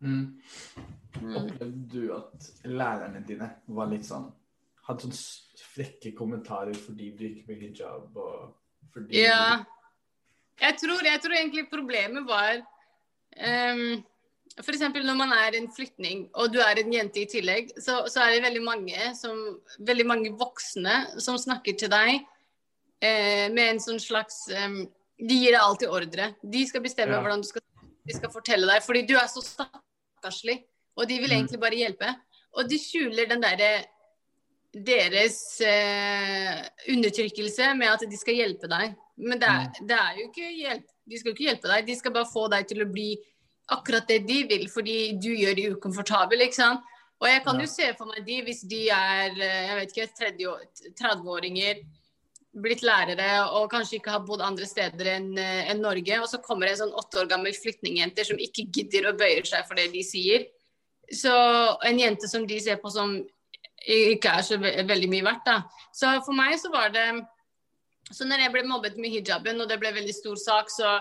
Mm. 0.00 0.40
Mm. 1.20 1.36
Opplevde 1.36 1.84
du 1.92 2.14
at 2.16 2.48
lærerne 2.64 3.22
dine 3.28 3.48
var 3.72 3.88
litt 3.88 4.04
sånn 4.04 4.26
Hadde 4.86 5.08
sånn 5.08 5.62
frekke 5.72 6.12
kommentarer 6.14 6.76
fordi 6.78 7.08
du 7.16 7.24
ikke 7.26 7.46
med 7.48 7.62
hijab 7.64 8.18
og 8.20 8.52
fordi 8.94 9.22
Ja. 9.24 9.64
Jeg 10.60 10.76
tror, 10.80 11.02
jeg 11.04 11.20
tror 11.20 11.34
egentlig 11.36 11.66
problemet 11.68 12.24
var 12.28 12.60
um, 12.60 14.04
F.eks. 14.56 14.80
når 14.80 15.16
man 15.18 15.32
er 15.36 15.58
en 15.58 15.66
flyktning 15.68 16.26
og 16.32 16.54
du 16.54 16.60
er 16.64 16.78
en 16.80 16.92
jente 16.94 17.20
i 17.20 17.28
tillegg, 17.28 17.74
så, 17.76 18.06
så 18.08 18.22
er 18.24 18.36
det 18.36 18.44
veldig 18.46 18.62
mange, 18.64 19.10
som, 19.18 19.36
veldig 19.84 20.06
mange 20.08 20.32
voksne 20.38 21.20
som 21.20 21.36
snakker 21.40 21.76
til 21.76 21.92
deg 21.92 22.14
eh, 23.04 23.48
med 23.52 23.74
en 23.74 23.82
sånn 23.84 24.00
slags 24.00 24.46
eh, 24.48 24.78
De 25.16 25.36
gir 25.36 25.52
deg 25.52 25.60
alltid 25.60 25.92
ordre. 25.92 26.30
De 26.40 26.64
skal 26.68 26.84
bestemme 26.84 27.16
ja. 27.16 27.20
hvordan 27.20 27.44
du 27.44 27.48
skal, 27.48 27.64
de 28.08 28.16
skal 28.16 28.32
fortelle 28.32 28.68
deg, 28.68 28.84
fordi 28.84 29.04
du 29.08 29.14
er 29.16 29.28
så 29.32 29.44
stakkarslig. 29.44 30.58
Og 30.96 31.04
de 31.08 31.20
vil 31.20 31.30
mm. 31.30 31.36
egentlig 31.36 31.60
bare 31.60 31.78
hjelpe. 31.80 32.10
Og 32.56 32.68
de 32.68 32.80
skjuler 32.80 33.28
den 33.28 33.44
derre 33.44 33.70
deres 34.76 35.38
eh, 35.64 36.64
undertrykkelse 36.92 37.70
med 37.78 37.94
at 37.94 38.04
de 38.08 38.18
skal 38.20 38.36
hjelpe 38.40 38.68
deg. 38.68 38.92
Men 39.16 39.40
det 39.40 39.48
er, 39.48 39.68
mm. 39.68 39.86
det 39.88 39.96
er, 39.96 40.18
jo 40.20 40.28
ikke 40.28 40.50
hjelp. 40.52 40.92
De 41.06 41.18
skal 41.18 41.30
jo 41.30 41.36
ikke 41.36 41.48
hjelpe 41.48 41.72
deg. 41.72 41.88
De 41.88 41.96
skal 41.96 42.14
bare 42.16 42.32
få 42.32 42.44
deg 42.52 42.68
til 42.68 42.84
å 42.84 42.90
bli 42.90 43.10
akkurat 43.72 44.06
det 44.08 44.22
de 44.28 44.42
vil, 44.48 44.66
fordi 44.70 44.98
du 45.18 45.32
gjør 45.34 45.56
de 45.58 45.70
ukomfortable, 45.74 46.38
ikke 46.44 46.58
sant. 46.60 46.92
Og 47.16 47.28
jeg 47.30 47.42
kan 47.46 47.60
jo 47.60 47.68
se 47.70 47.86
for 47.96 48.10
meg 48.10 48.26
de 48.26 48.42
hvis 48.44 48.64
de 48.68 48.82
er 48.92 49.38
eh, 49.40 49.68
jeg 49.70 49.78
vet 49.78 49.94
ikke, 49.94 50.08
30-åringer, 51.00 51.80
blitt 52.56 52.82
lærere 52.84 53.30
og 53.52 53.70
kanskje 53.72 53.98
ikke 53.98 54.14
har 54.14 54.24
bodd 54.24 54.40
andre 54.44 54.68
steder 54.68 55.10
enn 55.12 55.30
eh, 55.40 55.70
en 55.72 55.80
Norge, 55.84 56.20
og 56.20 56.28
så 56.28 56.40
kommer 56.44 56.68
det 56.68 56.76
en 56.76 56.82
sånn 56.84 56.98
åtte 57.00 57.22
år 57.22 57.30
gammel 57.32 57.56
flyktningjente 57.56 58.24
som 58.28 58.40
ikke 58.40 58.68
gidder 58.72 59.10
å 59.10 59.16
bøye 59.16 59.42
seg 59.48 59.64
for 59.68 59.80
det 59.80 59.90
de 59.94 60.04
sier. 60.04 60.46
Så 61.12 61.32
en 61.86 62.00
jente 62.00 62.28
som 62.28 62.46
de 62.48 62.60
ser 62.60 62.80
på 62.82 62.92
som 62.92 63.16
ikke 63.86 64.32
er 64.38 64.44
så 64.44 64.56
veldig 64.58 65.08
mye 65.12 65.24
verdt, 65.24 65.44
da. 65.46 65.58
Så 65.94 66.10
for 66.26 66.34
meg 66.36 66.56
så 66.58 66.72
var 66.72 66.90
det 66.94 67.06
Så 68.06 68.22
når 68.22 68.38
jeg 68.38 68.52
ble 68.54 68.62
mobbet 68.62 68.98
med 69.02 69.10
hijaben, 69.10 69.60
og 69.60 69.66
det 69.66 69.80
ble 69.82 69.90
veldig 69.90 70.12
stor 70.14 70.36
sak, 70.38 70.68
så, 70.70 70.92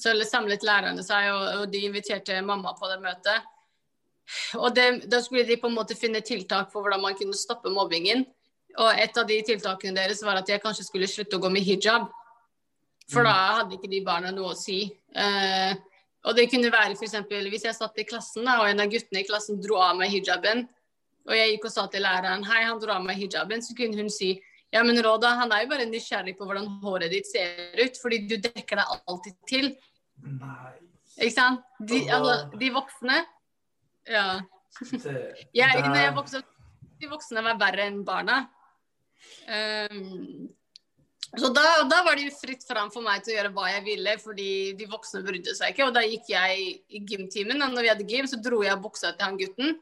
så 0.00 0.14
samlet 0.26 0.64
lærerne 0.66 1.02
seg, 1.06 1.30
og, 1.32 1.44
og, 1.60 1.66
de 1.72 1.84
inviterte 1.88 2.40
mamma 2.42 2.74
på 2.78 2.90
det 2.90 3.00
møtet. 3.02 3.50
Og 4.56 4.74
det, 4.74 4.86
da 5.12 5.20
skulle 5.20 5.44
de 5.46 5.58
på 5.60 5.68
en 5.68 5.76
måte 5.76 5.96
finne 5.98 6.22
tiltak 6.24 6.72
for 6.72 6.84
hvordan 6.84 7.02
man 7.02 7.16
kunne 7.18 7.36
stoppe 7.36 7.72
mobbingen. 7.72 8.24
Og 8.80 9.00
et 9.00 9.16
av 9.20 9.26
de 9.28 9.38
tiltakene 9.46 9.96
deres 9.96 10.22
var 10.24 10.40
at 10.40 10.48
jeg 10.50 10.62
kanskje 10.62 10.86
skulle 10.88 11.10
slutte 11.10 11.38
å 11.38 11.42
gå 11.42 11.50
med 11.52 11.66
hijab. 11.66 12.08
For 13.12 13.20
mm. 13.20 13.28
da 13.28 13.34
hadde 13.60 13.76
ikke 13.76 13.90
de 13.92 14.00
barna 14.06 14.32
noe 14.34 14.54
å 14.54 14.58
si. 14.58 14.86
Eh, 15.14 15.74
og 16.24 16.36
det 16.38 16.48
kunne 16.50 16.72
være 16.72 16.96
f.eks. 16.96 17.18
hvis 17.28 17.66
jeg 17.68 17.76
satt 17.76 18.00
i 18.00 18.06
klassen 18.08 18.48
da, 18.48 18.58
og 18.62 18.70
en 18.70 18.80
av 18.80 18.90
guttene 18.92 19.20
i 19.20 19.28
klassen 19.28 19.60
dro 19.62 19.76
av 19.84 19.98
meg 19.98 20.12
hijaben, 20.14 20.64
og 21.28 21.36
jeg 21.36 21.52
gikk 21.52 21.68
og 21.68 21.72
sa 21.74 21.84
til 21.92 22.04
læreren 22.04 22.44
hei, 22.48 22.62
han 22.64 22.80
dro 22.80 22.96
av 22.96 23.04
meg 23.04 23.20
hijaben, 23.20 23.62
så 23.64 23.76
kunne 23.76 24.00
hun 24.00 24.10
si 24.12 24.34
ja, 24.74 24.82
men 24.82 24.98
Råda, 25.06 25.36
han 25.38 25.52
er 25.54 25.62
jo 25.64 25.70
bare 25.70 25.86
nysgjerrig 25.86 26.34
på 26.38 26.48
hvordan 26.48 26.66
håret 26.82 27.12
ditt 27.12 27.28
ser 27.30 27.78
ut, 27.78 28.00
fordi 28.02 28.24
du 28.26 28.34
dekker 28.42 28.80
deg 28.80 28.96
alltid 29.06 29.36
til. 29.46 29.70
Nei. 30.24 30.72
Ikke 31.14 31.34
sant? 31.36 31.62
De, 31.78 32.00
altså, 32.10 32.58
de 32.58 32.72
voksne 32.74 33.20
Ja. 34.10 34.26
jeg, 35.54 35.84
når 35.86 36.00
jeg 36.00 36.16
vokste 36.16 36.40
opp, 36.42 36.50
de 36.98 37.10
voksne 37.12 37.44
var 37.46 37.60
verre 37.60 37.86
enn 37.86 38.02
barna. 38.06 38.40
Um, 39.46 40.50
Så 41.34 41.48
da, 41.54 41.62
da 41.90 42.02
var 42.06 42.18
det 42.18 42.28
jo 42.28 42.34
fritt 42.36 42.66
fram 42.66 42.90
for 42.94 43.02
meg 43.06 43.22
til 43.22 43.34
å 43.34 43.38
gjøre 43.38 43.54
hva 43.54 43.70
jeg 43.70 43.86
ville, 43.86 44.18
fordi 44.22 44.50
de 44.78 44.90
voksne 44.90 45.22
brydde 45.26 45.54
seg 45.54 45.72
ikke. 45.72 45.88
Og 45.88 45.94
da 45.94 46.02
gikk 46.06 46.34
jeg 46.34 46.68
i 46.90 47.00
gymtimen, 47.06 47.62
og 47.62 47.74
når 47.74 47.86
vi 47.86 47.94
hadde 47.94 48.10
gym, 48.10 48.28
så 48.30 48.42
dro 48.42 48.60
jeg 48.66 48.82
buksa 48.82 49.14
til 49.14 49.26
han 49.26 49.38
gutten. 49.38 49.78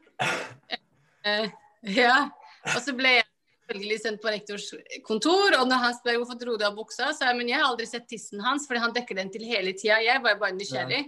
Uh, 1.25 1.49
ja. 2.01 2.27
Og 2.75 2.79
så 2.85 2.93
ble 2.97 3.17
jeg 3.17 3.32
selvfølgelig 3.63 3.99
sendt 4.01 4.21
på 4.21 4.31
rektors 4.33 4.69
kontor, 5.07 5.55
og 5.59 5.67
når 5.69 5.81
han 5.85 5.95
spør 5.97 6.19
hvorfor 6.21 6.39
dro 6.39 6.55
du 6.59 6.65
av 6.67 6.75
buksa, 6.77 7.11
så 7.15 7.29
jeg 7.29 7.39
men 7.39 7.49
jeg 7.49 7.61
har 7.61 7.69
aldri 7.71 7.87
sett 7.87 8.07
tissen 8.09 8.43
hans, 8.43 8.67
fordi 8.67 8.83
han 8.83 8.95
dekker 8.95 9.19
den 9.19 9.31
til 9.33 9.45
hele 9.47 9.73
tida. 9.77 10.01
Jeg 10.03 10.21
var 10.23 10.39
bare 10.41 10.57
nysgjerrig. 10.57 11.05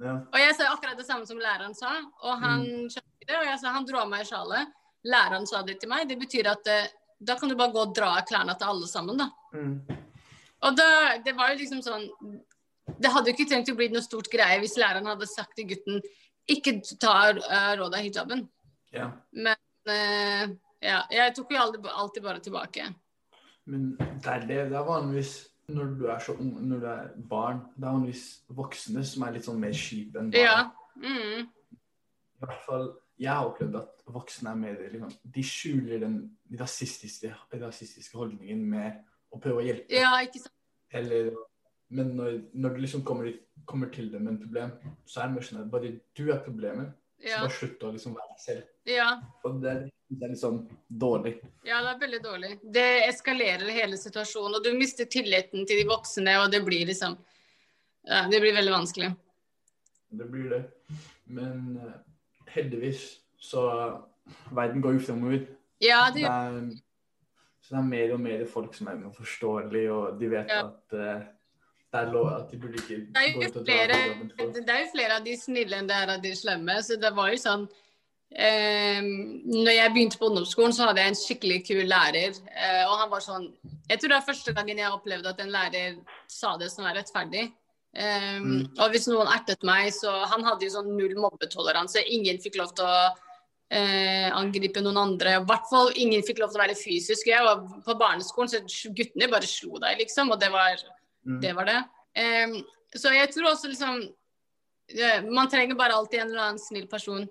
Ja. 0.00 0.14
Og 0.22 0.38
jeg 0.38 0.54
sa 0.56 0.70
akkurat 0.72 0.98
det 0.98 1.06
samme 1.08 1.26
som 1.26 1.40
læreren 1.42 1.74
sa, 1.76 1.92
og 2.22 2.42
han 2.42 2.64
skjønte 2.86 3.26
det. 3.26 3.36
Og 3.36 3.46
jeg 3.50 3.60
sa 3.60 3.74
han 3.74 3.86
dro 3.86 4.02
av 4.02 4.10
meg 4.10 4.26
sjalet. 4.28 4.74
Læreren 5.08 5.46
sa 5.46 5.62
det 5.66 5.78
til 5.82 5.90
meg. 5.90 6.06
Det 6.10 6.18
betyr 6.20 6.50
at 6.52 6.70
uh, 6.70 6.90
da 7.18 7.34
kan 7.38 7.50
du 7.50 7.56
bare 7.58 7.74
gå 7.74 7.82
og 7.82 7.96
dra 7.96 8.12
av 8.18 8.28
klærne 8.28 8.54
til 8.58 8.70
alle 8.72 8.90
sammen, 8.90 9.18
da. 9.18 9.28
Mm. 9.52 9.74
Og 10.66 10.78
da, 10.78 10.90
det 11.22 11.34
var 11.38 11.52
jo 11.52 11.60
liksom 11.60 11.82
sånn 11.86 12.08
Det 12.98 13.10
hadde 13.14 13.30
jo 13.30 13.36
ikke 13.36 13.44
trengt 13.46 13.68
å 13.70 13.76
bli 13.78 13.86
noe 13.92 14.02
stort 14.02 14.26
greie 14.32 14.56
hvis 14.58 14.74
læreren 14.80 15.06
hadde 15.06 15.28
sagt 15.30 15.54
til 15.58 15.68
gutten 15.70 16.00
ikke 16.48 16.78
ta 16.96 17.14
uh, 17.36 17.72
råd 17.76 17.94
av 17.94 18.00
hijaben. 18.00 18.46
ja. 18.96 19.10
Men 19.36 19.58
eh, 19.92 20.48
ja, 20.82 21.02
jeg 21.10 21.34
tok 21.36 21.50
jo 21.52 21.58
alltid, 21.62 21.86
alltid 21.90 22.22
bare 22.22 22.40
tilbake. 22.44 22.88
Men 23.68 23.90
det 23.98 24.26
er 24.32 24.46
det. 24.46 24.58
Det 24.70 24.76
er 24.78 24.86
vanligvis 24.86 25.32
når 25.68 25.90
du 25.98 26.06
er 26.08 26.18
så 26.24 26.32
ung, 26.40 26.54
når 26.68 26.78
du 26.80 26.86
er 26.88 27.08
barn, 27.28 27.58
det 27.76 27.84
er 27.84 27.92
vanligvis 27.92 28.22
voksne 28.56 29.02
som 29.04 29.26
er 29.26 29.34
litt 29.36 29.44
sånn 29.44 29.58
mer 29.60 29.74
kjipe 29.76 30.16
enn 30.22 30.30
barn. 30.32 30.40
Ja. 30.40 30.70
Mm. 30.96 31.48
I 32.38 32.40
hvert 32.44 32.62
fall, 32.64 32.86
jeg 33.18 33.28
har 33.34 33.50
opplevd 33.50 33.76
at 33.76 34.06
voksne 34.14 34.52
er 34.54 34.60
mer 34.62 34.78
liksom, 34.92 35.12
De 35.34 35.42
skjuler 35.44 36.00
den 36.06 36.14
rasistiske, 36.60 37.34
rasistiske 37.60 38.16
holdningen 38.16 38.62
med 38.70 39.02
å 39.34 39.40
prøve 39.42 39.60
å 39.60 39.66
hjelpe. 39.66 39.92
ja, 39.92 40.14
ikke 40.24 40.40
sant. 40.46 40.54
Eller, 40.96 41.28
men 41.92 42.14
når, 42.16 42.38
når 42.56 42.76
du 42.76 42.80
liksom 42.86 43.02
kommer, 43.04 43.28
kommer 43.68 43.90
til 43.92 44.08
dem 44.12 44.24
med 44.24 44.32
en 44.36 44.40
problem, 44.46 44.72
så 45.04 45.20
er 45.20 45.28
det 45.28 45.34
mer 45.36 45.46
sånn 45.50 45.60
at 45.66 45.70
bare 45.74 45.90
du 46.16 46.24
er 46.32 46.40
problemet. 46.46 46.94
Så 47.18 47.42
bare 47.42 47.52
slutt 47.58 47.82
å 47.84 47.92
liksom 47.92 48.14
være 48.16 48.32
deg 48.32 48.40
selv. 48.46 48.66
ja. 48.88 49.10
Og 49.44 49.60
det, 49.60 49.70
er- 49.74 49.88
det 50.08 50.24
er 50.24 50.32
litt 50.32 50.40
sånn 50.40 50.62
dårlig. 50.88 51.34
Ja, 51.68 51.82
det 51.84 51.90
er 51.92 52.00
veldig 52.00 52.20
dårlig. 52.24 52.50
Det 52.64 52.86
eskalerer 53.08 53.68
hele 53.76 53.98
situasjonen, 54.00 54.56
og 54.56 54.64
du 54.64 54.72
mister 54.76 55.08
tilliten 55.10 55.66
til 55.68 55.82
de 55.82 55.86
voksne, 55.88 56.36
og 56.40 56.52
det 56.52 56.62
blir 56.64 56.88
liksom 56.88 57.16
ja, 58.08 58.22
Det 58.30 58.40
blir 58.40 58.54
veldig 58.56 58.72
vanskelig. 58.72 59.10
Det 60.08 60.28
blir 60.32 60.48
det. 60.54 60.62
Men 61.28 61.76
eh, 61.76 61.96
heldigvis 62.54 63.08
så 63.36 63.64
Verden 64.52 64.82
går 64.84 64.96
jo 64.96 65.00
fremover. 65.06 65.42
Ja, 65.80 66.06
det 66.12 66.14
Det 66.14 66.22
gjør 66.22 66.30
er, 66.30 66.70
så 67.64 67.74
det 67.74 67.78
er 67.78 67.88
mer 67.88 68.14
og 68.14 68.20
mer 68.20 68.46
folk 68.48 68.74
som 68.76 68.88
er 68.88 69.02
forståelige, 69.16 69.92
og 69.92 70.20
de 70.20 70.30
vet 70.30 70.48
Ja. 70.52 70.66
at 70.66 70.96
uh, 70.96 71.26
det 71.92 72.00
er 72.00 72.12
lov 72.12 72.28
at 72.32 72.50
de 72.50 72.58
burde 72.60 72.80
ikke 72.80 72.98
Det 73.12 73.16
er 73.16 73.52
flere, 73.52 73.98
det 74.52 74.72
er 74.72 74.80
jo 74.80 74.90
flere 74.92 75.16
av 75.16 75.24
de 75.24 75.36
snille 75.36 75.76
enn 75.76 75.88
det 75.88 75.96
er 75.96 76.12
av 76.16 76.22
de 76.22 76.34
slemme. 76.36 76.82
Så 76.82 76.96
det 77.00 77.12
var 77.16 77.30
jo 77.32 77.40
sånn 77.40 77.68
eh, 78.34 79.00
Når 79.02 79.72
jeg 79.74 79.92
begynte 79.94 80.18
på 80.18 80.28
ungdomsskolen, 80.30 80.72
så 80.72 80.88
hadde 80.88 81.00
jeg 81.00 81.08
en 81.14 81.20
skikkelig 81.22 81.60
kul 81.68 81.84
lærer. 81.88 82.36
Eh, 82.52 82.84
og 82.88 82.98
han 83.00 83.10
var 83.10 83.20
sånn 83.24 83.48
Jeg 83.88 83.98
tror 84.00 84.08
det 84.08 84.18
er 84.18 84.26
første 84.28 84.52
gangen 84.54 84.78
jeg 84.78 84.92
opplevde 84.92 85.28
at 85.32 85.40
en 85.40 85.50
lærer 85.54 85.96
sa 86.28 86.56
det 86.60 86.70
som 86.72 86.84
er 86.86 86.94
rettferdig. 87.00 87.52
Eh, 87.94 88.38
Mm. 88.38 88.68
Og 88.78 88.90
hvis 88.92 89.08
noen 89.08 89.26
ertet 89.32 89.62
meg, 89.64 89.88
så 89.92 90.10
Han 90.28 90.44
hadde 90.44 90.64
jo 90.66 90.70
sånn 90.70 90.96
null 90.96 91.14
mobbetoleranse. 91.16 92.04
Ingen 92.06 92.38
fikk 92.38 92.56
lov 92.60 92.74
til 92.76 92.84
å 92.84 93.08
eh, 93.70 94.30
angripe 94.32 94.80
noen 94.80 94.96
andre. 94.96 95.34
I 95.40 95.44
hvert 95.44 95.66
fall 95.70 95.90
ingen 95.96 96.22
fikk 96.22 96.38
lov 96.40 96.52
til 96.52 96.60
å 96.60 96.64
være 96.66 96.76
fysisk. 96.78 97.26
Jeg 97.26 97.42
var 97.44 97.64
på 97.84 97.98
barneskolen, 97.98 98.48
så 98.48 98.92
guttene 98.94 99.28
bare 99.30 99.44
slo 99.48 99.78
deg, 99.78 99.98
liksom. 99.98 100.30
Og 100.32 100.38
det 100.40 100.50
var 100.52 100.76
Mm. 101.26 101.40
det 101.42 101.54
var 101.56 101.64
det. 101.64 101.84
Em, 102.14 102.64
så 102.96 103.10
jeg 103.12 103.28
tror 103.34 103.50
også 103.50 103.68
liksom 103.68 104.08
eh, 104.96 105.20
Man 105.22 105.48
trenger 105.50 105.74
bare 105.76 105.92
alltid 105.92 106.20
en 106.20 106.28
eller 106.28 106.40
annen 106.40 106.58
snill 106.58 106.86
person. 106.86 107.28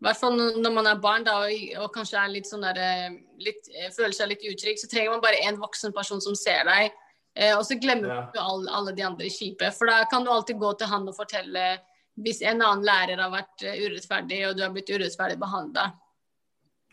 I 0.00 0.06
hvert 0.06 0.16
fall 0.16 0.38
når 0.64 0.72
man 0.72 0.86
er 0.88 1.00
barn 1.00 1.24
da, 1.26 1.34
og, 1.44 1.90
kanskje 1.92 2.16
er 2.16 2.32
litt 2.32 2.48
sånn 2.48 2.64
der, 2.64 2.78
eh, 2.80 3.18
litt, 3.44 3.68
eh, 3.74 3.90
føler 3.92 4.14
seg 4.16 4.30
litt 4.30 4.46
utrygg, 4.48 4.78
så 4.80 4.88
trenger 4.88 5.12
man 5.12 5.20
bare 5.20 5.42
en 5.44 5.60
voksen 5.60 5.92
person 5.92 6.22
som 6.24 6.34
ser 6.34 6.64
deg. 6.64 6.94
Eh, 7.36 7.52
og 7.52 7.66
så 7.68 7.76
glemmer 7.78 8.08
Ja. 8.08 8.30
du 8.32 8.40
alle, 8.40 8.70
alle 8.70 8.94
de 8.96 9.02
andre 9.02 9.28
kjipe. 9.28 9.70
For 9.76 9.86
da 9.86 10.04
kan 10.06 10.24
du 10.24 10.30
alltid 10.30 10.58
gå 10.58 10.72
til 10.78 10.86
han 10.86 11.06
og 11.06 11.14
fortelle 11.14 11.80
hvis 12.16 12.40
en 12.42 12.62
annen 12.62 12.84
lærer 12.84 13.20
har 13.20 13.30
vært 13.30 13.60
urettferdig, 13.60 14.48
og 14.48 14.56
du 14.56 14.62
har 14.62 14.72
blitt 14.72 14.88
urettferdig 14.88 15.38
behandla. 15.38 15.92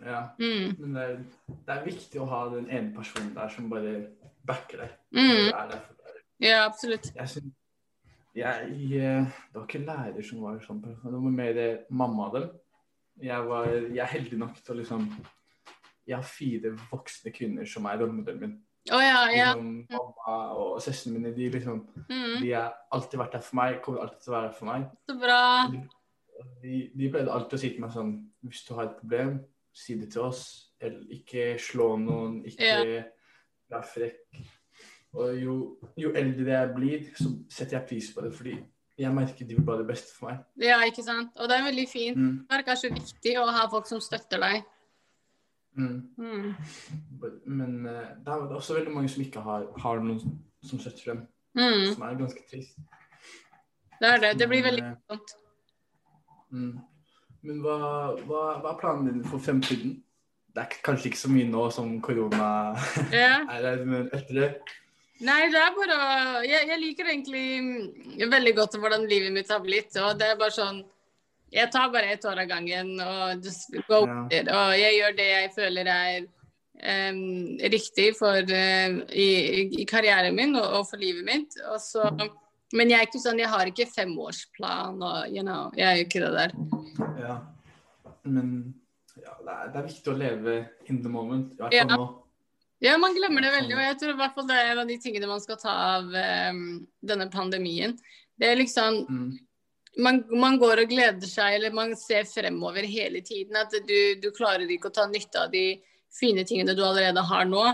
Ja. 0.06 0.30
Mm. 0.38 0.76
Men 0.78 0.94
det 0.94 1.04
er, 1.04 1.18
det 1.48 1.74
er 1.78 1.86
viktig 1.86 2.22
å 2.22 2.28
ha 2.30 2.44
den 2.50 2.70
ene 2.70 2.94
personen 2.94 3.34
der 3.34 3.50
som 3.50 3.70
bare 3.70 3.96
backer 4.46 4.84
deg. 4.84 4.90
Mm. 5.16 5.52
Der. 5.52 5.82
Ja, 6.40 6.66
absolutt. 6.66 7.10
Jeg 7.16 7.30
synes, 7.30 7.54
jeg, 8.36 8.70
det 8.92 9.56
var 9.56 9.66
ikke 9.66 9.86
lærer 9.88 10.24
som 10.24 10.44
var 10.44 10.60
sånn 10.62 10.84
person, 10.84 11.12
det 11.12 11.24
var 11.24 11.38
mer 11.40 11.86
mamma 11.90 12.28
av 12.28 12.34
dem. 12.34 12.50
Jeg, 13.22 13.48
var, 13.50 13.68
jeg 13.72 14.04
er 14.04 14.12
heldig 14.14 14.38
nok 14.38 14.56
til 14.62 14.74
å 14.76 14.78
liksom 14.78 15.08
Jeg 16.08 16.16
har 16.16 16.24
fire 16.28 16.72
voksne 16.92 17.32
kvinner 17.36 17.66
som 17.68 17.86
er 17.90 17.98
rollemodellen 18.00 18.40
min. 18.44 18.56
Oh, 18.94 19.02
ja, 19.04 19.26
ja. 19.36 19.48
Liksom, 19.52 19.88
mamma 19.92 20.36
og 20.56 20.78
søstrene 20.82 21.18
mine 21.20 21.34
de, 21.36 21.50
liksom, 21.52 21.82
Mm. 22.08 22.38
de 22.40 22.52
har 22.54 22.70
alltid 22.96 23.20
vært 23.20 23.34
der 23.36 23.44
for 23.44 23.56
meg, 23.60 23.82
kommer 23.84 24.06
alltid 24.06 24.22
til 24.24 24.32
å 24.32 24.36
være 24.38 24.48
der 24.48 24.56
for 24.56 24.70
meg. 24.70 24.86
Så 25.10 25.16
bra. 25.20 25.42
De, 26.62 26.76
de 26.96 27.10
pleide 27.12 27.34
alltid 27.34 27.58
å 27.58 27.60
si 27.60 27.70
til 27.74 27.82
meg 27.84 27.92
sånn 27.96 28.14
Hvis 28.46 28.62
du 28.68 28.74
har 28.78 28.86
et 28.88 29.00
problem, 29.02 29.40
si 29.76 29.98
det 30.00 30.12
til 30.14 30.22
oss. 30.30 30.46
Eller 30.80 31.04
ikke 31.18 31.58
slå 31.60 31.96
noen, 32.00 32.40
ikke 32.48 32.72
være 33.74 33.84
frekk. 33.92 34.40
Og 35.18 35.36
jo, 35.42 35.54
jo 35.98 36.12
eldre 36.16 36.52
jeg 36.54 36.74
blir, 36.76 37.06
så 37.18 37.32
setter 37.50 37.80
jeg 37.80 37.88
pris 37.90 38.10
på 38.14 38.22
det. 38.24 38.32
Fordi 38.38 38.56
jeg 38.98 39.14
merker 39.14 39.46
de 39.46 39.56
vil 39.56 39.66
bare 39.66 39.84
det 39.84 39.88
beste 39.92 40.16
for 40.18 40.32
meg. 40.32 40.40
Ja, 40.64 40.80
ikke 40.88 41.04
sant. 41.06 41.30
Og 41.38 41.50
det 41.50 41.58
er 41.60 41.66
veldig 41.68 41.86
fint. 41.92 42.18
Mm, 42.18 42.38
Det 42.50 42.58
er 42.58 42.64
kanskje 42.66 42.94
viktig 42.96 43.36
å 43.42 43.46
ha 43.54 43.68
folk 43.70 43.86
som 43.90 44.02
støtter 44.02 44.42
deg. 44.42 44.64
mm. 45.78 45.98
Mm. 46.18 46.56
Men 47.46 47.86
eh, 47.86 48.08
det 48.26 48.34
er 48.34 48.56
også 48.58 48.74
veldig 48.80 48.94
mange 48.96 49.10
som 49.14 49.22
ikke 49.22 49.44
har, 49.46 49.68
har 49.84 50.00
noen 50.02 50.20
som 50.66 50.80
støtter 50.82 51.12
dem. 51.14 51.22
Mm. 51.58 51.94
Som 51.94 52.04
er 52.08 52.18
ganske 52.24 52.44
trist. 52.50 52.78
Det 54.02 54.10
er 54.10 54.20
det. 54.22 54.34
Det 54.40 54.48
blir 54.50 54.64
veldig 54.66 54.84
eh, 54.84 54.98
vondt. 55.10 55.36
Mm. 56.52 56.74
Men 57.48 57.62
hva, 57.64 57.78
hva, 58.26 58.42
hva 58.64 58.74
er 58.74 58.82
planen 58.82 59.08
din 59.12 59.24
for 59.26 59.40
fremtiden? 59.42 60.00
Det 60.58 60.64
er 60.64 60.82
kanskje 60.84 61.12
ikke 61.12 61.20
så 61.22 61.30
mye 61.30 61.48
nå 61.52 61.68
som 61.72 61.94
korona 62.02 62.50
Ja. 63.14 63.44
er 63.54 63.62
her, 63.70 63.84
men 63.86 64.10
etter 64.10 64.34
det 64.42 64.50
Nei, 65.26 65.48
det 65.50 65.58
er 65.58 65.74
bare 65.74 65.96
å 65.98 66.42
jeg, 66.46 66.68
jeg 66.70 66.80
liker 66.82 67.08
egentlig 67.10 67.44
mm, 67.64 68.30
veldig 68.30 68.54
godt 68.60 68.78
hvordan 68.78 69.08
livet 69.10 69.34
mitt 69.34 69.50
har 69.50 69.64
blitt. 69.64 69.96
Og 69.98 70.18
det 70.20 70.32
er 70.34 70.40
bare 70.40 70.54
sånn 70.54 70.84
Jeg 71.54 71.72
tar 71.72 71.90
bare 71.94 72.12
ett 72.12 72.26
år 72.28 72.42
av 72.44 72.50
gangen 72.50 72.90
og 73.00 73.46
just 73.46 73.72
go 73.88 74.02
Ja. 74.06 74.18
it. 74.32 74.50
Og 74.52 74.74
jeg 74.78 74.98
gjør 75.00 75.16
det 75.16 75.28
jeg 75.30 75.52
føler 75.56 75.88
er 75.88 76.26
um, 77.08 77.22
riktig 77.72 78.10
for 78.20 78.36
uh, 78.44 78.98
i, 79.16 79.28
i 79.80 79.86
karrieren 79.88 80.36
min 80.36 80.56
og, 80.60 80.68
og 80.82 80.90
for 80.90 81.00
livet 81.02 81.24
mitt. 81.26 81.56
Og 81.72 81.80
så 81.82 82.12
men 82.76 82.90
jeg 82.92 83.00
er 83.00 83.06
ikke 83.08 83.22
sånn, 83.24 83.40
jeg 83.40 83.48
har 83.48 83.70
ikke 83.70 83.86
femårsplan 83.88 84.98
og 85.00 85.30
you 85.32 85.40
know, 85.40 85.70
jeg 85.80 85.88
er 85.88 86.02
jo 86.02 86.04
ikke 86.10 86.20
det 86.26 86.32
der. 86.36 86.56
Ja. 87.24 87.36
Men 88.28 88.50
ja, 89.16 89.38
det, 89.40 89.54
er, 89.54 89.70
det 89.72 89.80
er 89.80 89.86
viktig 89.88 90.12
å 90.12 90.18
leve 90.20 90.56
in 90.92 91.00
the 91.00 91.10
moment. 91.12 91.54
I 91.56 91.62
hvert 91.64 91.72
fall 91.72 91.80
Ja. 91.80 91.86
nå. 91.96 92.08
Ja, 92.80 92.94
man 93.02 93.16
glemmer 93.18 93.42
det 93.42 93.52
veldig, 93.56 93.74
og 93.74 93.82
jeg 93.82 93.98
tror 93.98 94.12
i 94.14 94.20
hvert 94.20 94.36
fall 94.38 94.48
det 94.50 94.56
er 94.60 94.72
en 94.72 94.80
av 94.84 94.90
de 94.90 95.00
tingene 95.02 95.30
man 95.30 95.42
skal 95.42 95.58
ta 95.58 95.74
av 95.98 96.12
um, 96.54 96.64
denne 97.02 97.26
pandemien. 97.34 97.98
Det 98.38 98.52
er 98.52 98.60
liksom 98.60 99.00
Mm. 99.10 99.32
man, 99.98 100.24
man 100.30 100.60
går 100.62 100.84
og 100.84 100.90
gleder 100.92 101.28
seg, 101.28 101.56
eller 101.58 101.74
man 101.74 101.96
ser 101.98 102.28
fremover 102.30 102.86
hele 102.86 103.22
tiden. 103.26 103.56
At 103.58 103.74
du, 103.74 104.00
du 104.22 104.30
klarer 104.32 104.70
ikke 104.70 104.92
å 104.92 104.94
ta 104.94 105.08
nytte 105.10 105.48
av 105.48 105.52
de 105.52 105.82
fine 106.14 106.46
tingene 106.46 106.76
du 106.78 106.84
allerede 106.86 107.24
har 107.26 107.46
nå. 107.50 107.66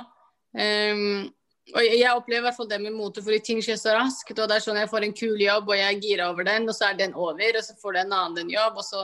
Um, 0.55 1.27
og 1.73 1.79
jeg, 1.83 1.99
jeg 1.99 2.15
opplever 2.15 2.41
i 2.41 2.47
hvert 2.47 2.57
fall 2.57 2.69
det 2.71 2.79
med 2.83 2.95
mote, 2.95 3.21
fordi 3.23 3.39
ting 3.43 3.61
skjer 3.63 3.79
så 3.79 3.97
raskt. 3.97 4.31
Og 4.37 4.47
det 4.47 4.55
er 4.55 4.63
sånn 4.63 4.79
jeg 4.79 4.91
får 4.91 5.03
en 5.07 5.15
kul 5.19 5.39
jobb, 5.41 5.67
og 5.67 5.79
jeg 5.79 5.89
er 5.89 6.01
gira 6.03 6.31
over 6.31 6.47
den, 6.47 6.67
og 6.69 6.75
så 6.75 6.89
er 6.89 6.99
den 6.99 7.15
over, 7.15 7.59
og 7.59 7.63
så 7.63 7.75
får 7.81 7.93
du 7.93 7.99
en 8.05 8.15
annen 8.21 8.45
en 8.45 8.55
jobb, 8.55 8.79
og 8.79 8.87
så 8.87 9.03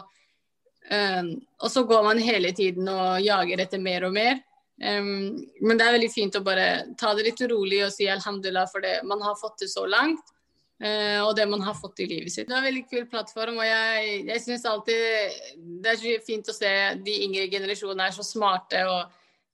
um, 0.91 1.33
Og 1.59 1.71
så 1.71 1.83
går 1.83 2.03
man 2.07 2.23
hele 2.23 2.55
tiden 2.55 2.87
og 2.87 3.19
jager 3.19 3.67
etter 3.67 3.83
mer 3.83 4.07
og 4.07 4.15
mer. 4.15 4.39
Em, 4.79 5.45
men 5.59 5.79
det 5.79 5.85
er 5.85 5.95
veldig 5.97 6.11
fint 6.11 6.35
å 6.39 6.43
bare 6.43 6.67
ta 6.99 7.11
det 7.15 7.25
litt 7.27 7.41
rolig 7.51 7.81
og 7.83 7.91
si 7.91 8.07
alhamdulillah 8.07 8.69
for 8.71 8.83
det 8.83 9.01
man 9.07 9.23
har 9.25 9.35
fått 9.39 9.59
det 9.63 9.71
så 9.71 9.85
langt. 9.89 10.35
Uh, 10.79 11.19
og 11.25 11.33
det 11.35 11.43
man 11.51 11.59
har 11.59 11.75
fått 11.75 11.99
i 11.99 12.05
livet 12.07 12.31
sitt. 12.31 12.47
Det 12.47 12.55
er 12.55 12.61
en 12.61 12.69
veldig 12.69 12.85
kul 12.87 13.07
plattform, 13.11 13.57
og 13.59 13.65
jeg, 13.67 14.13
jeg 14.29 14.43
syns 14.45 14.63
alltid 14.63 15.01
det 15.83 15.91
er 15.91 15.97
så 15.99 16.13
fint 16.23 16.51
å 16.51 16.55
se 16.55 16.71
de 17.03 17.15
yngre 17.25 17.49
generasjonene 17.51 18.05
er 18.07 18.15
så 18.15 18.23
smarte 18.23 18.85
og 18.87 19.01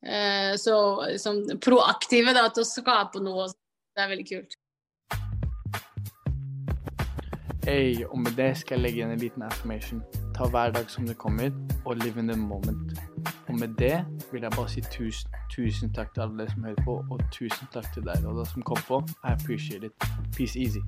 uh, 0.05 0.53
så 0.61 0.75
liksom, 1.07 1.41
proaktive 1.65 2.35
da, 2.37 2.45
til 2.53 2.61
å 2.61 2.69
skape 2.69 3.23
noe. 3.25 3.47
Det 3.97 4.05
er 4.05 4.13
veldig 4.13 4.27
kult. 4.29 4.53
Hey, 7.65 8.05
og 8.05 8.21
med 8.21 8.37
det 8.37 8.51
skal 8.61 8.77
jeg 8.77 8.85
legge 8.85 9.01
igjen 9.01 9.17
en 9.17 9.25
liten 9.25 9.49
affirmation. 9.49 10.05
Ta 10.35 10.47
hver 10.51 10.71
dag 10.71 10.89
som 10.91 11.07
det 11.07 11.17
kommer, 11.17 11.51
og 11.85 11.95
live 11.95 12.19
in 12.19 12.27
the 12.27 12.37
moment. 12.37 12.99
Og 13.47 13.55
med 13.59 13.67
det 13.79 14.05
vil 14.31 14.41
jeg 14.41 14.51
bare 14.51 14.69
si 14.69 14.81
tusen, 14.81 15.29
tusen 15.55 15.93
takk 15.93 16.13
til 16.13 16.21
alle 16.21 16.49
som 16.51 16.63
hører 16.63 16.83
på, 16.83 17.05
og 17.11 17.19
tusen 17.31 17.67
takk 17.73 17.87
til 17.93 18.03
deg, 18.03 18.23
dere 18.23 18.45
som 18.45 18.61
kom 18.61 18.81
på. 18.87 19.03
I 19.23 19.31
appreciate 19.31 19.85
it. 19.85 19.91
Peace 20.35 20.59
easy. 20.59 20.83